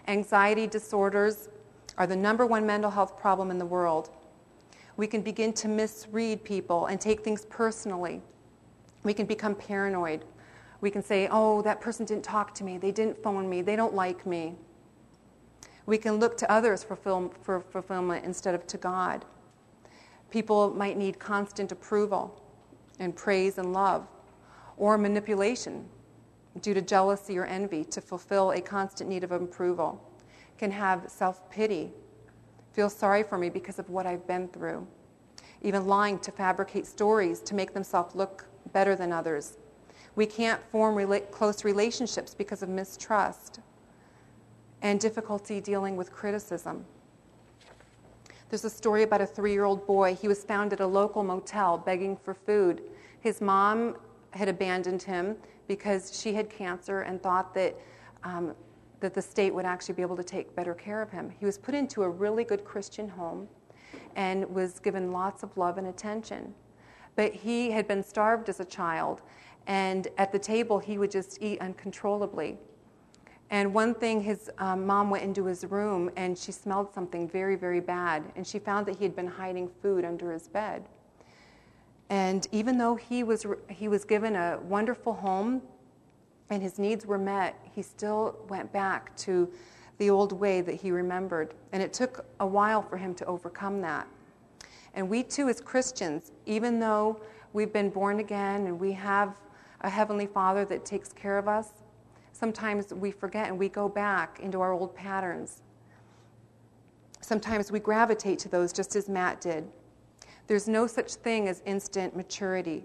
Anxiety 0.07 0.67
disorders 0.67 1.49
are 1.97 2.05
the 2.05 2.15
number 2.15 2.45
one 2.45 2.67
mental 2.67 2.91
health 2.91 3.17
problem 3.17 3.49
in 3.49 3.57
the 3.57 3.65
world. 3.65 4.11
We 4.95 5.07
can 5.07 5.23
begin 5.23 5.53
to 5.53 5.67
misread 5.67 6.43
people 6.43 6.85
and 6.85 7.01
take 7.01 7.23
things 7.23 7.45
personally. 7.45 8.21
We 9.01 9.15
can 9.15 9.25
become 9.25 9.55
paranoid. 9.55 10.23
We 10.81 10.91
can 10.91 11.01
say, 11.01 11.27
oh, 11.31 11.63
that 11.63 11.81
person 11.81 12.05
didn't 12.05 12.25
talk 12.25 12.53
to 12.53 12.63
me, 12.63 12.77
they 12.77 12.91
didn't 12.91 13.17
phone 13.23 13.49
me, 13.49 13.63
they 13.63 13.75
don't 13.75 13.95
like 13.95 14.23
me. 14.23 14.53
We 15.87 15.97
can 15.97 16.17
look 16.17 16.37
to 16.37 16.51
others 16.51 16.83
for, 16.83 16.95
for 16.95 17.59
fulfillment 17.59 18.23
instead 18.23 18.53
of 18.53 18.67
to 18.67 18.77
God. 18.77 19.25
People 20.29 20.75
might 20.75 20.95
need 20.95 21.17
constant 21.17 21.71
approval 21.71 22.39
and 22.99 23.15
praise 23.15 23.57
and 23.57 23.73
love, 23.73 24.05
or 24.77 24.99
manipulation 24.99 25.89
due 26.61 26.73
to 26.73 26.81
jealousy 26.81 27.37
or 27.37 27.45
envy 27.45 27.83
to 27.85 28.01
fulfill 28.01 28.51
a 28.51 28.61
constant 28.61 29.09
need 29.09 29.23
of 29.23 29.31
approval. 29.31 30.01
Can 30.57 30.71
have 30.71 31.05
self 31.09 31.49
pity, 31.49 31.91
feel 32.71 32.89
sorry 32.89 33.23
for 33.23 33.37
me 33.37 33.49
because 33.49 33.79
of 33.79 33.89
what 33.89 34.05
I've 34.05 34.27
been 34.27 34.47
through, 34.47 34.87
even 35.61 35.87
lying 35.87 36.19
to 36.19 36.31
fabricate 36.31 36.85
stories 36.85 37.39
to 37.41 37.55
make 37.55 37.73
themselves 37.73 38.15
look 38.15 38.45
better 38.71 38.95
than 38.95 39.11
others. 39.11 39.57
We 40.15 40.25
can't 40.25 40.61
form 40.71 40.95
rela- 40.95 41.29
close 41.31 41.63
relationships 41.63 42.35
because 42.35 42.61
of 42.61 42.69
mistrust 42.69 43.59
and 44.81 44.99
difficulty 44.99 45.59
dealing 45.59 45.95
with 45.95 46.11
criticism. 46.11 46.85
There's 48.49 48.65
a 48.65 48.69
story 48.69 49.01
about 49.01 49.21
a 49.21 49.25
three 49.25 49.51
year 49.51 49.63
old 49.63 49.87
boy. 49.87 50.13
He 50.13 50.27
was 50.27 50.43
found 50.43 50.73
at 50.73 50.79
a 50.79 50.85
local 50.85 51.23
motel 51.23 51.79
begging 51.79 52.15
for 52.15 52.35
food. 52.35 52.83
His 53.19 53.41
mom 53.41 53.95
had 54.31 54.47
abandoned 54.47 55.01
him 55.01 55.37
because 55.67 56.19
she 56.19 56.33
had 56.33 56.49
cancer 56.49 57.01
and 57.01 57.21
thought 57.21 57.53
that, 57.53 57.75
um, 58.23 58.53
that 58.99 59.13
the 59.13 59.21
state 59.21 59.53
would 59.53 59.65
actually 59.65 59.95
be 59.95 60.01
able 60.01 60.17
to 60.17 60.23
take 60.23 60.55
better 60.55 60.73
care 60.73 61.01
of 61.01 61.09
him. 61.09 61.31
He 61.39 61.45
was 61.45 61.57
put 61.57 61.75
into 61.75 62.03
a 62.03 62.09
really 62.09 62.43
good 62.43 62.63
Christian 62.63 63.09
home 63.09 63.47
and 64.15 64.47
was 64.49 64.79
given 64.79 65.11
lots 65.11 65.43
of 65.43 65.55
love 65.57 65.77
and 65.77 65.87
attention. 65.87 66.53
But 67.15 67.33
he 67.33 67.71
had 67.71 67.87
been 67.87 68.03
starved 68.03 68.49
as 68.49 68.59
a 68.59 68.65
child, 68.65 69.21
and 69.67 70.07
at 70.17 70.31
the 70.31 70.39
table, 70.39 70.79
he 70.79 70.97
would 70.97 71.11
just 71.11 71.41
eat 71.41 71.61
uncontrollably. 71.61 72.57
And 73.49 73.71
one 73.71 73.93
thing, 73.93 74.21
his 74.21 74.49
um, 74.57 74.85
mom 74.85 75.11
went 75.11 75.23
into 75.23 75.45
his 75.45 75.63
room 75.65 76.09
and 76.15 76.35
she 76.35 76.51
smelled 76.51 76.91
something 76.91 77.29
very, 77.29 77.55
very 77.55 77.79
bad. 77.79 78.23
And 78.35 78.47
she 78.47 78.57
found 78.57 78.87
that 78.87 78.95
he 78.95 79.03
had 79.03 79.15
been 79.15 79.27
hiding 79.27 79.69
food 79.79 80.03
under 80.05 80.31
his 80.31 80.47
bed. 80.47 80.89
And 82.09 82.47
even 82.51 82.77
though 82.77 82.95
he 82.95 83.23
was, 83.23 83.45
he 83.69 83.87
was 83.87 84.05
given 84.05 84.35
a 84.35 84.59
wonderful 84.63 85.13
home 85.13 85.61
and 86.49 86.61
his 86.61 86.77
needs 86.77 87.05
were 87.05 87.17
met, 87.17 87.59
he 87.73 87.81
still 87.81 88.37
went 88.49 88.71
back 88.71 89.15
to 89.17 89.51
the 89.97 90.09
old 90.09 90.33
way 90.33 90.61
that 90.61 90.75
he 90.75 90.91
remembered. 90.91 91.53
And 91.71 91.81
it 91.81 91.93
took 91.93 92.25
a 92.39 92.45
while 92.45 92.81
for 92.81 92.97
him 92.97 93.15
to 93.15 93.25
overcome 93.25 93.81
that. 93.81 94.07
And 94.93 95.09
we 95.09 95.23
too, 95.23 95.49
as 95.49 95.59
Christians, 95.59 96.31
even 96.45 96.79
though 96.79 97.19
we've 97.53 97.73
been 97.73 97.89
born 97.89 98.19
again 98.19 98.67
and 98.67 98.79
we 98.79 98.91
have 98.93 99.35
a 99.81 99.89
Heavenly 99.89 100.27
Father 100.27 100.65
that 100.65 100.85
takes 100.85 101.11
care 101.11 101.37
of 101.37 101.47
us, 101.47 101.69
sometimes 102.31 102.93
we 102.93 103.11
forget 103.11 103.47
and 103.47 103.57
we 103.57 103.69
go 103.69 103.89
back 103.89 104.39
into 104.39 104.61
our 104.61 104.73
old 104.73 104.95
patterns. 104.95 105.61
Sometimes 107.21 107.71
we 107.71 107.79
gravitate 107.79 108.39
to 108.39 108.49
those 108.49 108.73
just 108.73 108.95
as 108.95 109.07
Matt 109.07 109.41
did. 109.41 109.67
There's 110.47 110.67
no 110.67 110.87
such 110.87 111.15
thing 111.15 111.47
as 111.47 111.61
instant 111.65 112.15
maturity. 112.15 112.83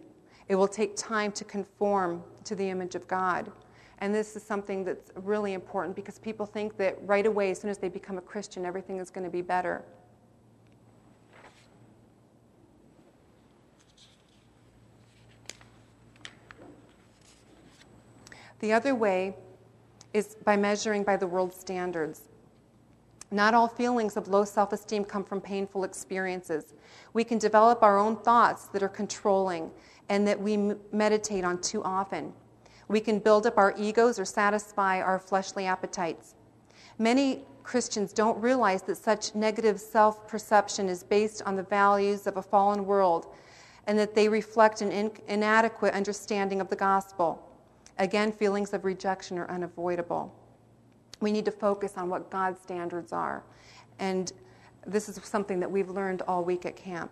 It 0.48 0.54
will 0.54 0.68
take 0.68 0.96
time 0.96 1.32
to 1.32 1.44
conform 1.44 2.22
to 2.44 2.54
the 2.54 2.68
image 2.68 2.94
of 2.94 3.06
God. 3.08 3.50
And 3.98 4.14
this 4.14 4.36
is 4.36 4.42
something 4.42 4.84
that's 4.84 5.10
really 5.16 5.54
important 5.54 5.96
because 5.96 6.18
people 6.18 6.46
think 6.46 6.76
that 6.76 6.96
right 7.02 7.26
away, 7.26 7.50
as 7.50 7.60
soon 7.60 7.70
as 7.70 7.78
they 7.78 7.88
become 7.88 8.16
a 8.16 8.22
Christian, 8.22 8.64
everything 8.64 8.98
is 8.98 9.10
going 9.10 9.24
to 9.24 9.30
be 9.30 9.42
better. 9.42 9.82
The 18.60 18.72
other 18.72 18.94
way 18.94 19.36
is 20.14 20.36
by 20.44 20.56
measuring 20.56 21.04
by 21.04 21.16
the 21.16 21.26
world's 21.26 21.56
standards. 21.56 22.22
Not 23.30 23.52
all 23.52 23.68
feelings 23.68 24.16
of 24.16 24.28
low 24.28 24.44
self 24.44 24.72
esteem 24.72 25.04
come 25.04 25.24
from 25.24 25.40
painful 25.40 25.84
experiences. 25.84 26.74
We 27.12 27.24
can 27.24 27.38
develop 27.38 27.82
our 27.82 27.98
own 27.98 28.16
thoughts 28.16 28.66
that 28.68 28.82
are 28.82 28.88
controlling 28.88 29.70
and 30.08 30.26
that 30.26 30.40
we 30.40 30.56
meditate 30.92 31.44
on 31.44 31.60
too 31.60 31.82
often. 31.84 32.32
We 32.88 33.00
can 33.00 33.18
build 33.18 33.46
up 33.46 33.58
our 33.58 33.74
egos 33.76 34.18
or 34.18 34.24
satisfy 34.24 35.02
our 35.02 35.18
fleshly 35.18 35.66
appetites. 35.66 36.34
Many 36.98 37.44
Christians 37.62 38.14
don't 38.14 38.40
realize 38.40 38.80
that 38.82 38.96
such 38.96 39.34
negative 39.34 39.78
self 39.78 40.26
perception 40.26 40.88
is 40.88 41.02
based 41.02 41.42
on 41.42 41.54
the 41.54 41.62
values 41.64 42.26
of 42.26 42.38
a 42.38 42.42
fallen 42.42 42.86
world 42.86 43.34
and 43.86 43.98
that 43.98 44.14
they 44.14 44.28
reflect 44.28 44.80
an 44.80 44.90
in- 44.90 45.10
inadequate 45.26 45.92
understanding 45.92 46.62
of 46.62 46.70
the 46.70 46.76
gospel. 46.76 47.44
Again, 47.98 48.32
feelings 48.32 48.72
of 48.72 48.86
rejection 48.86 49.38
are 49.38 49.50
unavoidable. 49.50 50.34
We 51.20 51.33
need 51.33 51.44
to 51.46 51.50
focus 51.50 51.94
on 51.96 52.09
what 52.09 52.31
God's 52.31 52.61
standards 52.61 53.12
are. 53.12 53.42
And 53.98 54.33
this 54.87 55.09
is 55.09 55.20
something 55.24 55.61
that 55.61 55.70
we've 55.70 55.90
learned 55.90 56.22
all 56.22 56.44
week 56.44 56.64
at 56.64 56.76
camp. 56.76 57.11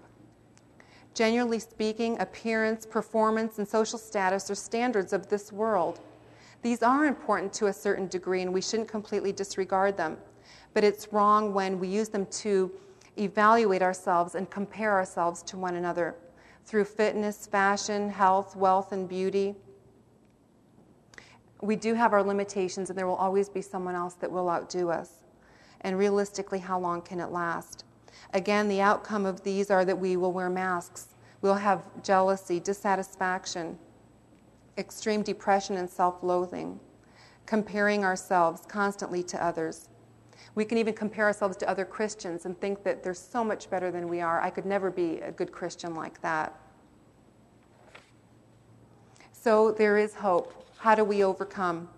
Generally 1.15 1.61
speaking, 1.61 2.19
appearance, 2.21 2.87
performance, 2.87 3.59
and 3.59 3.67
social 3.67 3.99
status 3.99 4.51
are 4.51 4.55
standards 4.55 5.13
of 5.13 5.29
this 5.29 5.51
world. 5.53 6.01
These 6.63 6.83
are 6.83 7.07
important 7.07 7.53
to 7.55 7.67
a 7.67 7.73
certain 7.73 8.07
degree, 8.09 8.43
and 8.43 8.53
we 8.53 8.61
shouldn't 8.61 8.89
completely 8.89 9.33
disregard 9.33 9.97
them. 9.97 10.19
But 10.75 10.85
it's 10.85 11.13
wrong 11.13 11.55
when 11.55 11.79
we 11.79 11.89
use 11.89 12.09
them 12.09 12.27
to 12.27 12.71
evaluate 13.19 13.83
ourselves 13.83 14.35
and 14.35 14.51
compare 14.51 14.93
ourselves 14.93 15.43
to 15.45 15.57
one 15.57 15.77
another 15.77 16.15
through 16.67 16.85
fitness, 16.85 17.47
fashion, 17.47 18.11
health, 18.11 18.57
wealth, 18.57 18.93
and 18.93 19.09
beauty 19.09 19.55
we 21.61 21.77
do 21.77 21.95
have 21.95 22.13
our 22.13 22.23
limitations, 22.23 22.91
and 22.91 22.99
there 22.99 23.07
will 23.07 23.15
always 23.15 23.49
be 23.49 23.63
someone 23.63 23.95
else 23.95 24.15
that 24.15 24.31
will 24.31 24.51
outdo 24.51 24.91
us. 24.91 25.23
And 25.81 25.99
realistically, 25.99 26.59
how 26.59 26.79
long 26.79 27.03
can 27.03 27.21
it 27.21 27.31
last? 27.31 27.85
Again, 28.35 28.69
the 28.69 28.81
outcome 28.81 29.25
of 29.25 29.43
these 29.43 29.71
are 29.71 29.85
that 29.85 29.99
we 29.99 30.17
will 30.17 30.33
wear 30.33 30.51
masks, 30.51 31.15
we'll 31.43 31.55
have 31.55 31.85
jealousy, 32.03 32.61
dissatisfaction, 32.61 33.79
extreme 34.77 35.23
depression, 35.23 35.77
and 35.77 35.89
self 35.89 36.23
loathing, 36.23 36.81
comparing 37.47 38.05
ourselves 38.05 38.63
constantly 38.69 39.23
to 39.23 39.43
others. 39.43 39.89
We 40.55 40.65
can 40.65 40.79
even 40.79 40.95
compare 40.95 41.27
ourselves 41.27 41.57
to 41.59 41.69
other 41.69 41.85
Christians 41.85 42.47
and 42.47 42.59
think 42.61 42.83
that 42.83 43.03
they're 43.03 43.15
so 43.15 43.45
much 43.45 43.69
better 43.71 43.91
than 43.91 44.09
we 44.09 44.21
are. 44.21 44.41
I 44.41 44.51
could 44.51 44.67
never 44.67 44.91
be 44.91 45.21
a 45.21 45.31
good 45.31 45.53
Christian 45.53 45.95
like 45.95 46.21
that. 46.23 46.59
So 49.33 49.71
there 49.71 49.99
is 49.99 50.15
hope. 50.15 50.66
How 50.87 50.95
do 50.95 51.03
we 51.03 51.25
overcome? 51.25 51.89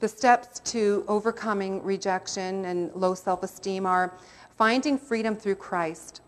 The 0.00 0.08
steps 0.08 0.58
to 0.72 1.04
overcoming 1.06 1.80
rejection 1.84 2.64
and 2.64 2.92
low 2.96 3.14
self 3.14 3.44
esteem 3.44 3.86
are 3.86 4.18
finding 4.58 4.98
freedom 4.98 5.36
through 5.36 5.54
Christ. 5.54 6.20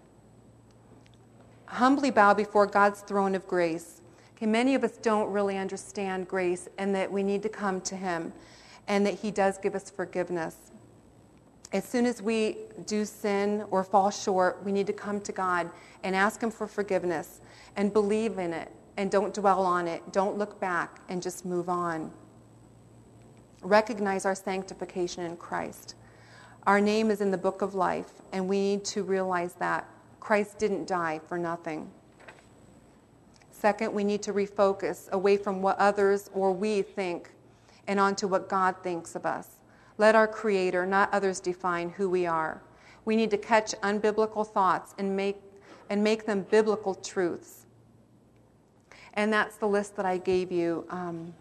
Humbly 1.66 2.12
bow 2.12 2.32
before 2.32 2.68
God's 2.68 3.00
throne 3.00 3.34
of 3.34 3.44
grace. 3.48 4.02
Okay, 4.36 4.46
many 4.46 4.76
of 4.76 4.84
us 4.84 4.96
don't 4.98 5.32
really 5.32 5.58
understand 5.58 6.28
grace 6.28 6.68
and 6.78 6.94
that 6.94 7.10
we 7.10 7.24
need 7.24 7.42
to 7.42 7.48
come 7.48 7.80
to 7.80 7.96
Him 7.96 8.32
and 8.86 9.04
that 9.04 9.14
He 9.14 9.32
does 9.32 9.58
give 9.58 9.74
us 9.74 9.90
forgiveness. 9.90 10.70
As 11.72 11.84
soon 11.84 12.06
as 12.06 12.22
we 12.22 12.58
do 12.86 13.04
sin 13.04 13.64
or 13.72 13.82
fall 13.82 14.12
short, 14.12 14.62
we 14.64 14.70
need 14.70 14.86
to 14.86 14.92
come 14.92 15.20
to 15.22 15.32
God 15.32 15.68
and 16.04 16.14
ask 16.14 16.40
Him 16.40 16.52
for 16.52 16.68
forgiveness 16.68 17.40
and 17.74 17.92
believe 17.92 18.38
in 18.38 18.52
it 18.52 18.70
and 18.96 19.10
don't 19.10 19.34
dwell 19.34 19.64
on 19.64 19.88
it. 19.88 20.12
Don't 20.12 20.38
look 20.38 20.60
back 20.60 21.00
and 21.08 21.22
just 21.22 21.44
move 21.44 21.68
on. 21.68 22.10
Recognize 23.62 24.24
our 24.24 24.34
sanctification 24.34 25.24
in 25.24 25.36
Christ. 25.36 25.94
Our 26.66 26.80
name 26.80 27.10
is 27.10 27.20
in 27.20 27.30
the 27.30 27.38
book 27.38 27.62
of 27.62 27.74
life, 27.74 28.12
and 28.32 28.48
we 28.48 28.58
need 28.58 28.84
to 28.86 29.02
realize 29.02 29.54
that 29.54 29.88
Christ 30.20 30.58
didn't 30.58 30.86
die 30.86 31.20
for 31.28 31.38
nothing. 31.38 31.90
Second, 33.50 33.92
we 33.92 34.04
need 34.04 34.22
to 34.22 34.32
refocus 34.32 35.10
away 35.10 35.36
from 35.36 35.62
what 35.62 35.78
others 35.78 36.30
or 36.34 36.52
we 36.52 36.82
think 36.82 37.30
and 37.86 37.98
onto 38.00 38.26
what 38.26 38.48
God 38.48 38.76
thinks 38.82 39.14
of 39.14 39.26
us. 39.26 39.48
Let 39.96 40.14
our 40.14 40.26
Creator, 40.26 40.86
not 40.86 41.12
others, 41.12 41.40
define 41.40 41.90
who 41.90 42.08
we 42.08 42.26
are. 42.26 42.62
We 43.04 43.16
need 43.16 43.30
to 43.30 43.38
catch 43.38 43.72
unbiblical 43.82 44.46
thoughts 44.46 44.94
and 44.98 45.16
make, 45.16 45.36
and 45.90 46.02
make 46.02 46.26
them 46.26 46.42
biblical 46.50 46.94
truths. 46.94 47.63
And 49.14 49.32
that's 49.32 49.56
the 49.56 49.68
list 49.68 49.96
that 49.96 50.04
I 50.04 50.18
gave 50.18 50.52
you 50.52 50.84
um, 50.90 51.32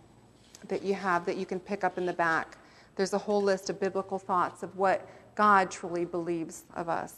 that 0.67 0.83
you 0.83 0.93
have 0.93 1.25
that 1.25 1.37
you 1.37 1.45
can 1.45 1.59
pick 1.59 1.83
up 1.83 1.97
in 1.97 2.05
the 2.05 2.13
back. 2.13 2.57
There's 2.95 3.13
a 3.13 3.17
whole 3.17 3.41
list 3.41 3.69
of 3.69 3.79
biblical 3.79 4.19
thoughts 4.19 4.63
of 4.63 4.75
what 4.77 5.07
God 5.35 5.71
truly 5.71 6.05
believes 6.05 6.63
of 6.75 6.87
us. 6.87 7.15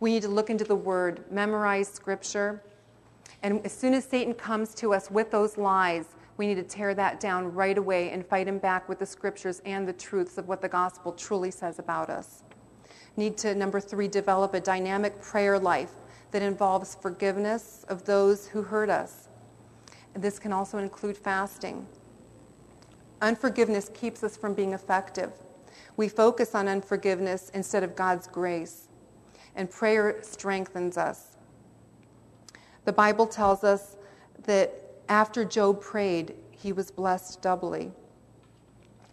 We 0.00 0.12
need 0.12 0.22
to 0.22 0.28
look 0.28 0.50
into 0.50 0.64
the 0.64 0.76
Word, 0.76 1.24
memorize 1.30 1.88
Scripture. 1.88 2.62
And 3.42 3.64
as 3.64 3.72
soon 3.72 3.94
as 3.94 4.04
Satan 4.04 4.34
comes 4.34 4.74
to 4.76 4.92
us 4.92 5.10
with 5.10 5.30
those 5.30 5.56
lies, 5.56 6.06
we 6.36 6.46
need 6.46 6.56
to 6.56 6.62
tear 6.62 6.94
that 6.94 7.20
down 7.20 7.54
right 7.54 7.78
away 7.78 8.10
and 8.10 8.26
fight 8.26 8.46
him 8.46 8.58
back 8.58 8.88
with 8.88 8.98
the 8.98 9.06
Scriptures 9.06 9.62
and 9.64 9.88
the 9.88 9.92
truths 9.94 10.36
of 10.36 10.46
what 10.46 10.60
the 10.60 10.68
gospel 10.68 11.12
truly 11.12 11.50
says 11.50 11.78
about 11.78 12.10
us. 12.10 12.42
Need 13.16 13.38
to, 13.38 13.54
number 13.54 13.80
three, 13.80 14.08
develop 14.08 14.52
a 14.52 14.60
dynamic 14.60 15.18
prayer 15.22 15.58
life 15.58 15.92
that 16.34 16.42
involves 16.42 16.96
forgiveness 16.96 17.84
of 17.88 18.06
those 18.06 18.48
who 18.48 18.60
hurt 18.60 18.90
us. 18.90 19.28
And 20.14 20.24
this 20.24 20.40
can 20.40 20.52
also 20.52 20.78
include 20.78 21.16
fasting. 21.16 21.86
Unforgiveness 23.22 23.88
keeps 23.94 24.24
us 24.24 24.36
from 24.36 24.52
being 24.52 24.72
effective. 24.72 25.30
We 25.96 26.08
focus 26.08 26.56
on 26.56 26.66
unforgiveness 26.66 27.52
instead 27.54 27.84
of 27.84 27.94
God's 27.94 28.26
grace, 28.26 28.88
and 29.54 29.70
prayer 29.70 30.18
strengthens 30.22 30.98
us. 30.98 31.36
The 32.84 32.92
Bible 32.92 33.28
tells 33.28 33.62
us 33.62 33.96
that 34.42 34.74
after 35.08 35.44
Job 35.44 35.80
prayed, 35.80 36.34
he 36.50 36.72
was 36.72 36.90
blessed 36.90 37.42
doubly. 37.42 37.92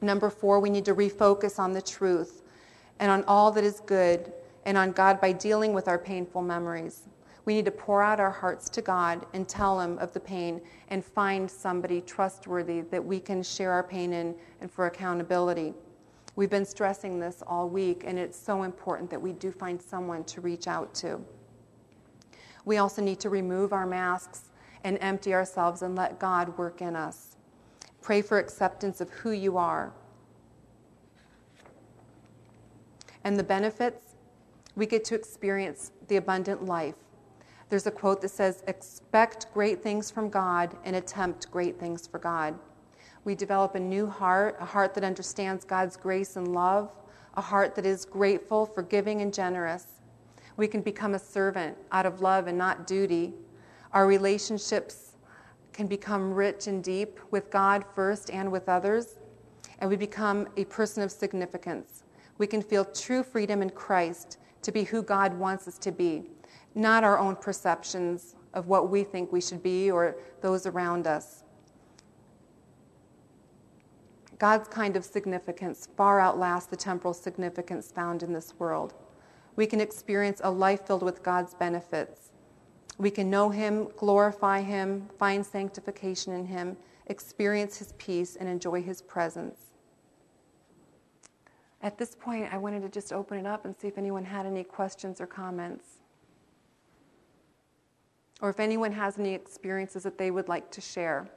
Number 0.01 0.31
four, 0.31 0.59
we 0.59 0.71
need 0.71 0.85
to 0.85 0.95
refocus 0.95 1.59
on 1.59 1.73
the 1.73 1.83
truth 1.83 2.41
and 2.99 3.11
on 3.11 3.23
all 3.25 3.51
that 3.51 3.63
is 3.63 3.79
good 3.81 4.33
and 4.65 4.75
on 4.75 4.91
God 4.91 5.21
by 5.21 5.33
dealing 5.33 5.73
with 5.73 5.87
our 5.87 5.99
painful 5.99 6.41
memories. 6.41 7.01
We 7.45 7.55
need 7.55 7.65
to 7.65 7.71
pour 7.71 8.03
out 8.03 8.19
our 8.19 8.31
hearts 8.31 8.69
to 8.69 8.81
God 8.81 9.25
and 9.33 9.47
tell 9.47 9.79
Him 9.79 9.97
of 9.97 10.13
the 10.13 10.19
pain 10.19 10.61
and 10.89 11.03
find 11.03 11.49
somebody 11.49 12.01
trustworthy 12.01 12.81
that 12.81 13.03
we 13.03 13.19
can 13.19 13.41
share 13.41 13.71
our 13.71 13.83
pain 13.83 14.13
in 14.13 14.35
and 14.61 14.71
for 14.71 14.85
accountability. 14.85 15.73
We've 16.35 16.49
been 16.49 16.65
stressing 16.65 17.19
this 17.19 17.43
all 17.45 17.67
week, 17.67 18.03
and 18.05 18.17
it's 18.17 18.39
so 18.39 18.63
important 18.63 19.09
that 19.09 19.21
we 19.21 19.33
do 19.33 19.51
find 19.51 19.81
someone 19.81 20.23
to 20.25 20.41
reach 20.41 20.67
out 20.67 20.93
to. 20.95 21.19
We 22.63 22.77
also 22.77 23.01
need 23.01 23.19
to 23.21 23.29
remove 23.29 23.73
our 23.73 23.87
masks 23.87 24.49
and 24.83 24.97
empty 25.01 25.33
ourselves 25.33 25.81
and 25.81 25.95
let 25.95 26.19
God 26.19 26.57
work 26.57 26.81
in 26.81 26.95
us. 26.95 27.35
Pray 28.01 28.21
for 28.21 28.39
acceptance 28.39 29.01
of 29.01 29.09
who 29.09 29.31
you 29.31 29.57
are. 29.57 29.93
And 33.23 33.37
the 33.37 33.43
benefits, 33.43 34.15
we 34.75 34.85
get 34.85 35.03
to 35.05 35.15
experience 35.15 35.91
the 36.07 36.15
abundant 36.15 36.65
life. 36.65 36.95
There's 37.71 37.87
a 37.87 37.91
quote 37.91 38.19
that 38.19 38.31
says, 38.31 38.65
Expect 38.67 39.45
great 39.53 39.81
things 39.81 40.11
from 40.11 40.29
God 40.29 40.75
and 40.83 40.93
attempt 40.93 41.49
great 41.49 41.79
things 41.79 42.05
for 42.05 42.19
God. 42.19 42.53
We 43.23 43.33
develop 43.33 43.75
a 43.75 43.79
new 43.79 44.07
heart, 44.07 44.57
a 44.59 44.65
heart 44.65 44.93
that 44.95 45.05
understands 45.05 45.63
God's 45.63 45.95
grace 45.95 46.35
and 46.35 46.53
love, 46.53 46.91
a 47.35 47.41
heart 47.41 47.75
that 47.75 47.85
is 47.85 48.03
grateful, 48.03 48.65
forgiving, 48.65 49.21
and 49.21 49.33
generous. 49.33 50.01
We 50.57 50.67
can 50.67 50.81
become 50.81 51.13
a 51.13 51.19
servant 51.19 51.77
out 51.93 52.05
of 52.05 52.19
love 52.19 52.47
and 52.47 52.57
not 52.57 52.87
duty. 52.87 53.33
Our 53.93 54.05
relationships 54.05 55.13
can 55.71 55.87
become 55.87 56.33
rich 56.33 56.67
and 56.67 56.83
deep 56.83 57.21
with 57.31 57.49
God 57.49 57.85
first 57.95 58.29
and 58.31 58.51
with 58.51 58.67
others, 58.67 59.19
and 59.79 59.89
we 59.89 59.95
become 59.95 60.45
a 60.57 60.65
person 60.65 61.03
of 61.03 61.09
significance. 61.09 62.03
We 62.37 62.47
can 62.47 62.61
feel 62.61 62.83
true 62.83 63.23
freedom 63.23 63.61
in 63.61 63.69
Christ 63.69 64.39
to 64.63 64.73
be 64.73 64.83
who 64.83 65.01
God 65.01 65.33
wants 65.39 65.69
us 65.69 65.77
to 65.77 65.93
be, 65.93 66.25
not 66.75 67.03
our 67.03 67.17
own 67.17 67.35
perceptions 67.35 68.35
of 68.53 68.67
what 68.67 68.89
we 68.89 69.03
think 69.03 69.31
we 69.31 69.41
should 69.41 69.63
be 69.63 69.91
or 69.91 70.15
those 70.41 70.65
around 70.65 71.07
us. 71.07 71.43
God's 74.37 74.67
kind 74.67 74.95
of 74.95 75.05
significance 75.05 75.87
far 75.95 76.19
outlasts 76.19 76.65
the 76.67 76.75
temporal 76.75 77.13
significance 77.13 77.91
found 77.91 78.23
in 78.23 78.33
this 78.33 78.55
world. 78.57 78.95
We 79.55 79.67
can 79.67 79.79
experience 79.79 80.41
a 80.43 80.49
life 80.49 80.87
filled 80.87 81.03
with 81.03 81.21
God's 81.21 81.53
benefits. 81.53 82.31
We 82.97 83.11
can 83.11 83.29
know 83.29 83.49
Him, 83.49 83.89
glorify 83.97 84.61
Him, 84.61 85.09
find 85.19 85.45
sanctification 85.45 86.33
in 86.33 86.45
Him, 86.45 86.77
experience 87.07 87.77
His 87.77 87.93
peace, 87.99 88.35
and 88.35 88.49
enjoy 88.49 88.81
His 88.81 89.01
presence. 89.01 89.71
At 91.83 91.97
this 91.97 92.15
point, 92.15 92.51
I 92.51 92.57
wanted 92.57 92.81
to 92.81 92.89
just 92.89 93.11
open 93.11 93.37
it 93.37 93.45
up 93.45 93.65
and 93.65 93.75
see 93.77 93.87
if 93.87 93.97
anyone 93.97 94.25
had 94.25 94.45
any 94.45 94.63
questions 94.63 95.19
or 95.19 95.27
comments. 95.27 96.00
Or 98.41 98.49
if 98.49 98.59
anyone 98.59 98.91
has 98.91 99.19
any 99.19 99.33
experiences 99.33 100.03
that 100.03 100.17
they 100.17 100.31
would 100.31 100.47
like 100.47 100.71
to 100.71 100.81
share. 100.81 101.29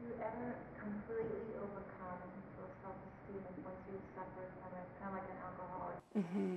Do 0.00 0.06
you 0.06 0.14
ever 0.20 0.54
completely 0.78 1.56
overcome 1.56 2.20
low 2.58 2.68
self-esteem 2.82 3.42
once 3.64 3.76
you've 3.90 4.00
suffered 4.14 4.50
from 4.60 4.70
it, 4.76 4.86
kind 5.00 5.08
of 5.08 5.14
like 5.14 5.28
an 5.28 5.38
alcoholic? 5.44 5.96
Mm-hmm. 6.18 6.56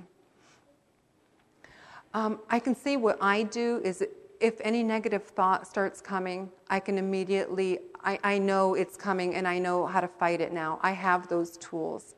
Um, 2.13 2.39
I 2.49 2.59
can 2.59 2.75
say 2.75 2.97
what 2.97 3.17
I 3.21 3.43
do 3.43 3.81
is 3.83 4.03
if 4.39 4.59
any 4.61 4.83
negative 4.83 5.23
thought 5.23 5.65
starts 5.65 6.01
coming, 6.01 6.51
I 6.69 6.81
can 6.81 6.97
immediately, 6.97 7.79
I, 8.03 8.19
I 8.25 8.37
know 8.37 8.73
it's 8.73 8.97
coming 8.97 9.35
and 9.35 9.47
I 9.47 9.57
know 9.57 9.85
how 9.87 10.01
to 10.01 10.07
fight 10.07 10.41
it 10.41 10.51
now. 10.51 10.79
I 10.83 10.91
have 10.91 11.29
those 11.29 11.57
tools. 11.57 12.15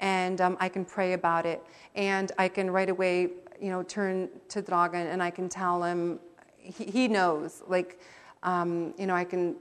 And 0.00 0.40
um, 0.40 0.56
I 0.58 0.68
can 0.68 0.84
pray 0.84 1.12
about 1.12 1.46
it. 1.46 1.62
And 1.94 2.32
I 2.38 2.48
can 2.48 2.70
right 2.70 2.90
away, 2.90 3.28
you 3.60 3.70
know, 3.70 3.82
turn 3.82 4.28
to 4.48 4.62
Dragan 4.62 5.12
and 5.12 5.22
I 5.22 5.30
can 5.30 5.48
tell 5.48 5.82
him, 5.82 6.18
he, 6.58 6.84
he 6.84 7.08
knows. 7.08 7.62
Like, 7.66 8.00
um, 8.42 8.94
you 8.98 9.06
know, 9.06 9.14
I 9.14 9.24
can 9.24 9.56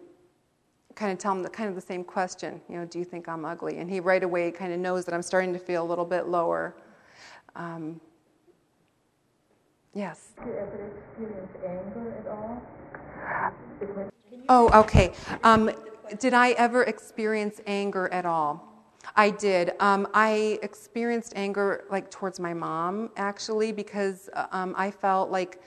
kind 0.95 1.11
of 1.11 1.17
tell 1.17 1.33
him 1.33 1.43
the, 1.43 1.49
kind 1.49 1.69
of 1.69 1.75
the 1.75 1.81
same 1.81 2.03
question, 2.03 2.61
you 2.69 2.77
know, 2.77 2.85
do 2.85 2.99
you 2.99 3.05
think 3.05 3.29
I'm 3.29 3.45
ugly? 3.45 3.77
And 3.77 3.89
he 3.89 3.99
right 3.99 4.23
away 4.23 4.51
kind 4.51 4.73
of 4.73 4.79
knows 4.79 5.05
that 5.05 5.13
I'm 5.13 5.21
starting 5.21 5.53
to 5.53 5.59
feel 5.59 5.83
a 5.83 5.87
little 5.87 6.05
bit 6.05 6.27
lower. 6.27 6.75
Um, 7.55 8.01
Yes. 9.93 10.29
Do 10.41 10.49
you 10.49 10.55
ever 10.55 10.91
experience 11.09 11.51
anger 11.65 12.13
at 12.19 12.27
all? 12.27 12.61
Oh, 14.47 14.81
okay. 14.81 15.11
Um, 15.43 15.71
did 16.19 16.33
I 16.33 16.51
ever 16.51 16.83
experience 16.83 17.59
anger 17.65 18.07
at 18.13 18.25
all? 18.25 18.68
I 19.15 19.29
did. 19.29 19.71
Um, 19.79 20.07
I 20.13 20.59
experienced 20.61 21.33
anger 21.35 21.85
like 21.89 22.11
towards 22.11 22.39
my 22.39 22.53
mom 22.53 23.09
actually 23.17 23.71
because 23.71 24.29
um, 24.51 24.73
I 24.77 24.91
felt 24.91 25.31
like 25.31 25.61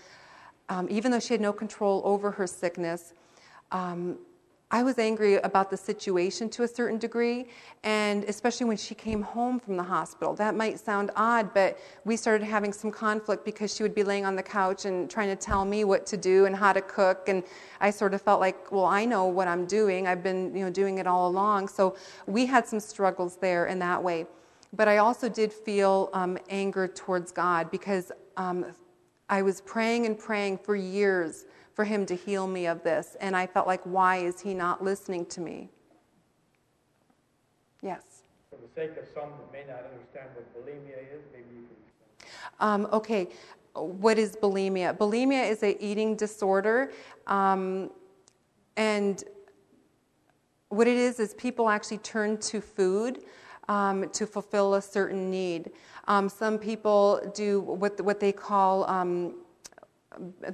um, 0.68 0.87
even 0.91 1.11
though 1.11 1.20
she 1.20 1.35
had 1.35 1.41
no 1.41 1.53
control 1.53 2.03
over 2.05 2.30
her 2.30 2.47
sickness, 2.47 3.14
um, 3.72 4.18
I 4.75 4.83
was 4.83 4.99
angry 4.99 5.35
about 5.35 5.70
the 5.70 5.77
situation 5.77 6.49
to 6.49 6.62
a 6.62 6.68
certain 6.68 6.99
degree, 6.99 7.47
and 7.85 8.25
especially 8.25 8.64
when 8.64 8.79
she 8.79 8.95
came 8.95 9.20
home 9.20 9.61
from 9.61 9.77
the 9.77 9.83
hospital. 9.83 10.33
That 10.35 10.55
might 10.55 10.81
sound 10.81 11.11
odd, 11.14 11.53
but 11.53 11.79
we 12.07 12.16
started 12.16 12.43
having 12.47 12.73
some 12.73 12.91
conflict 12.91 13.45
because 13.45 13.77
she 13.77 13.83
would 13.83 13.95
be 13.95 14.03
laying 14.03 14.25
on 14.25 14.35
the 14.35 14.43
couch 14.43 14.87
and 14.87 15.11
trying 15.11 15.29
to 15.29 15.37
tell 15.37 15.66
me 15.66 15.85
what 15.85 16.07
to 16.07 16.16
do 16.16 16.47
and 16.47 16.57
how 16.57 16.73
to 16.73 16.81
cook, 16.81 17.29
and 17.29 17.45
I 17.83 17.91
sort 17.91 18.14
of 18.14 18.23
felt 18.23 18.41
like, 18.41 18.73
well, 18.73 18.87
I 18.87 19.05
know 19.05 19.27
what 19.27 19.47
I'm 19.47 19.66
doing. 19.66 20.07
I've 20.07 20.23
been, 20.23 20.57
you 20.57 20.64
know, 20.64 20.70
doing 20.70 20.97
it 20.97 21.07
all 21.07 21.29
along. 21.29 21.68
So 21.68 21.95
we 22.27 22.47
had 22.47 22.66
some 22.66 22.81
struggles 22.81 23.37
there 23.37 23.66
in 23.66 23.79
that 23.81 24.03
way. 24.03 24.25
But 24.73 24.89
I 24.89 24.97
also 24.99 25.29
did 25.29 25.53
feel 25.53 26.09
um, 26.14 26.39
anger 26.49 26.89
towards 26.89 27.31
God 27.31 27.70
because 27.70 28.11
um, 28.39 28.64
I 29.29 29.43
was 29.43 29.61
praying 29.61 30.07
and 30.07 30.18
praying 30.18 30.59
for 30.59 30.75
years 30.77 31.45
for 31.75 31.85
him 31.85 32.07
to 32.07 32.14
heal 32.14 32.47
me 32.47 32.66
of 32.66 32.83
this. 32.83 33.16
And 33.20 33.37
I 33.37 33.47
felt 33.47 33.66
like, 33.66 33.83
why 33.83 34.16
is 34.18 34.41
he 34.41 34.55
not 34.55 34.83
listening 34.83 35.27
to 35.27 35.41
me? 35.41 35.70
Yes. 37.83 38.03
For 38.51 38.57
the 38.57 38.68
sake 38.75 38.97
of 38.97 39.09
some 39.14 39.31
that 39.31 39.53
may 39.53 39.64
not 39.66 39.85
understand 39.91 40.29
what 40.35 40.55
bulimia 40.55 40.99
is, 41.14 41.23
maybe 41.33 41.47
you 41.55 41.66
can. 41.66 42.29
Um, 42.61 42.89
okay, 42.93 43.29
what 43.75 44.18
is 44.18 44.37
bulimia? 44.37 44.97
Bulimia 44.97 45.49
is 45.51 45.62
a 45.62 45.83
eating 45.85 46.14
disorder, 46.14 46.93
um, 47.27 47.91
and 48.77 49.25
what 50.68 50.87
it 50.87 50.97
is 50.97 51.18
is 51.18 51.35
people 51.35 51.68
actually 51.68 51.99
turn 51.99 52.39
to 52.39 52.61
food 52.61 53.25
um, 53.68 54.09
to 54.11 54.27
fulfill 54.27 54.75
a 54.75 54.83
certain 54.83 55.31
need. 55.31 55.70
Um, 56.07 56.29
some 56.29 56.59
people 56.59 57.33
do 57.35 57.61
what 57.61 58.01
what 58.01 58.20
they 58.20 58.33
call 58.33 58.89
um, 58.89 59.35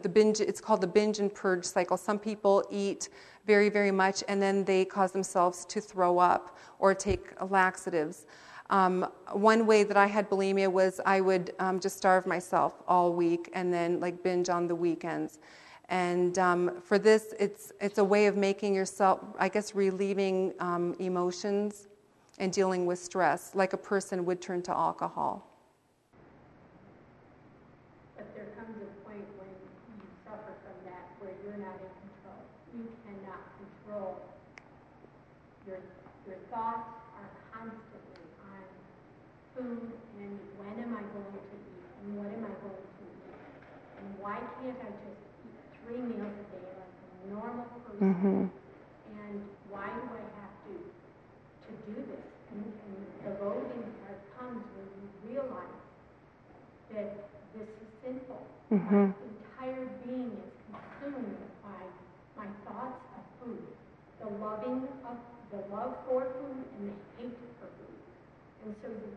the 0.03 0.09
binge 0.09 0.41
it's 0.41 0.61
called 0.61 0.81
the 0.81 0.87
binge 0.87 1.19
and 1.19 1.33
purge 1.35 1.65
cycle. 1.65 1.97
Some 1.97 2.19
people 2.19 2.65
eat 2.71 3.09
very 3.47 3.69
very 3.69 3.91
much 3.91 4.23
and 4.29 4.41
then 4.43 4.65
they 4.65 4.85
cause 4.85 5.13
themselves 5.13 5.65
to 5.67 5.81
throw 5.81 6.19
up 6.19 6.57
or 6.79 6.95
take 6.95 7.41
laxatives. 7.51 8.27
Um, 8.71 9.11
one 9.33 9.67
way 9.67 9.83
that 9.83 9.97
i 9.97 10.07
had 10.07 10.29
bulimia 10.29 10.71
was 10.71 11.01
i 11.07 11.21
would 11.23 11.55
um, 11.59 11.81
just 11.81 11.97
starve 11.97 12.27
myself 12.27 12.83
all 12.87 13.15
week 13.15 13.51
and 13.55 13.73
then 13.73 13.99
like 14.01 14.23
binge 14.23 14.49
on 14.49 14.69
the 14.69 14.75
weekends. 14.75 15.39
And 15.91 16.39
um, 16.39 16.83
for 16.83 16.99
this 16.99 17.35
it's 17.39 17.73
it's 17.81 17.99
a 17.99 18.05
way 18.05 18.27
of 18.27 18.37
making 18.37 18.75
yourself 18.75 19.21
i 19.39 19.49
guess 19.49 19.75
relieving 19.75 20.53
um, 20.61 20.95
emotions 20.99 21.89
and 22.39 22.53
dealing 22.53 22.87
with 22.87 22.99
stress 22.99 23.55
like 23.55 23.73
a 23.73 23.79
person 23.79 24.25
would 24.27 24.41
turn 24.41 24.63
to 24.63 24.73
alcohol 24.73 25.49
But 28.19 28.35
there 28.35 28.51
comes 28.59 28.75
a 28.83 28.91
point 29.07 29.23
when 29.39 29.47
you 29.47 30.03
suffer 30.27 30.51
from 30.67 30.75
that 30.91 31.07
where 31.23 31.31
you're 31.47 31.55
not 31.63 31.79
in 31.79 31.87
control. 32.03 32.43
You 32.75 32.91
cannot 33.07 33.47
control. 33.63 34.19
Your, 35.71 35.79
your 36.27 36.43
thoughts 36.59 36.91
are 37.15 37.31
constantly 37.55 38.27
on 38.43 38.63
food 39.55 39.95
and 40.19 40.35
when 40.59 40.75
am 40.83 40.91
I 40.99 41.07
going 41.15 41.31
to 41.39 41.55
eat 41.55 41.87
And 42.03 42.19
what 42.19 42.27
am 42.35 42.43
I 42.43 42.55
going 42.59 42.83
to 42.83 42.91
eat? 42.99 43.23
And 44.03 44.07
why 44.19 44.43
can't 44.59 44.75
I 44.83 44.91
just 44.91 45.23
eat 45.47 45.55
three 45.87 46.03
meals 46.03 46.35
a 46.35 46.47
day 46.51 46.67
like 46.75 46.95
a 46.99 47.31
normal 47.31 47.67
person? 47.87 48.03
Mm-hmm. 48.03 48.43
And 49.23 49.39
why 49.71 49.87
do 49.87 50.03
I 50.03 50.23
have 50.43 50.55
to 50.67 50.75
to 50.83 51.71
do 51.87 51.95
this? 52.11 52.27
And, 52.51 52.67
and 52.67 52.95
the 53.23 53.33
loathing 53.39 53.87
part 54.03 54.19
comes 54.35 54.67
when 54.75 54.89
you 54.99 55.07
realize 55.31 55.79
that 56.91 57.23
this 57.55 57.71
is 57.71 57.91
sinful. 58.03 58.43
Mhm. 58.75 59.15
My 59.15 59.31
entire 59.31 59.87
being 60.03 60.35
is 60.43 60.53
consumed 60.67 61.39
by 61.63 61.83
my 62.35 62.49
thoughts 62.67 62.99
of 63.15 63.23
food, 63.39 63.63
the 64.19 64.31
loving 64.43 64.89
of 65.07 65.17
the 65.51 65.61
love 65.75 65.97
for 66.07 66.25
food 66.25 66.65
and 66.79 66.93
the 66.93 66.97
hate 67.17 67.39
for 67.61 67.69
food. 67.73 67.99
And 68.65 68.75
so 68.83 68.89
you, 68.89 69.11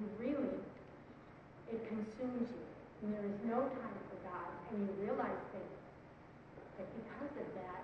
you 0.00 0.04
really, 0.16 0.56
it 1.72 1.80
consumes 1.88 2.48
you. 2.48 2.64
And 3.02 3.12
there 3.12 3.26
is 3.28 3.38
no 3.44 3.60
time 3.60 4.00
for 4.08 4.18
God. 4.24 4.50
And 4.72 4.88
you 4.88 4.92
realize 5.04 5.42
that, 5.52 5.68
that 6.78 6.88
because 6.96 7.32
of 7.44 7.48
that, 7.60 7.82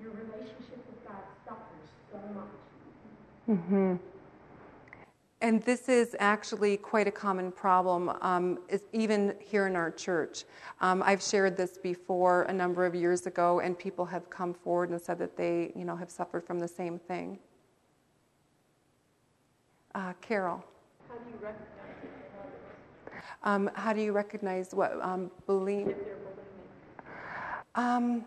your 0.00 0.12
relationship 0.12 0.78
with 0.86 1.00
God 1.08 1.24
suffers 1.44 1.88
so 2.12 2.18
much. 2.36 2.56
Mm-hmm. 3.48 4.07
And 5.40 5.62
this 5.62 5.88
is 5.88 6.16
actually 6.18 6.76
quite 6.76 7.06
a 7.06 7.12
common 7.12 7.52
problem, 7.52 8.10
um, 8.22 8.58
is 8.68 8.82
even 8.92 9.34
here 9.38 9.68
in 9.68 9.76
our 9.76 9.92
church. 9.92 10.44
Um, 10.80 11.00
I've 11.06 11.22
shared 11.22 11.56
this 11.56 11.78
before 11.78 12.42
a 12.42 12.52
number 12.52 12.84
of 12.84 12.94
years 12.94 13.26
ago, 13.26 13.60
and 13.60 13.78
people 13.78 14.04
have 14.06 14.28
come 14.30 14.52
forward 14.52 14.90
and 14.90 15.00
said 15.00 15.16
that 15.20 15.36
they, 15.36 15.70
you 15.76 15.84
know, 15.84 15.94
have 15.94 16.10
suffered 16.10 16.44
from 16.44 16.58
the 16.58 16.66
same 16.66 16.98
thing. 16.98 17.38
Uh, 19.94 20.12
Carol, 20.20 20.64
How 21.08 21.14
do 21.14 21.30
you 21.30 21.38
recognize 21.40 21.96
it 22.02 22.06
in 22.06 22.40
others 22.40 23.24
um, 23.44 23.70
how 23.74 23.92
do 23.92 24.00
you 24.00 24.12
recognize 24.12 24.74
what 24.74 25.00
um, 25.00 25.30
bulimia? 25.48 25.90
if 25.90 26.04
they're 26.04 26.16
bulimic? 26.16 27.80
Um, 27.80 28.16
Is 28.16 28.22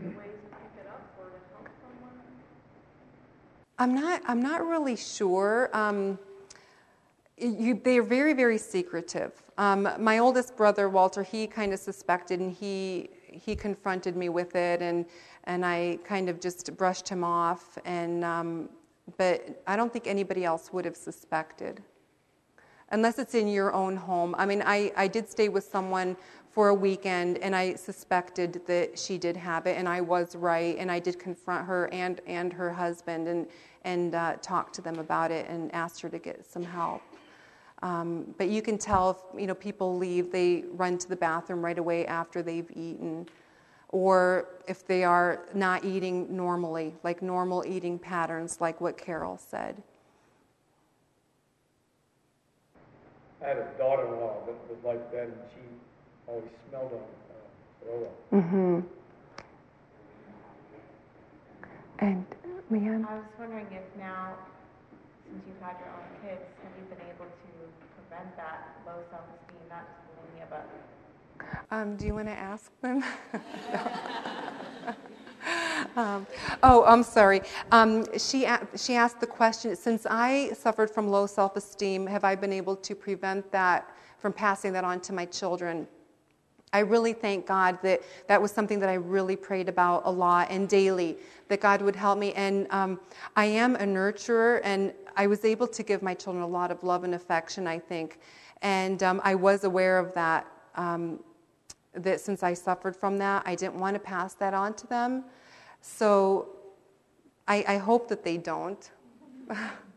there 0.00 0.08
ways 0.08 0.16
to 0.16 0.56
pick 0.56 0.84
it 0.84 0.88
up 0.88 1.06
or 1.20 1.30
to 1.30 1.38
help 1.54 1.68
someone? 1.80 2.18
I'm 3.78 3.94
not. 3.94 4.22
I'm 4.26 4.42
not 4.42 4.66
really 4.66 4.96
sure. 4.96 5.70
Um, 5.72 6.18
you, 7.40 7.80
they 7.82 7.98
are 7.98 8.02
very, 8.02 8.32
very 8.32 8.58
secretive. 8.58 9.32
Um, 9.56 9.88
my 9.98 10.18
oldest 10.18 10.56
brother 10.56 10.88
Walter, 10.88 11.22
he 11.22 11.46
kind 11.46 11.72
of 11.72 11.78
suspected, 11.78 12.40
and 12.40 12.52
he 12.52 13.10
he 13.30 13.54
confronted 13.54 14.16
me 14.16 14.28
with 14.28 14.56
it, 14.56 14.82
and 14.82 15.06
and 15.44 15.64
I 15.64 15.98
kind 16.04 16.28
of 16.28 16.40
just 16.40 16.76
brushed 16.76 17.08
him 17.08 17.24
off. 17.24 17.78
And 17.84 18.24
um, 18.24 18.68
but 19.16 19.62
I 19.66 19.76
don't 19.76 19.92
think 19.92 20.06
anybody 20.06 20.44
else 20.44 20.72
would 20.72 20.84
have 20.84 20.96
suspected, 20.96 21.82
unless 22.90 23.18
it's 23.18 23.34
in 23.34 23.48
your 23.48 23.72
own 23.72 23.96
home. 23.96 24.34
I 24.38 24.46
mean, 24.46 24.62
I 24.64 24.92
I 24.96 25.08
did 25.08 25.28
stay 25.28 25.48
with 25.48 25.64
someone 25.64 26.16
for 26.50 26.68
a 26.68 26.74
weekend, 26.74 27.38
and 27.38 27.54
I 27.54 27.74
suspected 27.74 28.60
that 28.66 28.98
she 28.98 29.18
did 29.18 29.36
have 29.36 29.66
it, 29.66 29.76
and 29.76 29.88
I 29.88 30.00
was 30.00 30.34
right, 30.34 30.76
and 30.78 30.90
I 30.90 30.98
did 30.98 31.18
confront 31.18 31.66
her 31.66 31.88
and 31.92 32.20
and 32.26 32.52
her 32.52 32.72
husband, 32.72 33.28
and 33.28 33.46
and 33.84 34.14
uh, 34.14 34.36
talk 34.42 34.72
to 34.74 34.82
them 34.82 34.98
about 34.98 35.30
it, 35.30 35.48
and 35.48 35.72
asked 35.74 36.00
her 36.02 36.08
to 36.08 36.18
get 36.18 36.44
some 36.44 36.64
help. 36.64 37.02
Um, 37.82 38.34
but 38.38 38.48
you 38.48 38.60
can 38.60 38.76
tell 38.76 39.10
if 39.10 39.40
you 39.40 39.46
know 39.46 39.54
people 39.54 39.96
leave, 39.96 40.32
they 40.32 40.64
run 40.72 40.98
to 40.98 41.08
the 41.08 41.16
bathroom 41.16 41.64
right 41.64 41.78
away 41.78 42.06
after 42.06 42.42
they've 42.42 42.70
eaten, 42.72 43.28
or 43.90 44.48
if 44.66 44.86
they 44.86 45.04
are 45.04 45.46
not 45.54 45.84
eating 45.84 46.34
normally, 46.34 46.94
like 47.04 47.22
normal 47.22 47.64
eating 47.66 47.98
patterns, 47.98 48.60
like 48.60 48.80
what 48.80 48.98
Carol 48.98 49.38
said. 49.38 49.80
I 53.40 53.48
had 53.48 53.58
a 53.58 53.68
daughter-in-law 53.78 54.46
that 54.46 54.56
was 54.68 54.78
like 54.84 55.12
that, 55.12 55.24
and 55.24 55.34
she 55.54 55.60
always 56.26 56.50
smelled 56.68 56.92
on 56.92 56.98
uh, 56.98 57.84
throw 57.84 58.04
up. 58.04 58.30
Mm-hmm. 58.32 58.80
And 62.00 62.26
Leanne. 62.70 63.08
I 63.08 63.14
was 63.14 63.24
wondering 63.38 63.66
if 63.70 63.82
now, 63.98 64.34
since 65.24 65.42
you've 65.46 65.62
had 65.62 65.76
your 65.78 65.88
own 65.94 66.10
kids, 66.22 66.42
have 66.62 66.72
you 66.76 66.84
been 66.90 67.06
able 67.06 67.26
to 67.26 67.57
prevent 68.08 68.36
that 68.36 68.76
low 68.86 69.02
self-esteem, 69.10 69.68
not 69.68 69.84
just 69.86 69.98
bulimia, 70.16 70.46
but 70.50 70.66
Um, 71.70 71.96
do 71.96 72.06
you 72.06 72.14
want 72.14 72.28
to 72.28 72.32
ask 72.32 72.72
them? 72.80 73.04
um, 75.96 76.26
oh, 76.62 76.84
I'm 76.84 77.02
sorry. 77.02 77.42
Um, 77.70 78.06
she, 78.18 78.46
she 78.76 78.94
asked 78.94 79.20
the 79.20 79.26
question 79.26 79.76
Since 79.76 80.06
I 80.08 80.52
suffered 80.52 80.90
from 80.90 81.08
low 81.08 81.26
self 81.26 81.56
esteem, 81.56 82.06
have 82.06 82.24
I 82.24 82.34
been 82.34 82.52
able 82.52 82.76
to 82.76 82.94
prevent 82.94 83.50
that 83.52 83.94
from 84.18 84.32
passing 84.32 84.72
that 84.72 84.84
on 84.84 85.00
to 85.00 85.12
my 85.12 85.26
children? 85.26 85.86
I 86.72 86.80
really 86.80 87.12
thank 87.12 87.46
God 87.46 87.78
that 87.82 88.02
that 88.26 88.40
was 88.40 88.50
something 88.50 88.78
that 88.80 88.88
I 88.88 88.94
really 88.94 89.36
prayed 89.36 89.68
about 89.68 90.02
a 90.04 90.10
lot 90.10 90.50
and 90.50 90.68
daily, 90.68 91.16
that 91.48 91.60
God 91.60 91.80
would 91.82 91.96
help 91.96 92.18
me. 92.18 92.32
And 92.34 92.66
um, 92.70 93.00
I 93.36 93.46
am 93.46 93.76
a 93.76 93.84
nurturer, 93.84 94.60
and 94.64 94.92
I 95.16 95.26
was 95.26 95.44
able 95.44 95.66
to 95.68 95.82
give 95.82 96.02
my 96.02 96.14
children 96.14 96.44
a 96.44 96.48
lot 96.48 96.70
of 96.70 96.82
love 96.82 97.04
and 97.04 97.14
affection, 97.14 97.66
I 97.66 97.78
think. 97.78 98.18
And 98.62 99.02
um, 99.02 99.20
I 99.24 99.34
was 99.34 99.64
aware 99.64 99.98
of 99.98 100.12
that, 100.14 100.46
um, 100.74 101.20
that 101.94 102.20
since 102.20 102.42
I 102.42 102.54
suffered 102.54 102.94
from 102.94 103.16
that, 103.18 103.44
I 103.46 103.54
didn't 103.54 103.78
want 103.78 103.94
to 103.94 104.00
pass 104.00 104.34
that 104.34 104.52
on 104.52 104.74
to 104.74 104.86
them. 104.86 105.24
So 105.80 106.48
I, 107.46 107.64
I 107.66 107.76
hope 107.78 108.08
that 108.08 108.24
they 108.24 108.36
don't. 108.36 108.90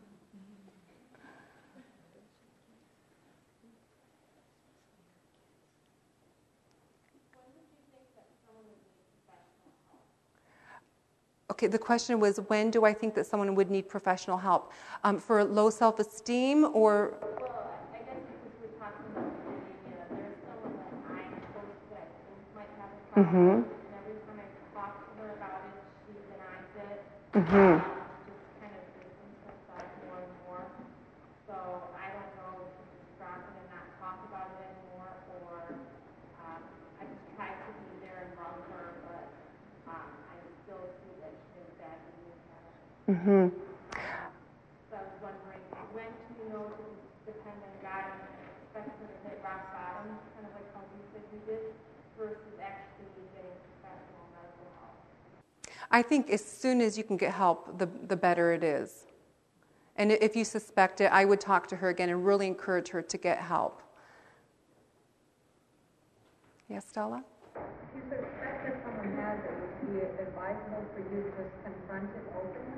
Okay, 11.52 11.66
the 11.66 11.78
question 11.78 12.18
was 12.18 12.38
when 12.48 12.70
do 12.70 12.86
I 12.86 12.94
think 12.94 13.14
that 13.14 13.26
someone 13.26 13.54
would 13.56 13.70
need 13.70 13.86
professional 13.86 14.38
help? 14.38 14.72
Um, 15.04 15.18
for 15.18 15.44
low 15.44 15.68
self 15.68 15.98
esteem 15.98 16.64
or. 16.72 17.12
Well, 17.20 17.68
I 17.92 17.98
guess 18.08 18.24
because 18.24 18.56
we're 18.56 18.72
talking 18.80 19.04
about 19.12 19.28
bulimia, 19.44 20.00
there's 20.16 20.40
someone 20.48 20.80
that 20.80 20.96
I'm 21.12 21.28
close 21.52 21.76
with 21.92 22.08
who 22.24 22.56
might 22.56 22.72
have 22.80 22.88
a 22.88 23.00
problem, 23.12 23.68
and 23.68 23.92
every 24.00 24.16
time 24.24 24.40
I 24.40 24.48
talk 24.72 24.96
to 24.96 25.12
her 25.20 25.28
about 25.36 25.60
it, 25.68 25.76
she 26.08 26.12
denies 26.24 26.72
it. 26.88 27.04
Mhm. 27.36 27.76
Um, 27.76 28.00
Just 28.32 28.48
kind 28.64 28.72
of 28.72 28.84
distancing 28.96 29.36
herself 29.44 29.84
more 30.08 30.24
and 30.24 30.32
more. 30.48 30.64
So 31.44 31.54
I 32.00 32.16
don't 32.16 32.32
know 32.40 32.64
if 32.64 32.72
she's 32.80 33.12
just 33.12 33.20
not 33.20 33.44
gonna 33.44 33.68
not 33.76 33.86
talk 34.00 34.18
about 34.24 34.48
it 34.56 34.72
anymore, 34.72 35.12
or, 35.36 35.60
um, 36.48 36.64
I 36.96 37.04
just 37.12 37.28
try 37.36 37.52
to 37.52 37.66
be 37.92 38.00
there 38.00 38.24
and 38.24 38.32
love 38.40 38.56
her, 38.72 38.88
but, 39.04 39.28
um, 39.92 40.08
I 40.32 40.40
still 40.64 40.80
see 41.04 41.12
that 41.20 41.34
she 41.52 41.60
has 41.60 41.70
bad 41.80 41.98
eating 42.08 42.40
habits. 42.48 43.01
Mm-hmm. 43.12 43.48
So 44.88 44.96
I 44.96 45.04
was 45.04 45.12
wondering, 45.20 45.60
when 45.92 46.08
do 46.08 46.32
you 46.32 46.48
know 46.48 46.64
to 46.64 46.84
depend 47.28 47.60
on 47.60 47.74
God 47.84 48.08
and 48.08 48.24
expect 48.64 48.88
to 48.88 49.28
hit 49.28 49.36
rock 49.44 49.68
bottom, 49.68 50.16
kind 50.32 50.48
of 50.48 50.52
like 50.56 50.64
how 50.72 50.80
you 50.80 51.04
said 51.12 51.20
you 51.28 51.40
did, 51.44 51.76
versus 52.16 52.56
actually 52.56 53.12
getting 53.36 53.52
professional 53.68 54.24
medical 54.32 54.64
help? 54.80 54.96
I 55.90 56.00
think 56.00 56.30
as 56.30 56.42
soon 56.42 56.80
as 56.80 56.96
you 56.96 57.04
can 57.04 57.18
get 57.18 57.34
help, 57.34 57.76
the, 57.76 57.84
the 57.84 58.16
better 58.16 58.54
it 58.54 58.64
is. 58.64 59.04
And 59.96 60.10
if 60.10 60.34
you 60.34 60.46
suspect 60.46 61.02
it, 61.02 61.12
I 61.12 61.26
would 61.26 61.38
talk 61.38 61.66
to 61.68 61.76
her 61.76 61.90
again 61.90 62.08
and 62.08 62.24
really 62.24 62.46
encourage 62.46 62.88
her 62.88 63.02
to 63.02 63.18
get 63.18 63.40
help. 63.40 63.82
Yes, 66.70 66.86
Stella? 66.88 67.22
If 67.54 67.60
you 67.94 68.00
suspect 68.08 68.64
that 68.64 68.80
someone 68.82 69.12
has 69.20 69.38
it, 69.44 69.52
would 69.52 70.00
it 70.00 70.16
be 70.16 70.22
advisable 70.22 70.80
for 70.94 71.00
you 71.12 71.28
to 71.28 71.30
just 71.36 71.52
confront 71.62 72.08
it 72.16 72.24
openly? 72.32 72.72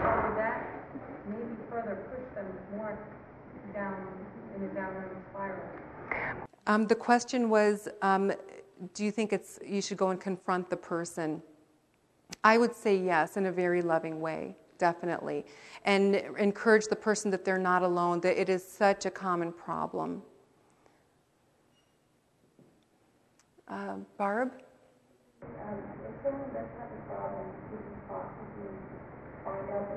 Or 0.00 0.28
would 0.28 0.38
that 0.38 0.64
maybe 1.28 1.56
further 1.82 1.96
push 2.10 2.34
them 2.34 2.46
more 2.76 2.98
down 3.74 4.06
in 4.56 4.62
a 4.64 4.68
downward 4.68 5.10
spiral? 5.30 5.60
Um, 6.66 6.86
the 6.86 6.94
question 6.94 7.50
was 7.50 7.88
um, 8.02 8.32
Do 8.94 9.04
you 9.04 9.10
think 9.10 9.32
it's, 9.32 9.58
you 9.66 9.82
should 9.82 9.96
go 9.96 10.10
and 10.10 10.20
confront 10.20 10.70
the 10.70 10.76
person? 10.76 11.42
I 12.44 12.58
would 12.58 12.74
say 12.74 12.96
yes, 12.96 13.36
in 13.36 13.46
a 13.46 13.52
very 13.52 13.82
loving 13.82 14.20
way, 14.20 14.54
definitely. 14.78 15.44
And 15.84 16.16
encourage 16.38 16.86
the 16.86 16.96
person 16.96 17.30
that 17.32 17.44
they're 17.44 17.58
not 17.58 17.82
alone, 17.82 18.20
that 18.20 18.40
it 18.40 18.48
is 18.48 18.66
such 18.66 19.06
a 19.06 19.10
common 19.10 19.52
problem. 19.52 20.22
Uh, 23.68 23.96
Barb? 24.16 24.52
Um, 25.42 25.48
if 26.06 26.24
someone 26.24 26.48
does 26.52 26.66
have 26.78 26.90
a 26.90 27.14
problem, 27.14 27.46
we 27.70 27.78
can 27.78 27.96
possibly 28.08 28.74
find 29.44 29.70
out 29.70 29.88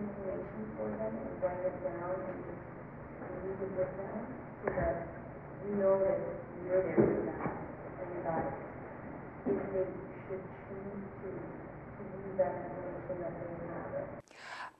them 0.77 1.13
and 1.15 1.43
write 1.43 1.65
it 1.65 1.83
down 1.83 2.15
and 2.25 3.29
leave 3.43 3.61
it 3.61 3.71
with 3.77 3.97
them 3.97 4.27
so 4.63 4.69
that 4.73 5.07
we 5.65 5.75
know 5.75 5.99
that 5.99 6.19
you're 6.65 6.83
there 6.83 6.95
for 6.95 7.23
that 7.25 7.63
and 7.99 8.25
that 8.25 8.53
if 9.45 9.73
they 9.73 9.85
should 10.27 10.43
choose 10.69 11.03
to, 11.21 11.27
to 11.27 12.03
use 12.27 12.37
that 12.37 12.53
information 12.55 13.21
that 13.21 13.33
they 13.39 13.67
have 13.67 14.01
it. 14.01 14.07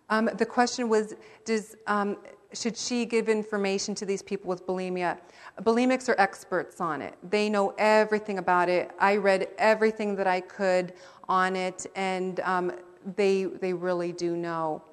Um, 0.10 0.30
the 0.38 0.46
question 0.46 0.90
was 0.90 1.16
Does 1.46 1.76
um, 1.88 2.18
should 2.54 2.78
she 2.78 3.06
give 3.06 3.30
information 3.30 3.96
to 3.96 4.06
these 4.06 4.22
people 4.22 4.48
with 4.48 4.66
bulimia? 4.66 5.18
Bulimics 5.62 6.08
are 6.08 6.16
experts 6.20 6.80
on 6.80 7.02
it. 7.02 7.16
They 7.30 7.50
know 7.50 7.74
everything 7.78 8.38
about 8.38 8.70
it. 8.70 8.92
I 9.00 9.18
read 9.18 9.48
everything 9.58 10.16
that 10.18 10.28
I 10.28 10.42
could 10.42 10.94
on 11.28 11.56
it, 11.56 11.86
and 11.96 12.40
um, 12.42 12.72
they 13.16 13.46
they 13.46 13.74
really 13.74 14.12
do 14.12 14.38
know. 14.38 14.84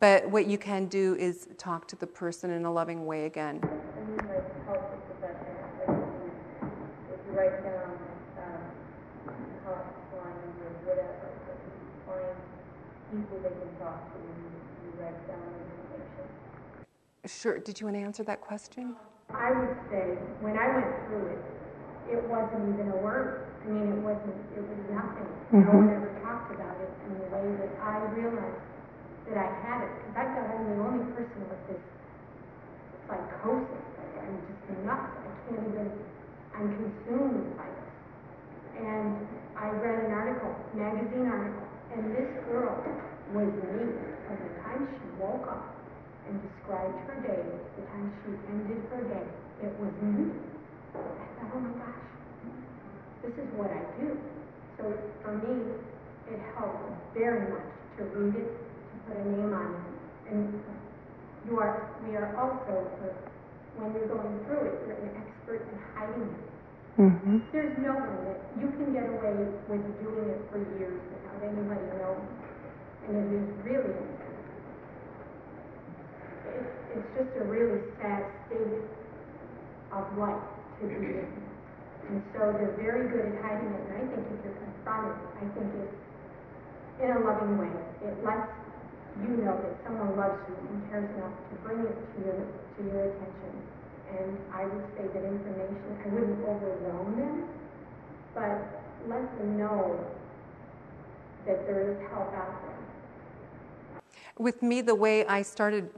But 0.00 0.30
what 0.30 0.46
you 0.46 0.56
can 0.56 0.86
do 0.86 1.14
is 1.20 1.46
talk 1.58 1.86
to 1.88 1.96
the 1.96 2.06
person 2.06 2.50
in 2.50 2.64
a 2.64 2.72
loving 2.72 3.04
way 3.04 3.26
again. 3.26 3.60
I 3.62 3.66
mean, 4.08 4.16
like 4.16 4.48
health 4.64 4.80
professionals, 5.04 5.76
like 5.76 5.92
if 5.92 6.08
you, 6.16 6.32
if 7.12 7.20
you 7.28 7.32
write 7.36 7.62
down, 7.62 8.00
um, 8.40 8.64
hotlines 9.68 10.56
or 10.56 10.72
whatever, 10.88 11.28
if 11.52 11.60
you 11.68 11.84
find 12.08 12.32
people 13.12 13.44
they 13.44 13.52
can 13.52 13.76
talk 13.76 14.00
to, 14.08 14.16
and 14.16 14.40
you, 14.40 14.48
you 14.88 15.04
write 15.04 15.20
down 15.28 15.44
information. 15.68 16.24
Sure. 17.28 17.58
Did 17.58 17.78
you 17.78 17.84
want 17.84 17.96
to 17.98 18.02
answer 18.02 18.24
that 18.24 18.40
question? 18.40 18.96
I 19.28 19.52
would 19.52 19.76
say, 19.92 20.16
when 20.40 20.56
I 20.56 20.80
went 20.80 20.96
through 21.06 21.28
it, 21.36 21.44
it 22.16 22.24
wasn't 22.24 22.72
even 22.72 22.88
a 22.88 22.96
word. 23.04 23.52
I 23.62 23.68
mean, 23.68 23.92
it 23.92 24.00
wasn't, 24.00 24.32
it 24.56 24.64
was 24.64 24.80
nothing. 24.88 25.28
No 25.52 25.76
one 25.76 25.92
ever 25.92 26.08
talked 26.24 26.56
about 26.56 26.80
it 26.80 26.88
in 27.04 27.20
the 27.20 27.28
way 27.36 27.52
that 27.60 27.76
I 27.84 28.00
realized 28.16 28.64
that 29.30 29.38
I 29.38 29.50
had 29.62 29.78
it. 29.86 29.92
Because 29.94 30.16
I 30.18 30.24
thought 30.34 30.50
I'm 30.50 30.64
the 30.66 30.78
only 30.82 31.06
person 31.14 31.40
with 31.46 31.62
this 31.70 31.82
psychosis. 33.06 33.84
I'm 34.18 34.36
just 34.46 34.62
nuts. 34.84 35.14
I 35.22 35.30
can't 35.46 35.64
even, 35.70 35.88
I'm 36.54 36.68
consumed 36.74 37.56
by 37.56 37.66
this. 37.70 37.94
And 38.82 39.14
I 39.54 39.70
read 39.78 40.06
an 40.06 40.12
article, 40.12 40.52
magazine 40.74 41.26
article, 41.30 41.66
and 41.94 42.14
this 42.14 42.30
girl 42.46 42.74
was 43.34 43.50
me 43.50 43.82
from 44.26 44.36
the 44.38 44.50
time 44.62 44.82
she 44.90 45.06
woke 45.22 45.46
up 45.46 45.74
and 46.26 46.38
described 46.42 46.94
her 47.06 47.18
day 47.22 47.42
the 47.76 47.82
time 47.90 48.10
she 48.22 48.30
ended 48.50 48.82
her 48.90 49.02
day. 49.10 49.26
It 49.66 49.72
was 49.78 49.92
me. 50.02 50.30
I 50.94 50.98
thought, 51.38 51.54
oh 51.54 51.60
my 51.60 51.74
gosh, 51.78 52.02
this 53.22 53.34
is 53.34 53.48
what 53.54 53.70
I 53.70 53.82
do. 54.00 54.16
So 54.78 54.94
for 55.22 55.34
me, 55.38 55.76
it 56.30 56.40
helped 56.56 56.88
very 57.14 57.50
much 57.50 57.68
to 57.98 58.04
read 58.16 58.34
it, 58.36 58.50
put 59.10 59.18
a 59.18 59.26
name 59.26 59.50
on 59.50 59.74
it. 59.74 59.82
And 60.30 60.54
you 61.50 61.58
are, 61.58 61.90
we 62.06 62.14
are 62.14 62.30
also, 62.38 62.86
when 63.74 63.90
you're 63.90 64.06
going 64.06 64.38
through 64.46 64.70
it, 64.70 64.86
you're 64.86 65.02
an 65.02 65.18
expert 65.18 65.66
in 65.66 65.78
hiding 65.98 66.30
it. 66.30 66.46
Mm-hmm. 67.00 67.38
There's 67.50 67.74
no 67.82 67.96
way 67.98 68.14
that 68.30 68.38
you 68.60 68.70
can 68.78 68.94
get 68.94 69.10
away 69.10 69.34
with 69.66 69.82
doing 69.98 70.30
it 70.30 70.42
for 70.52 70.62
years 70.78 71.00
without 71.10 71.42
anybody 71.42 71.86
knowing. 71.98 72.28
And 73.08 73.14
it 73.18 73.30
is 73.34 73.48
really, 73.66 73.98
it, 76.46 76.64
it's 76.94 77.10
just 77.18 77.32
a 77.40 77.44
really 77.50 77.82
sad 77.98 78.22
state 78.46 78.84
of 79.90 80.04
life 80.18 80.44
to 80.78 80.86
be 80.86 81.24
in. 81.24 81.30
And 82.10 82.22
so 82.34 82.52
they're 82.52 82.76
very 82.76 83.08
good 83.08 83.32
at 83.32 83.42
hiding 83.42 83.70
it. 83.70 83.82
And 83.86 83.94
I 83.96 84.02
think 84.12 84.26
if 84.28 84.38
you're 84.44 84.58
confronted, 84.60 85.16
I 85.40 85.44
think 85.56 85.70
it's 85.80 85.98
in 87.00 87.10
a 87.16 87.20
loving 87.24 87.56
way. 87.56 87.72
It 88.04 88.18
lets 88.20 88.50
you 89.22 89.44
know 89.44 89.56
that 89.60 89.76
someone 89.84 90.16
loves 90.16 90.40
you 90.48 90.56
and 90.56 90.90
cares 90.90 91.10
enough 91.16 91.36
to 91.50 91.54
bring 91.62 91.80
it 91.80 91.94
to 91.94 92.16
your 92.24 92.40
to 92.40 92.80
your 92.84 93.04
attention. 93.12 93.52
And 94.10 94.38
I 94.52 94.64
would 94.66 94.86
say 94.96 95.06
that 95.06 95.24
information, 95.24 95.98
I 96.04 96.08
wouldn't 96.08 96.42
overwhelm 96.42 97.16
them, 97.16 97.48
but 98.34 98.82
let 99.08 99.38
them 99.38 99.58
know 99.58 100.04
that 101.46 101.66
there 101.66 101.92
is 101.92 101.98
help 102.10 102.34
out 102.34 102.60
there. 102.62 104.02
With 104.38 104.62
me, 104.62 104.80
the 104.80 104.94
way 104.94 105.26
I 105.26 105.42
started 105.42 105.90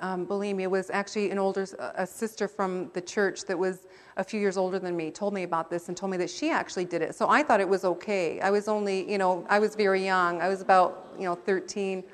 um, 0.00 0.26
bulimia 0.26 0.68
was 0.68 0.90
actually 0.90 1.30
an 1.30 1.38
older 1.38 1.66
a 1.96 2.06
sister 2.06 2.48
from 2.48 2.90
the 2.92 3.00
church 3.00 3.44
that 3.44 3.58
was 3.58 3.86
a 4.16 4.24
few 4.24 4.40
years 4.40 4.56
older 4.56 4.78
than 4.78 4.96
me 4.96 5.10
told 5.10 5.32
me 5.32 5.42
about 5.42 5.70
this 5.70 5.88
and 5.88 5.96
told 5.96 6.12
me 6.12 6.18
that 6.18 6.30
she 6.30 6.50
actually 6.50 6.84
did 6.84 7.02
it. 7.02 7.14
So 7.14 7.28
I 7.28 7.42
thought 7.42 7.60
it 7.60 7.68
was 7.68 7.84
okay. 7.84 8.40
I 8.40 8.50
was 8.50 8.68
only, 8.68 9.10
you 9.10 9.18
know, 9.18 9.46
I 9.48 9.58
was 9.58 9.74
very 9.74 10.04
young. 10.04 10.40
I 10.40 10.48
was 10.48 10.60
about, 10.60 11.14
you 11.18 11.24
know, 11.24 11.34
13 11.34 12.04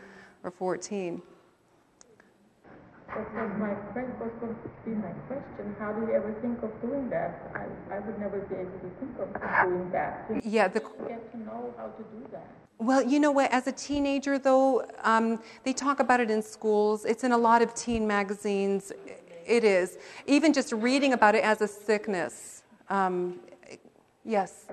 or 0.42 0.50
14. 0.50 1.22
That 3.08 3.18
was 3.34 3.52
my 3.58 3.74
que- 3.92 4.08
was 4.18 4.30
going 4.40 4.54
to 4.54 4.70
be 4.86 4.92
my 4.92 5.12
question. 5.28 5.76
How 5.78 5.92
do 5.92 6.06
you 6.06 6.12
ever 6.14 6.34
think 6.40 6.62
of 6.62 6.70
doing 6.80 7.10
that? 7.10 7.50
I, 7.54 7.94
I 7.94 7.98
would 8.00 8.18
never 8.18 8.40
be 8.40 8.54
able 8.54 8.70
to 8.70 8.90
think 8.98 9.18
of 9.20 9.68
doing 9.68 9.90
that. 9.92 10.28
To 10.28 10.40
Yeah, 10.48 10.68
the 10.68 10.80
get 10.80 11.30
to 11.32 11.38
know 11.38 11.74
how 11.76 11.88
to 11.88 12.02
do 12.02 12.26
that. 12.32 12.46
Well, 12.78 13.02
you 13.02 13.20
know 13.20 13.30
what? 13.30 13.52
As 13.52 13.66
a 13.66 13.72
teenager, 13.72 14.38
though, 14.38 14.84
um, 15.04 15.40
they 15.62 15.72
talk 15.74 16.00
about 16.00 16.20
it 16.20 16.30
in 16.30 16.42
schools. 16.42 17.04
It's 17.04 17.22
in 17.22 17.32
a 17.32 17.38
lot 17.38 17.60
of 17.60 17.74
teen 17.74 18.06
magazines. 18.06 18.92
It 19.46 19.62
is. 19.62 19.98
Even 20.26 20.52
just 20.52 20.72
reading 20.72 21.12
about 21.12 21.34
it 21.34 21.44
as 21.44 21.60
a 21.60 21.68
sickness. 21.68 22.62
Um, 22.88 23.40
yes. 24.24 24.64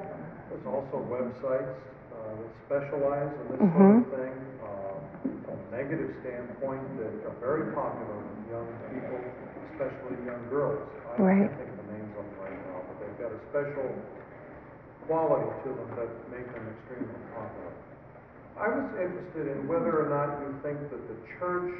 There's 0.49 0.65
also 0.65 1.05
websites 1.11 1.75
uh, 2.13 2.35
that 2.69 2.89
specialize 2.89 3.31
in 3.33 3.47
this 3.51 3.73
sort 3.75 3.97
of 3.97 4.09
thing. 4.11 4.33
Uh, 4.63 4.65
from 4.65 4.97
a 4.97 4.98
negative 5.71 6.11
standpoint, 6.25 6.85
that 7.01 7.13
are 7.29 7.37
very 7.41 7.71
popular 7.73 8.17
with 8.19 8.41
young 8.51 8.69
people, 8.91 9.19
especially 9.73 10.17
young 10.25 10.43
girls. 10.49 10.83
I 11.07 11.21
Right. 11.23 11.37
can't 11.37 11.53
think 11.57 11.69
of 11.71 11.77
the 11.85 11.89
names 11.93 12.11
of 12.17 12.25
them 12.25 12.37
right 12.41 12.59
now, 12.69 12.77
but 12.89 12.95
they've 13.01 13.19
got 13.21 13.31
a 13.33 13.41
special 13.53 13.89
quality 15.07 15.49
to 15.65 15.69
them 15.73 15.89
that 15.97 16.11
make 16.31 16.47
them 16.53 16.65
extremely 16.69 17.21
popular. 17.33 17.73
I 18.59 18.67
was 18.67 18.87
interested 18.99 19.47
in 19.55 19.67
whether 19.67 19.93
or 20.03 20.09
not 20.11 20.41
you 20.43 20.51
think 20.61 20.77
that 20.91 21.03
the 21.07 21.17
church 21.39 21.71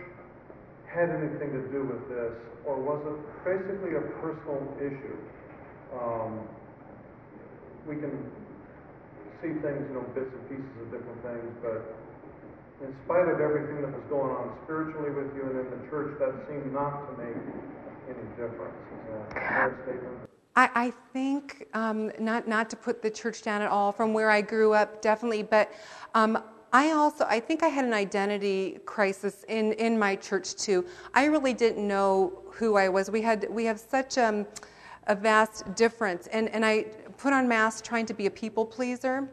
had 0.88 1.10
anything 1.12 1.52
to 1.54 1.64
do 1.70 1.86
with 1.86 2.04
this, 2.10 2.34
or 2.66 2.80
was 2.80 3.02
it 3.06 3.20
basically 3.46 3.96
a 4.00 4.06
personal 4.24 4.64
issue? 4.80 5.18
Um, 5.94 6.48
we 7.88 7.96
can 7.98 8.14
see 9.42 9.54
things, 9.62 9.82
you 9.90 9.96
know, 9.96 10.06
bits 10.16 10.32
and 10.32 10.44
pieces 10.50 10.76
of 10.82 10.88
different 10.92 11.20
things, 11.24 11.52
but 11.62 11.82
in 12.82 12.96
spite 13.06 13.28
of 13.28 13.40
everything 13.42 13.82
that 13.82 13.92
was 13.92 14.04
going 14.10 14.32
on 14.32 14.58
spiritually 14.64 15.12
with 15.12 15.36
you 15.36 15.44
and 15.44 15.60
in 15.60 15.70
the 15.70 15.90
church, 15.90 16.18
that 16.20 16.32
seemed 16.48 16.72
not 16.74 17.08
to 17.10 17.24
make 17.24 17.36
any 18.08 18.26
difference. 18.38 18.76
Is 18.92 19.14
that 19.14 19.32
a 19.32 19.34
fair 19.34 19.80
statement? 19.84 20.18
I, 20.56 20.70
I 20.76 20.94
think, 21.14 21.68
um, 21.74 22.12
not, 22.20 22.48
not 22.48 22.70
to 22.72 22.76
put 22.76 23.02
the 23.02 23.10
church 23.10 23.42
down 23.42 23.62
at 23.62 23.70
all, 23.70 23.92
from 23.92 24.14
where 24.14 24.30
I 24.30 24.42
grew 24.42 24.74
up, 24.74 25.02
definitely, 25.02 25.44
but 25.44 25.72
um, 26.16 26.42
I 26.72 26.92
also, 26.92 27.26
I 27.28 27.40
think 27.40 27.64
I 27.64 27.68
had 27.68 27.86
an 27.86 27.94
identity 27.94 28.80
crisis 28.86 29.44
in, 29.48 29.74
in 29.74 29.98
my 29.98 30.16
church 30.16 30.56
too. 30.56 30.86
I 31.14 31.26
really 31.26 31.54
didn't 31.54 31.88
know 31.88 32.44
who 32.52 32.78
I 32.78 32.90
was. 32.90 33.10
We 33.10 33.22
had, 33.22 33.48
we 33.50 33.66
have 33.66 33.80
such 33.80 34.18
um, 34.18 34.46
a 35.08 35.16
vast 35.16 35.74
difference, 35.76 36.28
and, 36.28 36.50
and 36.50 36.66
I 36.66 36.84
put 37.18 37.34
on 37.34 37.48
masks 37.48 37.82
trying 37.82 38.06
to 38.08 38.14
be 38.14 38.26
a 38.26 38.32
people 38.32 38.66
pleaser. 38.66 39.28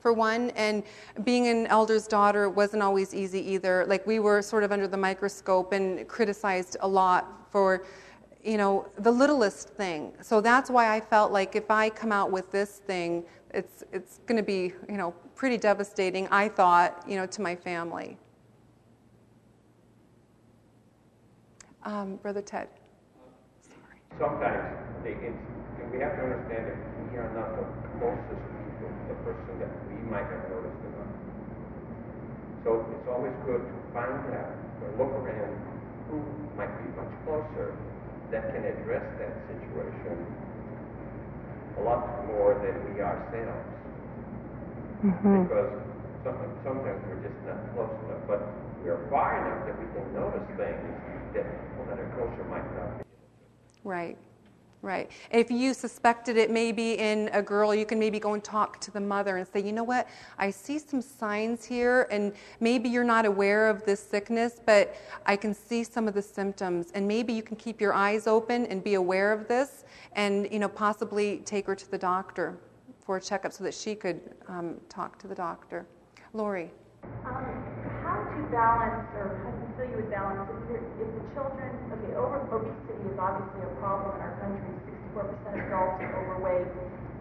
For 0.00 0.12
one, 0.12 0.50
and 0.50 0.82
being 1.24 1.46
an 1.48 1.66
elder's 1.66 2.06
daughter 2.06 2.48
wasn't 2.48 2.82
always 2.82 3.14
easy 3.14 3.40
either. 3.52 3.84
Like, 3.86 4.06
we 4.06 4.18
were 4.18 4.40
sort 4.40 4.64
of 4.64 4.72
under 4.72 4.88
the 4.88 4.96
microscope 4.96 5.72
and 5.72 6.08
criticized 6.08 6.76
a 6.80 6.88
lot 6.88 7.46
for 7.50 7.84
you 8.42 8.56
know, 8.56 8.88
the 8.98 9.10
littlest 9.10 9.68
thing. 9.68 10.14
So 10.22 10.40
that's 10.40 10.70
why 10.70 10.94
I 10.94 11.00
felt 11.00 11.30
like 11.30 11.56
if 11.56 11.70
I 11.70 11.90
come 11.90 12.10
out 12.10 12.30
with 12.30 12.50
this 12.50 12.78
thing, 12.78 13.24
it's 13.52 13.84
it's 13.92 14.20
going 14.26 14.36
to 14.36 14.42
be, 14.42 14.72
you 14.88 14.96
know, 14.96 15.12
pretty 15.34 15.58
devastating. 15.58 16.26
I 16.30 16.48
thought, 16.48 17.04
you 17.06 17.16
know, 17.16 17.26
to 17.26 17.42
my 17.42 17.54
family. 17.54 18.16
Um, 21.82 22.16
Brother 22.16 22.42
Ted. 22.42 22.68
sometimes 24.18 24.76
they, 25.02 25.16
we 25.92 25.98
have 26.00 26.14
to 26.16 26.22
understand 26.22 26.66
that 26.68 26.76
we 27.10 27.18
are 27.18 27.32
not 27.34 27.56
the 27.56 27.64
closest 27.98 28.28
to 28.28 28.86
the 29.08 29.14
person 29.24 29.58
that 29.58 29.79
might 30.10 30.26
have 30.26 30.44
noticed 30.50 30.82
about. 30.90 31.14
So 32.66 32.70
it's 32.92 33.08
always 33.08 33.32
good 33.46 33.62
to 33.62 33.76
find 33.94 34.20
out 34.34 34.52
or 34.82 34.88
look 34.98 35.12
around 35.14 35.54
who 36.10 36.18
might 36.58 36.74
be 36.82 36.90
much 36.98 37.14
closer 37.24 37.78
that 38.34 38.52
can 38.52 38.66
address 38.66 39.06
that 39.22 39.32
situation 39.48 40.18
a 41.78 41.82
lot 41.82 42.26
more 42.26 42.58
than 42.58 42.74
we 42.90 43.00
ourselves. 43.00 43.70
Mm-hmm. 45.00 45.46
Because 45.46 45.72
some- 46.24 46.58
sometimes 46.66 47.00
we're 47.08 47.22
just 47.24 47.40
not 47.46 47.58
close 47.72 47.94
enough, 48.04 48.22
but 48.28 48.42
we 48.82 48.90
are 48.90 49.00
far 49.08 49.38
enough 49.40 49.64
that 49.66 49.78
we 49.78 49.86
can 49.94 50.04
notice 50.12 50.44
things 50.58 50.94
that 51.32 51.46
people 51.46 51.84
that 51.88 51.98
are 51.98 52.10
closer 52.18 52.44
might 52.50 52.66
not 52.76 52.98
be. 52.98 53.04
Right. 53.84 54.18
Right. 54.82 55.10
If 55.30 55.50
you 55.50 55.74
suspected 55.74 56.38
it 56.38 56.50
maybe 56.50 56.94
in 56.94 57.28
a 57.34 57.42
girl, 57.42 57.74
you 57.74 57.84
can 57.84 57.98
maybe 57.98 58.18
go 58.18 58.32
and 58.32 58.42
talk 58.42 58.80
to 58.80 58.90
the 58.90 59.00
mother 59.00 59.36
and 59.36 59.46
say, 59.46 59.60
you 59.60 59.72
know 59.72 59.84
what, 59.84 60.08
I 60.38 60.50
see 60.50 60.78
some 60.78 61.02
signs 61.02 61.66
here, 61.66 62.08
and 62.10 62.32
maybe 62.60 62.88
you're 62.88 63.04
not 63.04 63.26
aware 63.26 63.68
of 63.68 63.84
this 63.84 64.02
sickness, 64.02 64.58
but 64.64 64.96
I 65.26 65.36
can 65.36 65.52
see 65.52 65.84
some 65.84 66.08
of 66.08 66.14
the 66.14 66.22
symptoms, 66.22 66.92
and 66.94 67.06
maybe 67.06 67.34
you 67.34 67.42
can 67.42 67.58
keep 67.58 67.78
your 67.78 67.92
eyes 67.92 68.26
open 68.26 68.64
and 68.66 68.82
be 68.82 68.94
aware 68.94 69.32
of 69.32 69.48
this, 69.48 69.84
and 70.12 70.50
you 70.50 70.58
know 70.58 70.68
possibly 70.68 71.42
take 71.44 71.66
her 71.66 71.74
to 71.74 71.90
the 71.90 71.98
doctor 71.98 72.56
for 73.04 73.18
a 73.18 73.20
checkup 73.20 73.52
so 73.52 73.62
that 73.64 73.74
she 73.74 73.94
could 73.94 74.18
um, 74.48 74.80
talk 74.88 75.18
to 75.18 75.26
the 75.28 75.34
doctor. 75.34 75.86
Lori. 76.32 76.70
Um, 77.04 77.44
how 78.04 78.16
do 78.32 78.40
balance, 78.52 79.08
or 79.16 79.40
how 79.44 79.50
do 79.52 79.60
you 79.60 79.70
feel 79.76 79.86
you 79.90 79.96
would 80.04 80.10
balance 80.10 80.48
if, 80.50 80.60
you're, 80.68 80.84
if 81.00 81.08
the 81.16 81.22
children, 81.32 81.68
okay, 81.92 82.12
over, 82.16 82.40
obesity 82.48 82.96
is 83.08 83.18
obviously 83.20 83.62
a 83.64 83.72
problem 83.80 84.16
in 84.16 84.20
our 84.24 84.34
country. 84.40 84.72
64% 85.16 85.24
of 85.24 85.54
adults 85.54 86.00
are 86.04 86.12
overweight. 86.24 86.68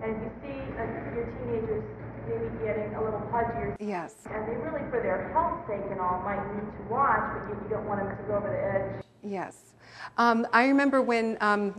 And 0.03 0.09
if 0.15 0.19
you 0.23 0.31
see 0.43 0.59
uh, 0.79 0.83
your 1.15 1.27
teenagers 1.39 1.83
maybe 2.27 2.47
getting 2.63 2.95
a 2.95 3.01
little 3.03 3.23
pudgier, 3.31 3.75
Yes. 3.79 4.15
and 4.31 4.47
they 4.47 4.55
really, 4.55 4.83
for 4.89 5.01
their 5.01 5.31
health 5.33 5.63
sake 5.67 5.83
and 5.91 5.99
all, 5.99 6.21
might 6.23 6.39
need 6.55 6.67
to 6.67 6.83
watch, 6.91 7.23
but 7.35 7.49
you, 7.49 7.55
you 7.63 7.69
don't 7.69 7.87
want 7.87 7.99
them 8.03 8.15
to 8.15 8.23
go 8.23 8.37
over 8.37 8.49
the 8.51 8.61
edge. 8.63 9.03
Yes. 9.23 9.73
Um, 10.17 10.47
I 10.53 10.67
remember 10.67 11.01
when. 11.01 11.37
Um, 11.41 11.75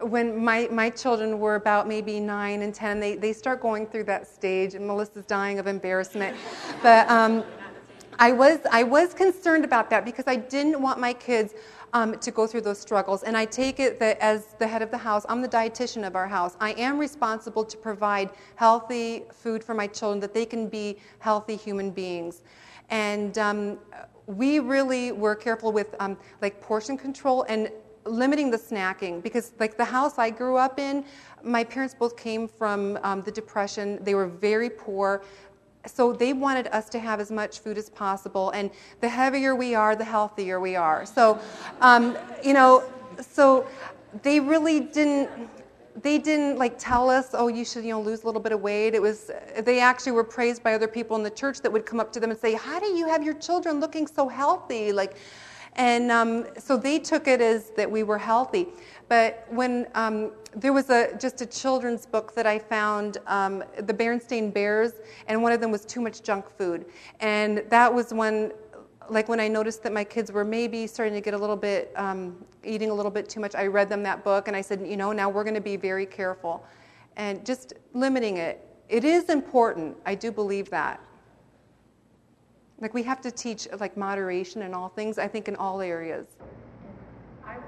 when 0.00 0.44
my, 0.44 0.68
my 0.70 0.90
children 0.90 1.38
were 1.38 1.54
about 1.54 1.88
maybe 1.88 2.20
nine 2.20 2.62
and 2.62 2.74
ten, 2.74 3.00
they, 3.00 3.16
they 3.16 3.32
start 3.32 3.60
going 3.60 3.86
through 3.86 4.04
that 4.04 4.26
stage, 4.26 4.74
and 4.74 4.86
Melissa's 4.86 5.24
dying 5.24 5.58
of 5.58 5.66
embarrassment. 5.66 6.36
But 6.82 7.08
um, 7.10 7.44
I, 8.18 8.32
was, 8.32 8.58
I 8.70 8.82
was 8.82 9.14
concerned 9.14 9.64
about 9.64 9.90
that 9.90 10.04
because 10.04 10.26
I 10.26 10.36
didn't 10.36 10.80
want 10.80 11.00
my 11.00 11.12
kids 11.12 11.54
um, 11.92 12.18
to 12.18 12.30
go 12.30 12.46
through 12.46 12.62
those 12.62 12.78
struggles. 12.78 13.22
And 13.22 13.36
I 13.36 13.44
take 13.46 13.80
it 13.80 13.98
that 14.00 14.18
as 14.18 14.54
the 14.58 14.66
head 14.66 14.82
of 14.82 14.90
the 14.90 14.98
house, 14.98 15.24
I'm 15.28 15.40
the 15.40 15.48
dietitian 15.48 16.06
of 16.06 16.14
our 16.14 16.28
house. 16.28 16.56
I 16.60 16.72
am 16.72 16.98
responsible 16.98 17.64
to 17.64 17.76
provide 17.76 18.30
healthy 18.56 19.24
food 19.32 19.64
for 19.64 19.74
my 19.74 19.86
children 19.86 20.20
that 20.20 20.34
they 20.34 20.44
can 20.44 20.68
be 20.68 20.98
healthy 21.20 21.56
human 21.56 21.90
beings. 21.90 22.42
And 22.90 23.38
um, 23.38 23.78
we 24.26 24.58
really 24.58 25.12
were 25.12 25.34
careful 25.34 25.72
with 25.72 25.94
um, 26.00 26.18
like 26.42 26.60
portion 26.60 26.98
control 26.98 27.44
and 27.48 27.70
limiting 28.06 28.50
the 28.50 28.56
snacking 28.58 29.22
because 29.22 29.52
like 29.58 29.76
the 29.76 29.84
house 29.84 30.18
i 30.18 30.30
grew 30.30 30.56
up 30.56 30.78
in 30.78 31.04
my 31.46 31.62
parents 31.62 31.94
both 31.94 32.16
came 32.16 32.48
from 32.48 32.98
um, 33.02 33.22
the 33.22 33.30
depression. 33.30 34.02
They 34.02 34.14
were 34.14 34.26
very 34.26 34.68
poor. 34.68 35.22
So 35.86 36.12
they 36.12 36.32
wanted 36.32 36.66
us 36.68 36.88
to 36.90 36.98
have 36.98 37.20
as 37.20 37.30
much 37.30 37.60
food 37.60 37.78
as 37.78 37.88
possible. 37.88 38.50
And 38.50 38.70
the 39.00 39.08
heavier 39.08 39.54
we 39.54 39.74
are 39.74 39.94
the 39.94 40.04
healthier 40.04 40.58
we 40.58 40.74
are. 40.74 41.06
So 41.06 41.38
um, 41.80 42.18
you 42.44 42.52
know 42.52 42.82
so 43.20 43.66
they 44.22 44.40
really 44.40 44.80
didn't 44.80 45.30
they 46.02 46.18
didn't 46.18 46.58
like 46.58 46.78
tell 46.78 47.08
us 47.08 47.30
oh 47.32 47.48
you 47.48 47.64
should 47.64 47.82
you 47.82 47.90
know 47.90 48.02
lose 48.02 48.24
a 48.24 48.26
little 48.26 48.40
bit 48.40 48.52
of 48.52 48.60
weight. 48.60 48.94
It 48.94 49.00
was 49.00 49.30
they 49.60 49.78
actually 49.78 50.12
were 50.12 50.24
praised 50.24 50.62
by 50.62 50.74
other 50.74 50.88
people 50.88 51.16
in 51.16 51.22
the 51.22 51.30
church 51.30 51.60
that 51.60 51.72
would 51.72 51.86
come 51.86 52.00
up 52.00 52.12
to 52.14 52.20
them 52.20 52.30
and 52.30 52.38
say 52.38 52.54
how 52.54 52.80
do 52.80 52.86
you 52.86 53.06
have 53.06 53.22
your 53.22 53.34
children 53.34 53.78
looking 53.78 54.08
so 54.08 54.28
healthy? 54.28 54.92
Like 54.92 55.16
and 55.76 56.10
um, 56.10 56.46
so 56.58 56.76
they 56.76 56.98
took 56.98 57.28
it 57.28 57.40
as 57.40 57.70
that 57.76 57.90
we 57.90 58.02
were 58.02 58.18
healthy. 58.18 58.66
But 59.08 59.46
when 59.50 59.86
um, 59.94 60.32
there 60.54 60.72
was 60.72 60.88
a, 60.90 61.16
just 61.18 61.42
a 61.42 61.46
children's 61.46 62.06
book 62.06 62.34
that 62.34 62.46
I 62.46 62.58
found, 62.58 63.18
um, 63.26 63.62
the 63.76 63.92
Berenstain 63.92 64.52
Bears, 64.52 64.94
and 65.28 65.42
one 65.42 65.52
of 65.52 65.60
them 65.60 65.70
was 65.70 65.84
too 65.84 66.00
much 66.00 66.22
junk 66.22 66.48
food. 66.56 66.86
And 67.20 67.62
that 67.68 67.92
was 67.92 68.12
when, 68.12 68.52
like 69.10 69.28
when 69.28 69.38
I 69.38 69.48
noticed 69.48 69.82
that 69.82 69.92
my 69.92 70.02
kids 70.02 70.32
were 70.32 70.44
maybe 70.44 70.86
starting 70.86 71.14
to 71.14 71.20
get 71.20 71.34
a 71.34 71.38
little 71.38 71.56
bit, 71.56 71.92
um, 71.94 72.42
eating 72.64 72.88
a 72.88 72.94
little 72.94 73.12
bit 73.12 73.28
too 73.28 73.40
much, 73.40 73.54
I 73.54 73.66
read 73.66 73.90
them 73.90 74.02
that 74.04 74.24
book 74.24 74.48
and 74.48 74.56
I 74.56 74.62
said, 74.62 74.84
you 74.84 74.96
know, 74.96 75.12
now 75.12 75.28
we're 75.28 75.44
going 75.44 75.54
to 75.54 75.60
be 75.60 75.76
very 75.76 76.06
careful. 76.06 76.64
And 77.16 77.44
just 77.44 77.74
limiting 77.92 78.38
it. 78.38 78.66
It 78.88 79.04
is 79.04 79.28
important. 79.28 79.96
I 80.06 80.14
do 80.14 80.32
believe 80.32 80.70
that. 80.70 81.00
Like 82.78 82.92
we 82.92 83.02
have 83.04 83.22
to 83.22 83.30
teach 83.30 83.66
like 83.80 83.96
moderation 83.96 84.60
in 84.60 84.74
all 84.74 84.90
things, 84.90 85.16
I 85.16 85.28
think 85.28 85.48
in 85.48 85.56
all 85.56 85.80
areas. 85.80 86.28
I, 87.40 87.56
would 87.56 87.64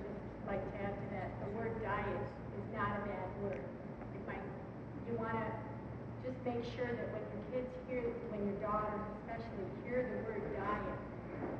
just 0.00 0.16
like 0.48 0.64
to 0.64 0.76
add 0.80 0.96
to 0.96 1.06
that, 1.12 1.28
the 1.44 1.48
word 1.60 1.76
diet 1.84 2.24
is 2.56 2.64
not 2.72 2.88
a 2.96 3.00
bad 3.04 3.28
word. 3.44 3.60
You 5.04 5.12
want 5.20 5.36
to 5.36 5.48
just 6.24 6.40
make 6.48 6.64
sure 6.72 6.88
that 6.88 7.08
when 7.12 7.20
your 7.20 7.44
kids 7.52 7.68
hear, 7.84 8.00
when 8.32 8.48
your 8.48 8.56
daughters 8.64 8.96
especially 9.20 9.68
hear 9.84 10.08
the 10.08 10.24
word 10.24 10.40
diet, 10.56 10.96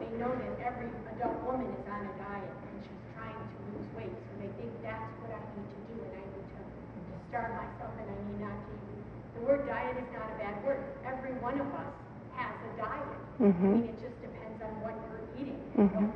they 0.01 0.09
know 0.17 0.33
that 0.33 0.57
every 0.65 0.89
adult 1.13 1.37
woman 1.45 1.69
is 1.77 1.85
on 1.93 2.01
a 2.01 2.15
diet 2.17 2.49
and 2.49 2.81
she's 2.81 3.05
trying 3.13 3.37
to 3.37 3.57
lose 3.77 3.89
weight. 3.93 4.17
So 4.17 4.33
they 4.41 4.49
think 4.57 4.73
that's 4.81 5.05
what 5.21 5.37
I 5.37 5.41
need 5.53 5.69
to 5.69 5.81
do 5.93 5.97
and 6.01 6.13
I 6.17 6.25
need 6.33 6.49
to, 6.49 6.61
to 6.65 7.17
starve 7.29 7.53
myself 7.61 7.93
and 8.01 8.09
I 8.09 8.17
need 8.25 8.41
not 8.41 8.57
to 8.57 8.73
eat. 8.73 9.05
The 9.37 9.43
word 9.45 9.69
diet 9.69 10.01
is 10.01 10.09
not 10.17 10.33
a 10.33 10.37
bad 10.41 10.65
word. 10.65 10.81
Every 11.05 11.37
one 11.45 11.61
of 11.61 11.69
us 11.77 11.93
has 12.37 12.55
a 12.57 12.71
diet. 12.79 13.11
Mm-hmm. 13.41 13.67
I 13.67 13.81
mean, 13.81 13.91
it 13.93 13.99
just 14.01 14.17
depends 14.23 14.59
on 14.63 14.73
what 14.85 14.95
you're 15.09 15.25
eating. 15.41 15.61
Mhm. 15.77 16.09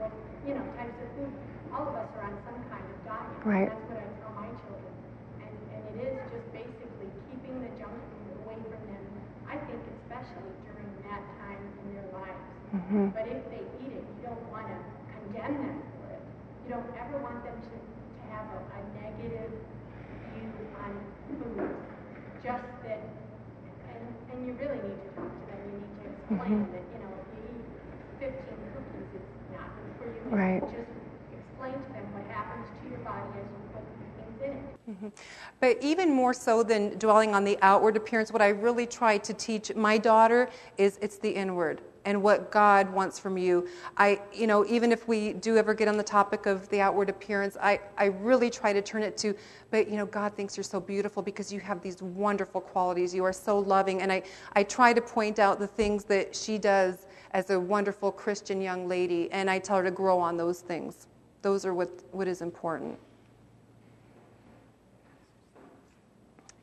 What, 0.00 0.12
you 0.46 0.54
know, 0.56 0.64
types 0.78 0.96
of 1.00 1.08
food. 1.16 1.32
All 1.72 1.88
of 1.88 1.94
us 1.96 2.08
are 2.16 2.24
on 2.28 2.36
some 2.44 2.60
kind 2.68 2.84
of 2.84 2.98
diet. 3.04 3.36
Right. 3.44 3.68
That's 3.72 3.88
what 3.88 4.00
I 4.00 4.08
tell 4.20 4.32
my 4.36 4.48
children. 4.64 4.92
And, 5.44 5.52
and 5.72 5.82
it 5.96 5.96
is 6.04 6.16
just 6.32 6.48
basically 6.52 7.08
keeping 7.28 7.56
the 7.64 7.72
junk 7.80 7.92
food 7.96 8.36
away 8.44 8.58
from 8.68 8.82
them. 8.88 9.04
I 9.48 9.56
think 9.68 9.80
especially 10.04 10.52
during 10.68 10.88
that 11.08 11.22
time 11.40 11.60
in 11.60 11.86
their 11.96 12.08
lives. 12.12 12.44
Mhm. 12.72 13.12
But 13.12 13.28
if 13.28 13.42
they 13.52 13.64
eat 13.84 13.92
it, 14.00 14.04
you 14.16 14.20
don't 14.24 14.44
want 14.52 14.68
to 14.68 14.76
condemn 15.12 15.56
them 15.60 15.76
for 16.00 16.08
it. 16.16 16.22
You 16.64 16.68
don't 16.76 16.88
ever 16.96 17.16
want 17.20 17.44
them 17.44 17.56
to, 17.56 17.74
to 17.76 18.22
have 18.32 18.48
a, 18.48 18.60
a 18.76 18.80
negative 18.96 19.52
view 20.32 20.48
on 20.80 20.92
food. 21.28 21.76
Just 22.40 22.64
that, 22.84 23.00
and, 23.92 24.02
and 24.32 24.38
you 24.48 24.52
really 24.56 24.80
need 24.82 24.98
to 25.04 25.08
talk 25.20 25.28
to 25.28 25.44
them. 25.52 25.60
You 25.68 25.78
need 25.84 26.00
to 26.00 26.31
explain 26.42 26.66
Mhm. 26.66 26.72
that, 26.72 26.82
you 26.92 26.98
know, 27.00 27.12
if 27.22 27.28
you 27.36 27.42
eat 27.54 27.66
15 28.18 28.58
cookies, 28.74 29.08
it's 29.14 29.52
not 29.52 29.68
good 29.78 29.92
for 29.98 30.06
you. 30.30 30.36
Right. 30.36 30.60
Just 30.62 30.90
explain 31.32 31.72
to 31.74 31.92
them 31.92 32.06
what 32.14 32.24
happens 32.26 32.66
to 32.82 32.88
your 32.88 32.98
body 32.98 33.38
as 33.38 33.46
you 33.46 33.62
put 33.72 33.84
things 34.18 34.40
in 34.42 34.50
it. 34.50 35.02
Mhm. 35.04 35.12
But 35.60 35.78
even 35.80 36.10
more 36.10 36.34
so 36.34 36.62
than 36.62 36.98
dwelling 36.98 37.34
on 37.34 37.44
the 37.44 37.58
outward 37.62 37.96
appearance, 37.96 38.32
what 38.32 38.42
I 38.42 38.48
really 38.48 38.86
try 38.86 39.18
to 39.18 39.32
teach 39.34 39.74
my 39.74 39.98
daughter 39.98 40.48
is 40.76 40.98
it's 41.00 41.18
the 41.18 41.30
inward 41.30 41.80
and 42.04 42.22
what 42.22 42.50
God 42.50 42.92
wants 42.92 43.18
from 43.18 43.36
you. 43.38 43.68
I, 43.96 44.20
you 44.32 44.46
know, 44.46 44.66
even 44.66 44.92
if 44.92 45.06
we 45.06 45.34
do 45.34 45.56
ever 45.56 45.74
get 45.74 45.88
on 45.88 45.96
the 45.96 46.02
topic 46.02 46.46
of 46.46 46.68
the 46.70 46.80
outward 46.80 47.08
appearance, 47.08 47.56
I, 47.60 47.80
I 47.96 48.06
really 48.06 48.50
try 48.50 48.72
to 48.72 48.82
turn 48.82 49.02
it 49.02 49.16
to, 49.18 49.34
but 49.70 49.88
you 49.88 49.96
know, 49.96 50.06
God 50.06 50.34
thinks 50.34 50.56
you're 50.56 50.64
so 50.64 50.80
beautiful 50.80 51.22
because 51.22 51.52
you 51.52 51.60
have 51.60 51.80
these 51.82 52.02
wonderful 52.02 52.60
qualities. 52.60 53.14
You 53.14 53.24
are 53.24 53.32
so 53.32 53.58
loving. 53.58 54.02
And 54.02 54.12
I, 54.12 54.22
I 54.54 54.62
try 54.62 54.92
to 54.92 55.00
point 55.00 55.38
out 55.38 55.58
the 55.58 55.66
things 55.66 56.04
that 56.04 56.34
she 56.34 56.58
does 56.58 57.06
as 57.32 57.50
a 57.50 57.58
wonderful 57.58 58.12
Christian 58.12 58.60
young 58.60 58.86
lady, 58.88 59.30
and 59.32 59.50
I 59.50 59.58
tell 59.58 59.78
her 59.78 59.84
to 59.84 59.90
grow 59.90 60.18
on 60.18 60.36
those 60.36 60.60
things. 60.60 61.06
Those 61.40 61.64
are 61.64 61.74
what, 61.74 61.88
what 62.12 62.28
is 62.28 62.42
important. 62.42 62.98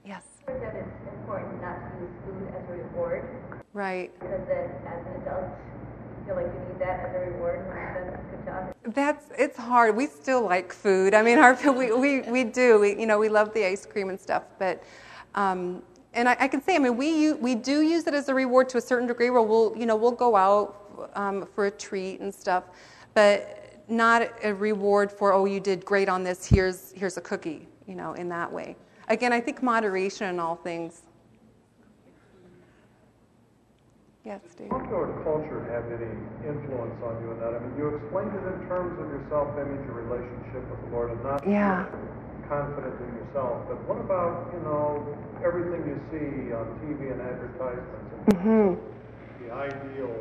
Yes. 0.05 0.23
that 0.45 0.75
it's 0.75 1.19
important 1.19 1.61
not 1.61 1.77
to 1.79 1.99
use 2.01 2.11
food 2.25 2.53
as 2.55 2.69
a 2.69 2.73
reward, 2.73 3.58
Right. 3.73 4.11
because 4.19 4.47
that 4.47 4.81
as 4.87 5.05
an 5.05 5.21
adult, 5.21 5.43
you 6.19 6.25
feel 6.25 6.35
like 6.35 6.45
you 6.45 6.73
need 6.73 6.79
that 6.79 7.09
as 7.09 7.15
a 7.15 7.19
reward 7.19 7.67
when 7.67 7.77
you've 7.77 7.93
done 7.95 8.19
a 8.19 8.35
good 8.35 8.45
job. 8.45 8.95
That's 8.95 9.25
it's 9.37 9.57
hard. 9.57 9.95
We 9.95 10.07
still 10.07 10.41
like 10.41 10.73
food. 10.73 11.13
I 11.13 11.21
mean, 11.21 11.37
our 11.37 11.53
we 11.73 11.91
we, 11.93 12.21
we 12.21 12.43
do. 12.43 12.79
We, 12.79 12.99
you 12.99 13.05
know, 13.05 13.19
we 13.19 13.29
love 13.29 13.53
the 13.53 13.65
ice 13.65 13.85
cream 13.85 14.09
and 14.09 14.19
stuff. 14.19 14.43
But 14.57 14.83
um, 15.35 15.83
and 16.13 16.27
I, 16.27 16.37
I 16.39 16.47
can 16.47 16.63
say, 16.63 16.75
I 16.75 16.79
mean, 16.79 16.97
we 16.97 17.33
we 17.33 17.53
do 17.53 17.81
use 17.81 18.07
it 18.07 18.13
as 18.13 18.29
a 18.29 18.33
reward 18.33 18.69
to 18.69 18.77
a 18.77 18.81
certain 18.81 19.07
degree. 19.07 19.29
Where 19.29 19.41
we'll 19.41 19.75
you 19.77 19.85
know 19.85 19.95
we'll 19.95 20.11
go 20.11 20.35
out 20.35 21.09
um, 21.13 21.47
for 21.53 21.67
a 21.67 21.71
treat 21.71 22.21
and 22.21 22.33
stuff, 22.33 22.63
but 23.13 23.83
not 23.87 24.29
a 24.43 24.53
reward 24.53 25.11
for 25.11 25.33
oh 25.33 25.45
you 25.45 25.59
did 25.59 25.85
great 25.85 26.09
on 26.09 26.23
this. 26.23 26.45
Here's 26.45 26.91
here's 26.93 27.17
a 27.17 27.21
cookie. 27.21 27.67
You 27.85 27.95
know, 27.95 28.13
in 28.13 28.29
that 28.29 28.51
way. 28.51 28.75
Again, 29.07 29.33
I 29.33 29.41
think 29.41 29.63
moderation 29.63 30.27
in 30.27 30.39
all 30.39 30.55
things. 30.55 31.01
Yes. 34.25 34.41
How 34.69 34.77
does 34.79 35.15
culture 35.23 35.63
have 35.71 35.87
any 35.89 36.11
influence 36.43 36.99
on 37.01 37.15
you 37.23 37.31
in 37.31 37.39
that? 37.39 37.55
I 37.55 37.59
mean, 37.63 37.73
you 37.77 37.95
explained 37.95 38.35
it 38.35 38.43
in 38.45 38.67
terms 38.67 38.93
of 38.99 39.07
your 39.07 39.23
self-image, 39.29 39.85
your 39.87 40.03
relationship 40.03 40.63
with 40.69 40.81
the 40.85 40.89
Lord, 40.91 41.11
and 41.11 41.23
not 41.23 41.47
Yeah. 41.47 41.85
confident 42.47 42.99
in 42.99 43.15
yourself. 43.15 43.63
But 43.67 43.79
what 43.87 43.97
about, 43.97 44.51
you 44.53 44.59
know, 44.61 45.07
everything 45.43 45.87
you 45.87 45.97
see 46.11 46.51
on 46.53 46.67
TV 46.83 47.11
and 47.11 47.21
advertisements 47.21 48.11
and 48.27 48.37
hmm 48.37 48.75
the 49.39 49.53
ideal? 49.53 50.13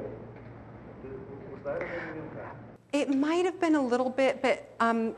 Was 1.53 1.63
that 1.65 1.83
any 1.83 2.19
impact? 2.21 2.57
It 2.93 3.15
might 3.15 3.45
have 3.45 3.61
been 3.61 3.75
a 3.75 3.83
little 3.83 4.11
bit, 4.11 4.41
but 4.41 4.71
um, 4.81 5.15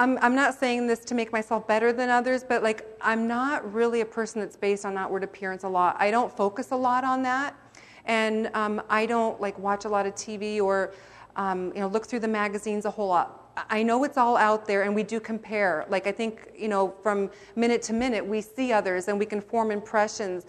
I'm, 0.00 0.16
I'm 0.22 0.34
not 0.36 0.54
saying 0.54 0.86
this 0.86 1.00
to 1.06 1.14
make 1.14 1.32
myself 1.32 1.66
better 1.66 1.92
than 1.92 2.08
others, 2.08 2.44
but 2.44 2.62
like 2.62 2.86
I'm 3.00 3.26
not 3.26 3.72
really 3.72 4.00
a 4.00 4.06
person 4.06 4.40
that's 4.40 4.56
based 4.56 4.84
on 4.84 4.96
outward 4.96 5.24
appearance 5.24 5.64
a 5.64 5.68
lot. 5.68 5.96
I 5.98 6.12
don't 6.12 6.34
focus 6.34 6.70
a 6.70 6.76
lot 6.76 7.02
on 7.02 7.22
that, 7.22 7.56
and 8.04 8.48
um, 8.54 8.80
I 8.88 9.06
don't 9.06 9.40
like 9.40 9.58
watch 9.58 9.86
a 9.86 9.88
lot 9.88 10.06
of 10.06 10.14
TV 10.14 10.60
or 10.60 10.94
um, 11.34 11.72
you 11.74 11.80
know 11.80 11.88
look 11.88 12.06
through 12.06 12.20
the 12.20 12.28
magazines 12.28 12.84
a 12.84 12.90
whole 12.90 13.08
lot. 13.08 13.44
I 13.70 13.82
know 13.82 14.04
it's 14.04 14.16
all 14.16 14.36
out 14.36 14.66
there, 14.66 14.82
and 14.82 14.94
we 14.94 15.02
do 15.02 15.18
compare. 15.18 15.84
Like 15.88 16.06
I 16.06 16.12
think 16.12 16.52
you 16.56 16.68
know 16.68 16.94
from 17.02 17.28
minute 17.56 17.82
to 17.82 17.92
minute 17.92 18.24
we 18.24 18.40
see 18.40 18.72
others, 18.72 19.08
and 19.08 19.18
we 19.18 19.26
can 19.26 19.40
form 19.40 19.72
impressions. 19.72 20.46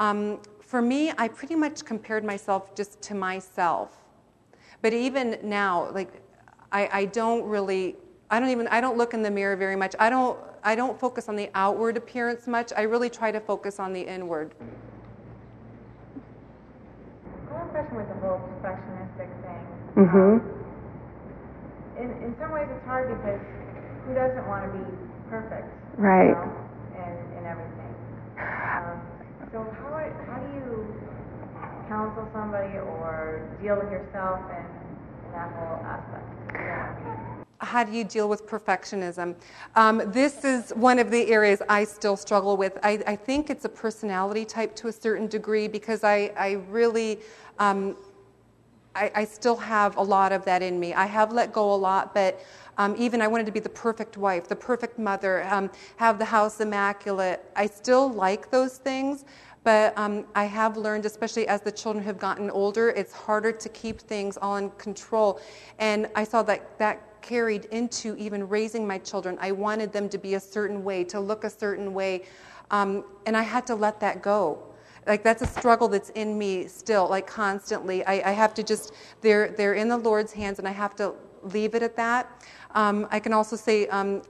Um, 0.00 0.40
for 0.60 0.82
me, 0.82 1.12
I 1.16 1.28
pretty 1.28 1.54
much 1.54 1.84
compared 1.84 2.24
myself 2.24 2.74
just 2.74 3.00
to 3.02 3.14
myself. 3.14 3.96
But 4.82 4.92
even 4.92 5.38
now, 5.44 5.92
like 5.92 6.20
I, 6.72 6.88
I 6.92 7.04
don't 7.06 7.44
really 7.44 7.96
I 8.30 8.40
don't 8.40 8.50
even 8.50 8.68
I 8.68 8.80
don't 8.80 8.98
look 8.98 9.14
in 9.14 9.22
the 9.22 9.30
mirror 9.30 9.56
very 9.56 9.76
much. 9.76 9.94
I 9.98 10.10
don't 10.10 10.38
I 10.62 10.74
don't 10.74 10.98
focus 10.98 11.28
on 11.28 11.36
the 11.36 11.50
outward 11.54 11.96
appearance 11.96 12.46
much. 12.46 12.72
I 12.76 12.82
really 12.82 13.08
try 13.08 13.30
to 13.30 13.40
focus 13.40 13.80
on 13.80 13.92
the 13.92 14.02
inward. 14.02 14.54
Going 17.48 17.68
question 17.70 17.96
with 17.96 18.08
the 18.08 18.14
whole 18.20 18.40
perfectionistic 18.60 19.30
thing. 19.40 19.64
Mm-hmm. 19.96 20.16
Um, 20.16 20.58
in, 21.98 22.10
in 22.22 22.36
some 22.38 22.52
ways, 22.52 22.68
it's 22.70 22.84
hard 22.84 23.08
because 23.08 23.40
who 24.06 24.14
doesn't 24.14 24.46
want 24.46 24.68
to 24.68 24.70
be 24.76 24.84
perfect? 25.30 25.66
Right. 25.96 26.28
You 26.28 26.34
know, 26.34 26.68
and, 27.00 27.18
and 27.38 27.46
everything. 27.46 27.94
Um, 28.38 29.00
so 29.52 29.64
how, 29.80 29.96
how 30.28 30.38
do 30.38 30.54
you 30.54 30.86
counsel 31.88 32.28
somebody 32.32 32.76
or 32.76 33.48
deal 33.62 33.76
with 33.76 33.90
yourself 33.90 34.38
and, 34.52 34.68
and 34.68 35.34
that 35.34 35.50
whole 35.56 35.80
aspect? 35.82 36.28
You 36.52 37.24
How 37.60 37.82
do 37.82 37.92
you 37.92 38.04
deal 38.04 38.28
with 38.28 38.46
perfectionism? 38.46 39.34
Um, 39.74 40.02
this 40.06 40.44
is 40.44 40.70
one 40.70 41.00
of 41.00 41.10
the 41.10 41.26
areas 41.30 41.60
I 41.68 41.84
still 41.84 42.16
struggle 42.16 42.56
with. 42.56 42.78
I, 42.84 43.02
I, 43.06 43.16
think 43.16 43.50
it's 43.50 43.64
a 43.64 43.68
personality 43.68 44.44
type 44.44 44.76
to 44.76 44.88
a 44.88 44.92
certain 44.92 45.26
degree 45.26 45.66
because 45.66 46.04
I, 46.04 46.30
I 46.36 46.52
really, 46.70 47.18
um, 47.58 47.96
I, 48.94 49.10
I, 49.12 49.24
still 49.24 49.56
have 49.56 49.96
a 49.96 50.02
lot 50.02 50.30
of 50.30 50.44
that 50.44 50.62
in 50.62 50.78
me. 50.78 50.94
I 50.94 51.06
have 51.06 51.32
let 51.32 51.52
go 51.52 51.74
a 51.74 51.74
lot, 51.74 52.14
but 52.14 52.40
um, 52.78 52.94
even 52.96 53.20
I 53.20 53.26
wanted 53.26 53.46
to 53.46 53.52
be 53.52 53.60
the 53.60 53.68
perfect 53.68 54.16
wife, 54.16 54.46
the 54.46 54.56
perfect 54.56 54.96
mother, 54.96 55.42
um, 55.50 55.68
have 55.96 56.20
the 56.20 56.24
house 56.24 56.60
immaculate. 56.60 57.44
I 57.56 57.66
still 57.66 58.08
like 58.08 58.52
those 58.52 58.78
things, 58.78 59.24
but 59.64 59.98
um, 59.98 60.24
I 60.36 60.44
have 60.44 60.76
learned, 60.76 61.06
especially 61.06 61.48
as 61.48 61.60
the 61.60 61.72
children 61.72 62.04
have 62.04 62.20
gotten 62.20 62.50
older, 62.50 62.90
it's 62.90 63.12
harder 63.12 63.50
to 63.50 63.68
keep 63.68 64.00
things 64.00 64.38
all 64.40 64.56
in 64.56 64.70
control. 64.70 65.40
And 65.80 66.08
I 66.14 66.22
saw 66.22 66.44
that 66.44 66.78
that 66.78 67.02
carried 67.22 67.66
into 67.66 68.16
even 68.16 68.48
raising 68.48 68.86
my 68.86 68.98
children. 68.98 69.38
I 69.40 69.52
wanted 69.52 69.92
them 69.92 70.08
to 70.10 70.18
be 70.18 70.34
a 70.34 70.40
certain 70.40 70.84
way, 70.84 71.04
to 71.04 71.20
look 71.20 71.44
a 71.44 71.50
certain 71.50 71.94
way, 71.94 72.24
um, 72.70 73.04
and 73.26 73.36
I 73.36 73.42
had 73.42 73.66
to 73.68 73.74
let 73.74 74.00
that 74.00 74.22
go. 74.22 74.62
Like 75.06 75.22
that's 75.22 75.42
a 75.42 75.46
struggle 75.46 75.88
that's 75.88 76.10
in 76.10 76.38
me 76.38 76.66
still, 76.66 77.08
like 77.08 77.26
constantly. 77.26 78.04
I, 78.04 78.30
I, 78.30 78.32
have 78.32 78.52
to 78.54 78.62
just 78.62 78.92
they're 79.22 79.48
they're 79.48 79.72
in 79.72 79.88
the 79.88 79.96
Lord's 79.96 80.32
hands, 80.32 80.58
and 80.58 80.68
I 80.68 80.72
have 80.72 80.94
to 80.96 81.14
leave 81.42 81.74
it 81.74 81.82
at 81.82 81.96
that. 81.96 82.46
Um, 82.74 83.08
I 83.10 83.18
can 83.18 83.32
also 83.32 83.56
say 83.56 83.86
um, 83.88 84.22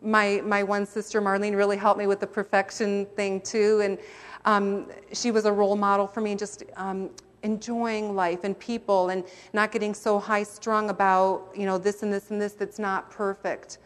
my 0.00 0.40
my 0.44 0.62
one 0.62 0.86
sister 0.86 1.20
Marlene 1.20 1.54
really 1.54 1.76
helped 1.76 1.98
me 1.98 2.06
with 2.06 2.20
the 2.20 2.26
perfection 2.26 3.06
thing 3.14 3.42
too, 3.42 3.80
and 3.82 3.98
um, 4.46 4.86
she 5.12 5.30
was 5.30 5.44
a 5.44 5.52
role 5.52 5.76
model 5.76 6.06
for 6.06 6.22
me. 6.22 6.34
Just 6.34 6.64
um, 6.76 7.10
enjoying 7.42 8.14
life 8.14 8.44
and 8.44 8.58
people 8.58 9.08
and 9.10 9.24
not 9.52 9.72
getting 9.72 9.94
so 9.94 10.18
high 10.18 10.42
strung 10.42 10.90
about 10.90 11.48
you 11.56 11.66
know 11.66 11.78
this 11.78 12.02
and 12.02 12.12
this 12.12 12.30
and 12.30 12.40
this 12.40 12.52
that's 12.52 12.78
not 12.78 13.10
perfect. 13.10 13.78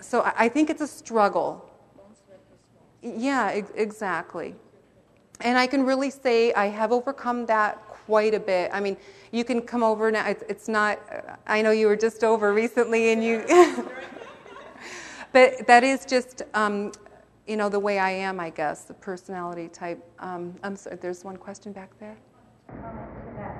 So 0.00 0.22
i 0.36 0.48
think 0.48 0.70
it's 0.70 0.82
a 0.82 0.86
struggle. 0.86 1.70
Yeah 3.02 3.50
ex- 3.52 3.72
exactly. 3.74 4.54
And 5.40 5.58
i 5.58 5.66
can 5.66 5.84
really 5.84 6.10
say 6.10 6.52
i 6.54 6.66
have 6.66 6.92
overcome 6.92 7.46
that 7.46 7.76
quite 7.88 8.34
a 8.34 8.40
bit. 8.40 8.70
I 8.72 8.80
mean 8.80 8.96
you 9.32 9.44
can 9.44 9.62
come 9.62 9.82
over 9.82 10.10
now 10.10 10.28
it's, 10.28 10.44
it's 10.48 10.68
not 10.68 10.98
i 11.46 11.60
know 11.60 11.72
you 11.72 11.86
were 11.88 11.96
just 11.96 12.22
over 12.22 12.54
recently 12.54 13.12
and 13.12 13.24
you 13.24 13.44
but 15.32 15.66
that 15.66 15.82
is 15.82 16.04
just 16.04 16.42
um, 16.54 16.92
you 17.46 17.56
know, 17.56 17.68
the 17.68 17.78
way 17.78 17.98
I 17.98 18.10
am, 18.10 18.40
I 18.40 18.50
guess, 18.50 18.84
the 18.84 18.94
personality 18.94 19.68
type. 19.68 20.02
Um, 20.18 20.54
I'm 20.62 20.76
sorry, 20.76 20.96
there's 20.96 21.24
one 21.24 21.36
question 21.36 21.72
back 21.72 21.90
there. 21.98 22.16
Comment 22.68 23.08
to 23.14 23.32
that. 23.36 23.54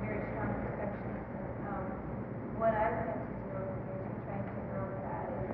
Very 0.00 0.20
strong 0.32 0.56
perfectionist. 0.64 1.28
Um, 1.68 1.84
what 2.56 2.72
I've 2.72 2.96
had 2.96 3.20
to 3.20 3.28
do 3.28 3.60
over 3.60 3.76
the 3.76 3.92
years 3.92 4.08
in 4.08 4.16
trying 4.24 4.40
to 4.40 4.56
grow 4.72 4.88
that 5.04 5.28
is 5.44 5.52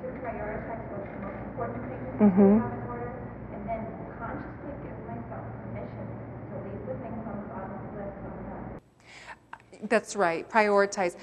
to 0.00 0.08
prioritize 0.24 0.88
what's 0.88 1.04
the 1.12 1.20
most 1.20 1.40
important 1.52 1.84
things 1.84 2.16
mm-hmm. 2.16 2.48
to 2.48 2.64
have 2.64 2.72
in 2.72 2.88
order, 2.88 3.12
and 3.52 3.60
then 3.68 3.84
consciously 4.16 4.72
give 4.80 4.96
myself 5.04 5.44
permission 5.68 6.06
to 6.48 6.54
leave 6.64 6.84
the 6.88 6.96
things 6.96 7.22
on 7.28 7.36
the 7.44 7.48
bottom 7.52 7.76
of 7.76 7.84
the 7.84 8.00
list. 8.00 8.16
That's 9.90 10.16
right. 10.16 10.48
Prioritize. 10.48 11.16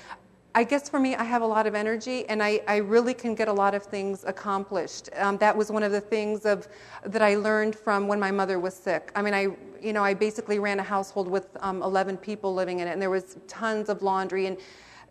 I 0.56 0.64
guess 0.64 0.88
for 0.88 1.00
me, 1.00 1.16
I 1.16 1.24
have 1.24 1.42
a 1.42 1.48
lot 1.48 1.66
of 1.66 1.74
energy, 1.74 2.30
and 2.30 2.44
I, 2.44 2.62
I 2.68 2.78
really 2.78 3.16
can 3.16 3.34
get 3.34 3.48
a 3.48 3.54
lot 3.54 3.74
of 3.74 3.82
things 3.82 4.24
accomplished. 4.24 5.10
Um, 5.16 5.38
that 5.38 5.58
was 5.58 5.72
one 5.72 5.82
of 5.82 5.92
the 5.92 6.00
things 6.00 6.46
of 6.46 6.68
that 7.04 7.24
I 7.24 7.36
learned 7.36 7.76
from 7.76 8.08
when 8.08 8.20
my 8.20 8.30
mother 8.30 8.60
was 8.60 8.76
sick. 8.76 9.12
I 9.16 9.24
mean, 9.24 9.34
I 9.34 9.48
you 9.82 9.94
know 9.94 10.04
I 10.04 10.14
basically 10.14 10.60
ran 10.60 10.80
a 10.80 10.84
household 10.84 11.28
with 11.28 11.48
um, 11.62 11.82
11 11.82 12.18
people 12.18 12.54
living 12.54 12.82
in 12.82 12.88
it, 12.88 12.92
and 12.92 13.02
there 13.02 13.10
was 13.10 13.38
tons 13.48 13.90
of 13.90 14.02
laundry 14.02 14.46
and. 14.46 14.58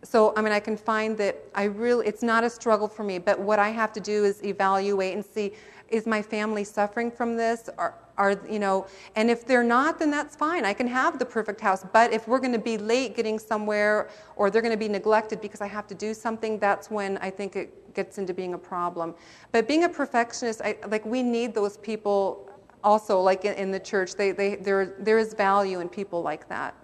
So, 0.05 0.33
I 0.35 0.41
mean, 0.41 0.51
I 0.51 0.59
can 0.59 0.75
find 0.75 1.17
that 1.19 1.41
I 1.55 1.63
really, 1.63 2.05
it's 2.05 2.21
not 2.21 2.43
a 2.43 2.49
struggle 2.49 2.89
for 2.89 3.05
me, 3.05 3.19
but 3.19 3.39
what 3.39 3.57
I 3.57 3.69
have 3.69 3.93
to 3.93 4.01
do 4.01 4.25
is 4.25 4.43
evaluate 4.43 5.13
and 5.13 5.23
see 5.23 5.53
is 5.89 6.05
my 6.05 6.21
family 6.21 6.63
suffering 6.63 7.11
from 7.11 7.35
this? 7.35 7.69
Are, 7.77 7.95
are 8.17 8.39
you 8.49 8.59
know 8.59 8.85
and 9.15 9.29
if 9.29 9.45
they're 9.45 9.63
not 9.63 9.99
then 9.99 10.11
that's 10.11 10.35
fine. 10.35 10.65
I 10.65 10.73
can 10.73 10.87
have 10.87 11.19
the 11.19 11.25
perfect 11.25 11.61
house. 11.61 11.85
But 11.91 12.13
if 12.13 12.27
we're 12.27 12.39
going 12.39 12.53
to 12.53 12.59
be 12.59 12.77
late 12.77 13.15
getting 13.15 13.39
somewhere 13.39 14.09
or 14.35 14.49
they're 14.49 14.61
going 14.61 14.73
to 14.73 14.77
be 14.77 14.89
neglected 14.89 15.41
because 15.41 15.61
i 15.61 15.67
have 15.67 15.87
to 15.87 15.95
do 15.95 16.13
something 16.13 16.59
that's 16.59 16.91
when 16.91 17.17
i 17.19 17.29
think 17.29 17.55
it 17.55 17.93
gets 17.93 18.17
into 18.17 18.33
being 18.33 18.53
a 18.53 18.57
problem. 18.57 19.13
But 19.51 19.67
being 19.67 19.83
a 19.83 19.89
perfectionist 19.89 20.61
I, 20.61 20.77
like 20.87 21.05
we 21.05 21.23
need 21.23 21.53
those 21.53 21.77
people 21.77 22.49
also 22.83 23.21
like 23.21 23.45
in, 23.45 23.53
in 23.53 23.71
the 23.71 23.79
church. 23.79 24.15
They, 24.15 24.31
they, 24.31 24.55
there, 24.55 24.95
there 24.99 25.17
is 25.17 25.33
value 25.33 25.79
in 25.79 25.89
people 25.89 26.21
like 26.21 26.47
that 26.49 26.75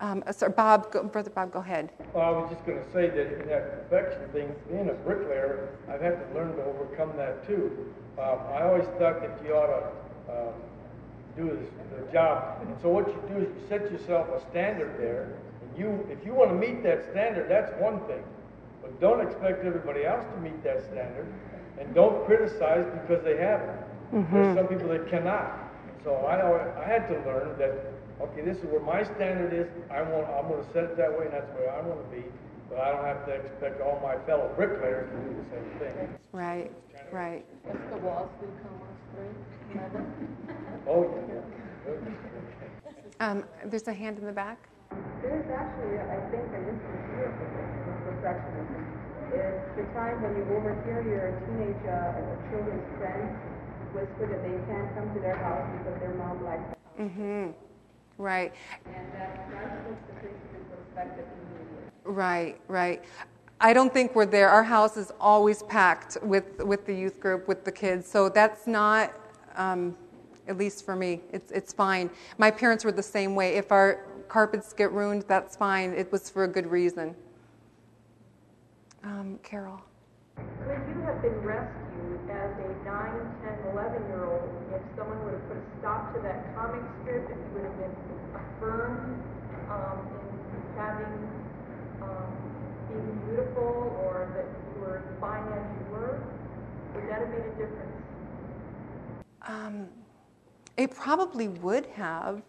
um, 0.00 0.22
uh, 0.26 0.32
sorry, 0.32 0.52
Bob, 0.52 0.90
go, 0.90 1.04
brother 1.04 1.30
Bob, 1.30 1.52
go 1.52 1.60
ahead. 1.60 1.90
Well, 2.14 2.24
I 2.24 2.30
was 2.30 2.50
just 2.50 2.64
going 2.64 2.82
to 2.82 2.92
say 2.92 3.08
that 3.08 3.40
in 3.40 3.48
that 3.48 3.88
perfection 3.88 4.28
thing, 4.30 4.54
being 4.68 4.88
a 4.88 4.94
bricklayer, 4.94 5.68
I've 5.88 6.00
had 6.00 6.18
to 6.18 6.34
learn 6.34 6.56
to 6.56 6.64
overcome 6.64 7.16
that 7.16 7.46
too. 7.46 7.92
Um, 8.18 8.38
I 8.52 8.62
always 8.62 8.84
thought 8.98 9.20
that 9.20 9.38
you 9.44 9.54
ought 9.54 9.68
to 9.68 10.32
um, 10.32 10.54
do 11.36 11.56
this, 11.56 11.70
the 12.06 12.12
job. 12.12 12.60
And 12.62 12.74
so 12.80 12.88
what 12.88 13.08
you 13.08 13.22
do 13.28 13.44
is 13.44 13.48
you 13.48 13.68
set 13.68 13.90
yourself 13.90 14.28
a 14.28 14.40
standard 14.50 14.98
there. 14.98 15.36
And 15.62 15.78
you, 15.78 16.06
if 16.10 16.24
you 16.24 16.34
want 16.34 16.50
to 16.50 16.56
meet 16.56 16.82
that 16.82 17.04
standard, 17.10 17.48
that's 17.48 17.72
one 17.80 18.00
thing. 18.00 18.22
But 18.82 18.98
don't 19.00 19.20
expect 19.20 19.64
everybody 19.64 20.04
else 20.04 20.24
to 20.34 20.40
meet 20.40 20.62
that 20.64 20.82
standard. 20.84 21.26
And 21.78 21.94
don't 21.94 22.24
criticize 22.26 22.86
because 23.02 23.22
they 23.24 23.36
haven't. 23.36 23.80
Mm-hmm. 24.12 24.34
There's 24.34 24.56
some 24.56 24.66
people 24.66 24.88
that 24.88 25.08
cannot. 25.08 25.70
So 26.04 26.14
I, 26.14 26.82
I 26.82 26.86
had 26.86 27.08
to 27.08 27.14
learn 27.26 27.56
that 27.58 27.92
okay, 28.22 28.42
this 28.42 28.58
is 28.58 28.64
where 28.64 28.80
my 28.80 29.02
standard 29.02 29.52
is. 29.52 29.68
I 29.90 30.02
want, 30.02 30.28
I'm 30.28 30.48
going 30.48 30.64
to 30.64 30.72
set 30.72 30.84
it 30.84 30.96
that 30.96 31.10
way, 31.10 31.26
and 31.26 31.34
that's 31.34 31.50
where 31.56 31.72
I 31.72 31.80
want 31.80 32.00
to 32.04 32.10
be. 32.16 32.24
But 32.68 32.78
I 32.78 32.92
don't 32.92 33.04
have 33.04 33.26
to 33.26 33.32
expect 33.32 33.80
all 33.80 33.98
my 34.02 34.14
fellow 34.26 34.52
bricklayers 34.54 35.10
to 35.10 35.16
do 35.26 35.34
the 35.42 35.46
same 35.50 35.66
thing. 35.80 36.08
Right, 36.32 36.70
right. 37.10 37.44
That's 37.66 37.82
the 37.90 37.98
Wall 37.98 38.30
Street 38.38 38.54
Commerce 38.62 38.90
Oh, 40.88 41.06
yeah. 41.28 41.44
Um, 43.20 43.44
there's 43.66 43.86
a 43.88 43.92
hand 43.92 44.18
in 44.18 44.26
the 44.26 44.32
back. 44.32 44.58
There's 45.22 45.46
actually, 45.50 45.98
I 45.98 46.18
think, 46.30 46.46
an 46.54 46.62
instance 46.66 47.04
here 47.14 47.30
of 47.30 47.96
perfectionism. 48.06 48.82
It's 49.30 49.76
the 49.76 49.86
time 49.94 50.22
when 50.22 50.34
you 50.34 50.42
overhear 50.56 51.02
your 51.06 51.30
teenage 51.46 51.84
uh, 51.86 52.18
children's 52.50 52.86
friends 52.98 53.30
whisper 53.94 54.26
that 54.26 54.42
they 54.42 54.54
can't 54.66 54.90
come 54.94 55.14
to 55.14 55.20
their 55.20 55.36
house 55.38 55.66
because 55.78 56.00
their 56.00 56.14
mom 56.14 56.42
likes 56.44 56.62
the 56.62 57.02
house. 57.02 57.10
Mm-hmm. 57.10 57.69
Right. 58.20 58.52
And. 58.84 59.10
Right, 62.04 62.60
right. 62.68 63.04
I 63.60 63.72
don't 63.72 63.92
think 63.92 64.14
we're 64.14 64.26
there. 64.26 64.48
Our 64.48 64.62
house 64.62 64.96
is 64.96 65.12
always 65.20 65.62
packed 65.62 66.18
with, 66.22 66.58
with 66.64 66.84
the 66.84 66.94
youth 66.94 67.20
group, 67.20 67.46
with 67.46 67.64
the 67.64 67.72
kids. 67.72 68.08
So 68.08 68.28
that's 68.28 68.66
not, 68.66 69.14
um, 69.56 69.96
at 70.48 70.58
least 70.58 70.84
for 70.84 70.96
me, 70.96 71.20
it's, 71.32 71.50
it's 71.50 71.72
fine. 71.72 72.10
My 72.36 72.50
parents 72.50 72.84
were 72.84 72.92
the 72.92 73.02
same 73.02 73.34
way. 73.34 73.56
If 73.56 73.70
our 73.70 74.06
carpets 74.28 74.72
get 74.72 74.92
ruined, 74.92 75.24
that's 75.28 75.56
fine. 75.56 75.92
It 75.92 76.10
was 76.10 76.28
for 76.28 76.44
a 76.44 76.48
good 76.48 76.66
reason. 76.66 77.14
Um, 79.02 79.38
Carol. 79.42 79.80
Could 80.36 80.82
you 80.88 81.00
have 81.02 81.22
been 81.22 81.40
rescued 81.40 82.30
as 82.30 82.52
a 82.58 82.84
9, 82.84 83.34
10, 83.64 83.72
11 83.72 84.06
year 84.08 84.24
old 84.24 84.48
if 84.74 84.82
someone 84.96 85.22
would 85.24 85.34
have 85.34 85.48
put 85.48 85.56
a 85.56 85.64
stop 85.80 86.14
to 86.14 86.20
that 86.20 86.54
comic 86.54 86.82
strip, 87.02 87.24
if 87.24 87.36
you 87.36 87.50
would 87.54 87.64
have 87.64 87.78
been 87.78 88.09
affirmed 88.60 89.22
um, 89.70 90.06
in 90.52 90.78
having, 90.78 91.30
um, 92.02 92.32
being 92.88 93.22
beautiful, 93.26 93.96
or 94.04 94.28
that 94.34 94.44
you 94.74 94.80
were 94.80 95.02
fine 95.20 95.46
as 95.52 95.64
you 95.78 95.92
were? 95.92 96.22
Would 96.94 97.08
that 97.08 97.20
have 97.20 97.30
made 97.30 97.38
a 97.38 97.50
difference? 97.50 98.04
Um, 99.46 99.88
it 100.76 100.94
probably 100.94 101.48
would 101.48 101.86
have 101.86 102.42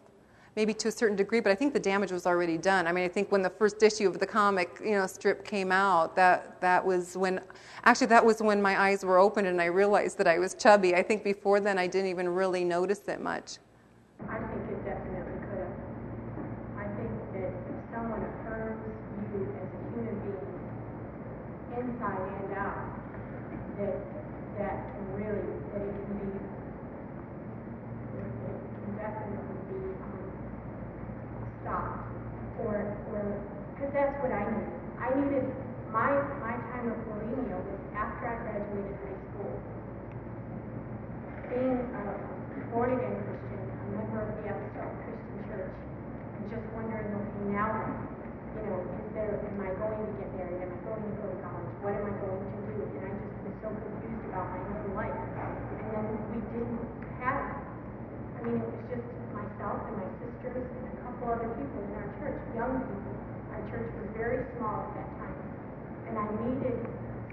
maybe 0.58 0.74
to 0.74 0.90
a 0.90 0.92
certain 0.92 1.16
degree, 1.16 1.40
but 1.40 1.50
I 1.50 1.56
think 1.56 1.74
the 1.74 1.80
damage 1.80 2.12
was 2.12 2.26
already 2.26 2.58
done. 2.58 2.86
I 2.86 2.92
mean, 2.92 3.06
I 3.06 3.08
think 3.08 3.32
when 3.32 3.42
the 3.42 3.50
first 3.50 3.82
issue 3.82 4.08
of 4.10 4.20
the 4.20 4.28
comic, 4.28 4.82
you 4.84 4.92
know, 4.92 5.08
strip 5.08 5.46
came 5.46 5.72
out, 5.72 6.14
that 6.18 6.60
that 6.60 6.86
was 6.86 7.16
when, 7.16 7.40
actually, 7.86 8.08
that 8.08 8.26
was 8.26 8.42
when 8.42 8.62
my 8.62 8.80
eyes 8.80 9.06
were 9.06 9.18
opened 9.18 9.48
and 9.48 9.62
I 9.62 9.66
realized 9.66 10.18
that 10.18 10.28
I 10.28 10.40
was 10.40 10.54
chubby. 10.54 10.94
I 10.94 11.04
think 11.04 11.24
before 11.24 11.62
then 11.62 11.78
I 11.78 11.88
didn't 11.88 12.10
even 12.10 12.28
really 12.28 12.66
notice 12.66 13.08
it 13.08 13.22
much. 13.22 13.60
I 14.28 14.40
think 14.40 14.71
effect, 24.72 24.96
and 24.96 25.08
really 25.20 25.44
that 25.76 25.84
it 25.84 25.96
can 26.08 26.16
be 26.16 26.32
definitely 28.96 29.58
be 29.68 29.82
um, 30.00 30.24
stopped 31.62 32.08
or 32.62 32.96
or 33.12 33.22
because 33.76 33.92
that's 33.92 34.16
what 34.22 34.32
I 34.32 34.44
needed. 34.46 34.72
I 35.02 35.08
needed 35.18 35.46
my 35.92 36.12
my 36.40 36.56
time 36.72 36.88
of 36.94 37.00
bulimia 37.10 37.58
was 37.58 37.82
after 37.98 38.24
I 38.30 38.36
graduated 38.46 38.96
high 39.02 39.20
school. 39.34 39.54
Being 41.50 41.84
a 41.84 42.04
born 42.72 42.96
again 42.96 43.18
Christian, 43.28 43.60
a 43.60 43.86
member 43.92 44.24
of 44.24 44.32
the 44.40 44.44
Apostolic 44.48 44.96
Christian 45.04 45.40
Church, 45.52 45.76
and 45.76 46.44
just 46.48 46.64
wondering, 46.72 47.12
okay, 47.12 47.44
now 47.52 47.68
you 48.56 48.62
know, 48.70 48.80
is 48.88 49.10
there 49.18 49.36
am 49.36 49.60
I 49.60 49.76
going 49.76 50.00
to 50.00 50.16
get 50.16 50.30
married? 50.40 50.64
Am 50.64 50.72
I 50.72 50.80
going 50.86 51.04
to 51.04 51.12
go 51.20 51.26
to 51.28 51.38
college? 51.44 51.74
What 51.84 51.92
am 51.98 52.06
I 52.08 52.14
going 52.24 52.40
to 52.40 52.60
do? 52.72 52.76
And 52.88 53.04
I 53.04 53.12
just 53.20 53.36
was 53.44 53.56
so 53.60 53.70
confused 53.74 54.21
my 54.32 54.62
own 54.64 54.96
life. 54.96 55.20
And 55.80 55.88
then 55.92 56.06
we 56.32 56.40
didn't 56.56 56.84
have. 57.20 57.56
I 58.38 58.40
mean, 58.48 58.58
it 58.62 58.70
was 58.72 58.84
just 58.90 59.08
myself 59.36 59.80
and 59.88 59.96
my 60.00 60.10
sisters 60.24 60.66
and 60.66 60.84
a 60.88 60.96
couple 61.06 61.26
other 61.32 61.50
people 61.58 61.80
in 61.84 61.94
our 62.00 62.10
church, 62.20 62.40
young 62.56 62.82
people. 62.88 63.16
Our 63.54 63.62
church 63.70 63.90
was 64.00 64.08
very 64.16 64.40
small 64.58 64.88
at 64.88 64.92
that 64.98 65.10
time. 65.20 65.40
And 66.08 66.16
I 66.18 66.28
needed 66.48 66.78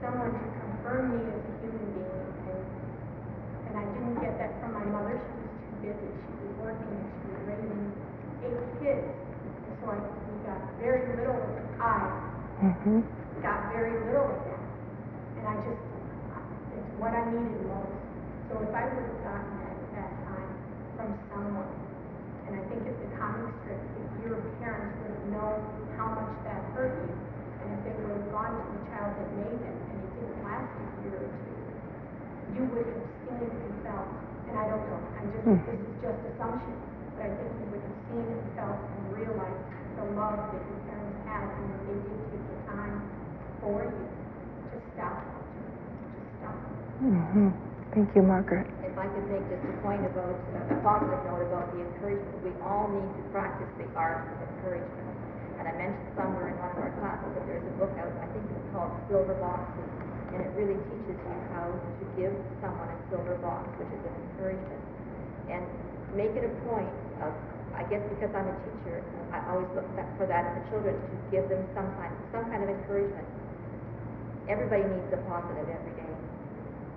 someone 0.03 0.33
to 0.35 0.45
confirm 0.61 1.03
me 1.17 1.21
as 1.33 1.43
a 1.43 1.53
human 1.63 1.89
being. 1.95 2.29
And, 2.51 2.63
and 3.69 3.75
I 3.79 3.85
didn't 3.95 4.19
get 4.21 4.35
that 4.39 4.53
from 4.61 4.75
my 4.75 4.85
mother. 4.87 5.17
She 5.19 5.39
was 5.41 5.53
too 5.63 5.77
busy. 5.83 6.11
She 6.11 6.33
was 6.45 6.55
working 6.61 6.91
and 6.93 7.09
she 7.23 7.27
was 7.33 7.43
raising 7.47 7.83
eight 8.45 8.63
kids. 8.83 9.09
And 9.69 9.75
so 9.83 9.87
I 9.95 9.99
we 10.01 10.35
got 10.47 10.61
very 10.81 11.03
little 11.17 11.37
of 11.39 11.51
I 11.81 12.23
Mm-hmm. 12.63 13.01
got 13.43 13.73
very 13.73 13.95
little 14.07 14.29
of 14.35 14.41
that. 14.47 14.63
And 15.39 15.45
I 15.49 15.55
just, 15.63 15.83
it's 16.75 16.93
what 16.99 17.15
I 17.15 17.23
needed 17.31 17.63
most. 17.69 17.95
So 18.51 18.59
if 18.63 18.68
I 18.79 18.87
would 18.87 19.11
have 19.11 19.23
gotten 19.27 19.51
that 19.59 19.75
at 19.75 19.91
that 19.91 20.13
time 20.23 20.51
from 20.95 21.11
someone, 21.35 21.67
and 22.47 22.55
I 22.55 22.63
think 22.71 22.87
if 22.87 22.95
the 22.95 23.11
comic 23.19 23.51
strip, 23.59 23.75
if 23.75 24.07
your 24.23 24.39
parents 24.63 24.95
would 25.03 25.19
have 25.19 25.27
known 25.35 25.59
how 25.99 26.15
much 26.15 26.31
that 26.47 26.63
hurt 26.79 26.95
you, 26.95 27.11
and 27.11 27.75
if 27.75 27.81
they 27.83 27.95
would 27.99 28.15
have 28.15 28.31
gone 28.31 28.55
to 28.55 28.63
the 28.79 28.83
child 28.87 29.19
that 29.19 29.29
made 29.35 29.59
it, 29.67 29.75
and 29.83 29.97
it 29.99 30.11
didn't 30.15 30.47
last 30.47 30.71
a 30.79 30.85
year 31.03 31.19
or 31.19 31.27
two, 31.27 31.59
you 32.55 32.63
would 32.71 32.87
have 32.87 33.03
seen 33.27 33.51
and 33.51 33.75
felt, 33.83 34.15
and 34.47 34.55
I 34.55 34.71
don't 34.71 34.87
know, 34.87 35.03
I'm 35.19 35.27
just, 35.27 35.43
this 35.43 35.83
is 35.83 35.95
just 35.99 36.21
assumption, 36.31 36.79
but 37.19 37.27
I 37.27 37.31
think 37.35 37.51
you 37.59 37.67
would 37.75 37.83
have 37.83 37.99
seen 38.15 38.31
and 38.31 38.47
felt 38.55 38.79
and 38.79 39.03
realized 39.11 39.65
the 39.99 40.07
love 40.15 40.55
that 40.55 40.63
your 40.63 40.81
parents 40.87 41.19
had, 41.27 41.51
and 41.51 41.67
that 41.67 41.83
they 41.83 41.99
did 41.99 42.21
take 42.31 42.47
the 42.47 42.59
time 42.71 42.95
for 43.59 43.83
you 43.91 44.07
to 44.71 44.77
stop, 44.95 45.19
to 45.19 46.23
stop. 46.39 46.55
Mm-hmm. 47.03 47.68
Thank 47.97 48.13
you, 48.13 48.21
Margaret. 48.21 48.69
If 48.85 48.93
I 49.01 49.09
could 49.09 49.27
make 49.33 49.41
just 49.49 49.65
a 49.65 49.75
point 49.81 50.05
about, 50.05 50.37
uh, 50.37 50.77
a 50.77 50.79
positive 50.85 51.25
note 51.25 51.41
about 51.49 51.73
the 51.73 51.81
encouragement, 51.81 52.37
we 52.45 52.53
all 52.61 52.85
need 52.93 53.09
to 53.17 53.23
practice 53.33 53.71
the 53.81 53.89
art 53.97 54.29
of 54.29 54.37
encouragement. 54.45 55.09
And 55.57 55.65
I 55.65 55.73
mentioned 55.73 56.13
somewhere 56.13 56.53
in 56.53 56.57
one 56.61 56.69
of 56.69 56.79
our 56.85 56.93
classes 57.01 57.33
that 57.33 57.45
there's 57.49 57.65
a 57.65 57.75
book 57.81 57.91
out, 57.97 58.13
I 58.21 58.29
think 58.37 58.45
it's 58.45 58.69
called 58.77 58.93
Silver 59.09 59.35
Boxes, 59.41 59.89
and 60.37 60.45
it 60.45 60.53
really 60.53 60.77
teaches 60.93 61.17
you 61.17 61.37
how 61.57 61.73
to 61.73 62.05
give 62.13 62.37
someone 62.61 62.93
a 62.93 62.99
silver 63.09 63.41
box, 63.41 63.65
which 63.81 63.89
is 63.89 64.03
an 64.05 64.15
encouragement. 64.37 64.85
And 65.49 65.65
make 66.13 66.37
it 66.37 66.45
a 66.45 66.53
point 66.69 66.93
of, 67.25 67.33
I 67.73 67.89
guess 67.89 68.05
because 68.13 68.31
I'm 68.37 68.53
a 68.53 68.57
teacher, 68.69 69.01
I 69.33 69.41
always 69.49 69.71
look 69.73 69.89
for 70.21 70.29
that 70.29 70.45
in 70.45 70.53
the 70.61 70.65
children 70.69 70.93
to 70.93 71.15
give 71.33 71.49
them 71.49 71.65
some 71.73 71.89
kind, 71.97 72.13
some 72.37 72.45
kind 72.53 72.61
of 72.61 72.69
encouragement. 72.69 73.25
Everybody 74.45 74.85
needs 74.85 75.09
a 75.17 75.21
positive 75.25 75.73
every 75.73 75.95
day. 75.97 76.08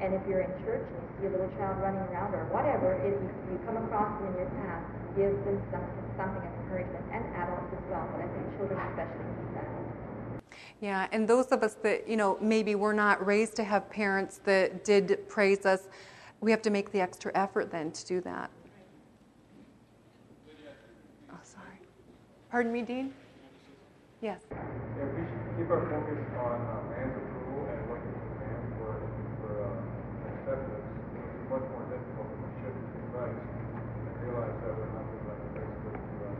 And 0.01 0.13
if 0.17 0.21
you're 0.27 0.41
in 0.41 0.49
church 0.65 0.81
and 0.81 0.97
you 0.97 1.09
see 1.21 1.27
a 1.27 1.31
little 1.31 1.51
child 1.61 1.77
running 1.79 2.01
around 2.09 2.33
or 2.33 2.45
whatever, 2.49 2.97
if 3.05 3.13
you, 3.13 3.29
you 3.53 3.57
come 3.69 3.77
across 3.77 4.17
them 4.17 4.33
in 4.33 4.41
your 4.41 4.49
path, 4.65 4.81
give 5.15 5.31
them 5.45 5.61
some, 5.69 5.85
something 6.17 6.41
of 6.41 6.53
encouragement, 6.65 7.05
and 7.13 7.23
adults 7.37 7.69
as 7.69 7.85
well, 7.85 8.09
but 8.11 8.25
I 8.25 8.27
think 8.33 8.57
children 8.57 8.81
especially 8.89 9.29
need 9.29 9.53
that. 9.53 9.69
Yeah, 10.81 11.07
and 11.11 11.27
those 11.29 11.53
of 11.53 11.61
us 11.61 11.75
that, 11.83 12.09
you 12.09 12.17
know, 12.17 12.37
maybe 12.41 12.73
we're 12.73 12.97
not 12.97 13.23
raised 13.23 13.55
to 13.57 13.63
have 13.63 13.87
parents 13.91 14.41
that 14.45 14.83
did 14.83 15.29
praise 15.29 15.65
us, 15.65 15.87
we 16.41 16.49
have 16.49 16.63
to 16.63 16.71
make 16.71 16.91
the 16.91 16.99
extra 16.99 17.31
effort 17.35 17.69
then 17.71 17.91
to 17.91 18.05
do 18.05 18.21
that. 18.21 18.49
Oh, 21.31 21.37
sorry. 21.43 21.77
Pardon 22.49 22.73
me, 22.73 22.81
Dean? 22.81 23.13
Yes. 24.21 24.41
Yeah, 24.49 24.57
we 25.05 25.21
should 25.21 25.57
keep 25.57 25.69
our 25.69 25.85
focus 25.85 26.17
on 26.41 26.57
uh, 26.61 26.81
man's 26.89 27.13
approval 27.13 27.61
and 27.69 27.81
looking 27.89 28.13
to 28.13 28.29
man 28.41 28.61
for, 28.77 28.97
for 29.41 29.53
uh, 29.61 29.81
acceptance. 30.33 30.85
It's 31.13 31.49
much 31.49 31.65
more 31.73 31.85
difficult 31.89 32.25
when 32.25 32.41
we 32.41 32.49
shift 32.61 32.77
to 32.81 33.01
Christ 33.13 33.37
and 33.37 34.13
realize 34.21 34.57
that 34.61 34.73
we're 34.77 34.93
nothing 34.93 35.25
like 35.29 35.41
Christ 35.57 35.73
did 35.85 35.97
to 35.97 36.25
us. 36.25 36.37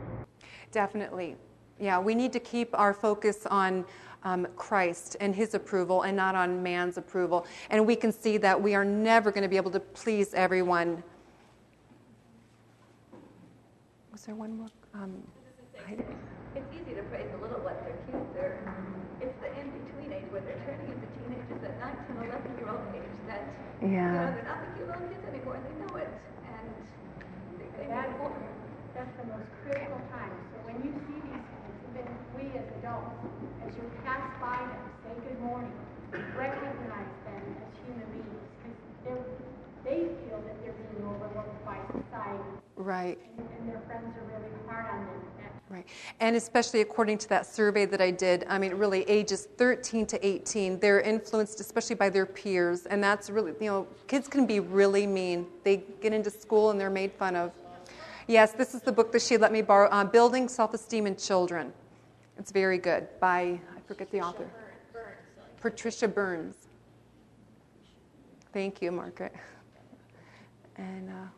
Definitely. 0.72 1.36
Yeah, 1.78 1.98
we 2.00 2.14
need 2.14 2.32
to 2.32 2.40
keep 2.40 2.70
our 2.78 2.92
focus 2.94 3.46
on 3.46 3.84
um, 4.24 4.46
Christ 4.56 5.16
and 5.20 5.34
His 5.34 5.54
approval 5.54 6.02
and 6.02 6.16
not 6.16 6.34
on 6.34 6.62
man's 6.62 6.96
approval. 6.96 7.46
And 7.70 7.86
we 7.86 7.94
can 7.96 8.12
see 8.12 8.36
that 8.38 8.60
we 8.60 8.74
are 8.74 8.84
never 8.84 9.30
going 9.30 9.42
to 9.42 9.48
be 9.48 9.56
able 9.56 9.70
to 9.72 9.80
please 9.80 10.32
everyone. 10.34 11.02
Was 14.12 14.22
there 14.22 14.34
one 14.34 14.56
more? 14.56 14.68
Um, 14.94 15.22
I- 15.88 15.98
It's 16.54 16.68
easy 16.76 16.94
to 16.94 17.02
praise 17.08 17.26
the 17.32 17.38
little 17.40 17.60
ones, 17.64 17.80
they're 17.84 17.96
cute, 18.12 18.34
they're, 18.36 18.60
it's 19.24 19.32
the 19.40 19.48
in-between 19.56 20.12
age 20.12 20.28
where 20.30 20.44
they're 20.44 20.60
turning 20.68 20.84
into 20.92 21.08
teenagers 21.16 21.64
at 21.64 21.80
19, 21.80 22.28
11 22.28 22.58
year 22.60 22.68
old 22.68 22.84
age 22.92 23.08
that, 23.26 23.40
you 23.80 23.88
know, 23.88 24.36
they're 24.36 24.44
not 24.44 24.60
the 24.60 24.68
cute 24.76 24.84
little 24.92 25.08
kids 25.08 25.24
anymore, 25.32 25.56
they 25.64 25.74
know 25.80 25.96
it, 25.96 26.12
and 26.44 26.68
they, 27.56 27.68
they 27.80 27.88
That 27.88 28.04
need 28.04 28.14
is, 28.14 28.20
more. 28.20 28.36
that's 28.92 29.14
the 29.16 29.26
most 29.32 29.48
critical 29.64 29.96
time. 30.12 30.32
So 30.52 30.56
when 30.68 30.76
you 30.84 30.92
see 31.08 31.18
these 31.24 31.40
kids, 31.40 31.78
even 31.96 32.04
we 32.36 32.44
as 32.60 32.68
adults, 32.92 33.14
as 33.66 33.74
you 33.74 33.90
pass 34.04 34.20
by 34.40 34.58
them, 34.58 34.84
say 35.04 35.28
good 35.28 35.40
morning, 35.40 35.72
recognize 36.36 37.12
them 37.24 37.42
as 37.56 37.72
human 37.86 38.06
beings, 38.12 38.42
because 39.02 39.24
they 39.84 39.98
feel 40.28 40.40
that 40.44 40.62
they're 40.62 40.72
being 40.72 41.06
overlooked 41.06 41.64
by 41.64 41.78
society, 41.88 42.42
right. 42.76 43.18
and, 43.38 43.48
and 43.58 43.68
their 43.68 43.80
friends 43.86 44.14
are 44.16 44.38
really 44.38 44.50
hard 44.66 44.86
on 44.86 45.06
them. 45.06 45.08
Right. 45.70 45.86
And 46.20 46.36
especially 46.36 46.82
according 46.82 47.16
to 47.18 47.28
that 47.30 47.46
survey 47.46 47.86
that 47.86 48.02
I 48.02 48.10
did, 48.10 48.44
I 48.46 48.58
mean, 48.58 48.74
really 48.74 49.04
ages 49.04 49.48
13 49.56 50.04
to 50.04 50.26
18, 50.26 50.78
they're 50.78 51.00
influenced 51.00 51.60
especially 51.60 51.96
by 51.96 52.10
their 52.10 52.26
peers. 52.26 52.84
And 52.84 53.02
that's 53.02 53.30
really, 53.30 53.52
you 53.58 53.70
know, 53.70 53.86
kids 54.06 54.28
can 54.28 54.44
be 54.44 54.60
really 54.60 55.06
mean. 55.06 55.46
They 55.64 55.84
get 56.02 56.12
into 56.12 56.28
school 56.28 56.72
and 56.72 56.78
they're 56.78 56.90
made 56.90 57.10
fun 57.12 57.36
of. 57.36 57.52
Yes, 58.26 58.52
this 58.52 58.74
is 58.74 58.82
the 58.82 58.92
book 58.92 59.12
that 59.12 59.22
she 59.22 59.38
let 59.38 59.50
me 59.50 59.62
borrow 59.62 59.88
uh, 59.88 60.04
Building 60.04 60.46
Self 60.46 60.74
Esteem 60.74 61.06
in 61.06 61.16
Children. 61.16 61.72
It's 62.42 62.50
very 62.50 62.78
good 62.78 63.06
by, 63.20 63.60
I 63.76 63.80
forget 63.86 64.10
the 64.10 64.20
author. 64.20 64.50
Patricia 65.60 66.08
Burns. 66.08 66.56
Thank 68.52 68.82
you, 68.82 68.90
Margaret. 68.90 69.32
And 70.74 71.08
uh, 71.08 71.28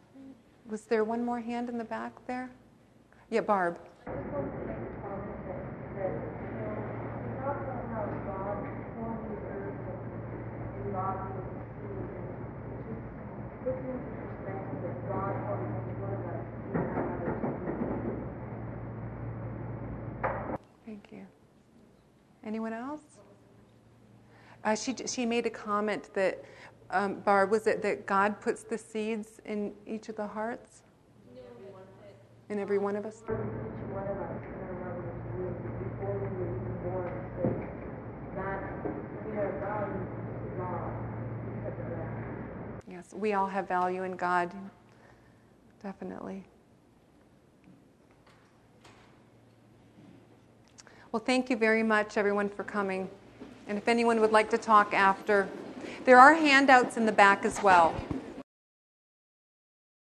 was 0.66 0.86
there 0.86 1.04
one 1.04 1.22
more 1.22 1.40
hand 1.40 1.68
in 1.68 1.76
the 1.76 1.84
back 1.84 2.14
there? 2.26 2.48
Yeah, 3.28 3.42
Barb. 3.42 3.78
I 4.06 4.14
just 4.14 4.32
want 4.32 4.50
to 4.50 4.60
make 4.64 4.78
a 4.80 4.96
comment 5.04 5.44
that, 5.44 5.60
that, 5.92 6.08
you 6.08 6.56
know, 6.56 6.72
we 6.72 7.36
talk 7.36 7.60
about 7.60 7.84
how 7.92 8.08
God 8.24 8.64
formed 8.96 9.28
the 9.28 9.36
earth 9.44 9.76
and, 9.84 10.00
and 10.72 10.88
God 10.96 11.20
made 11.20 11.52
the 11.52 11.68
sea, 11.84 12.00
and 12.00 12.16
it 12.80 12.88
just 12.88 13.04
puts 13.60 13.76
into 13.76 14.08
perspective 14.08 14.80
that 14.80 14.96
God 15.12 15.36
formed 15.44 15.68
each 15.84 16.00
one 16.00 16.16
of 16.16 16.24
us 16.32 16.48
in 16.72 16.80
our 16.80 16.96
mother's 16.96 17.36
womb. 17.44 17.84
Thank 20.94 21.10
you. 21.10 21.26
Anyone 22.44 22.72
else? 22.72 23.00
Uh, 24.62 24.76
she, 24.76 24.94
she 25.06 25.26
made 25.26 25.44
a 25.44 25.50
comment 25.50 26.14
that, 26.14 26.44
um, 26.90 27.16
Barb, 27.16 27.50
was 27.50 27.66
it 27.66 27.82
that 27.82 28.06
God 28.06 28.40
puts 28.40 28.62
the 28.62 28.78
seeds 28.78 29.40
in 29.44 29.72
each 29.88 30.08
of 30.08 30.14
the 30.14 30.26
hearts? 30.28 30.82
In 32.48 32.60
every 32.60 32.78
one 32.78 32.94
of 32.94 33.06
us? 33.06 33.24
Each 33.24 33.30
one 33.30 34.06
of 34.06 34.18
us 34.18 34.42
in 34.46 34.60
our 34.62 34.72
mother's 34.84 35.14
womb, 35.34 35.56
before 35.82 36.14
we 36.14 36.20
were 36.20 36.46
even 36.54 36.78
born, 36.84 37.10
so 37.34 37.42
that 38.36 38.60
we 39.28 39.36
are 39.36 39.52
valued 39.58 40.06
to 40.44 40.56
God 40.56 40.92
because 41.56 41.80
of 41.80 41.90
that. 41.90 42.08
Yes, 42.88 43.12
we 43.12 43.32
all 43.32 43.48
have 43.48 43.66
value 43.66 44.04
in 44.04 44.12
God. 44.12 44.54
Definitely. 45.82 46.44
Well, 51.14 51.22
thank 51.24 51.48
you 51.48 51.56
very 51.56 51.84
much, 51.84 52.16
everyone, 52.16 52.48
for 52.48 52.64
coming. 52.64 53.08
And 53.68 53.78
if 53.78 53.86
anyone 53.86 54.20
would 54.20 54.32
like 54.32 54.50
to 54.50 54.58
talk 54.58 54.92
after, 54.92 55.48
there 56.04 56.18
are 56.18 56.34
handouts 56.34 56.96
in 56.96 57.06
the 57.06 57.12
back 57.12 57.44
as 57.44 57.62
well. 57.62 57.94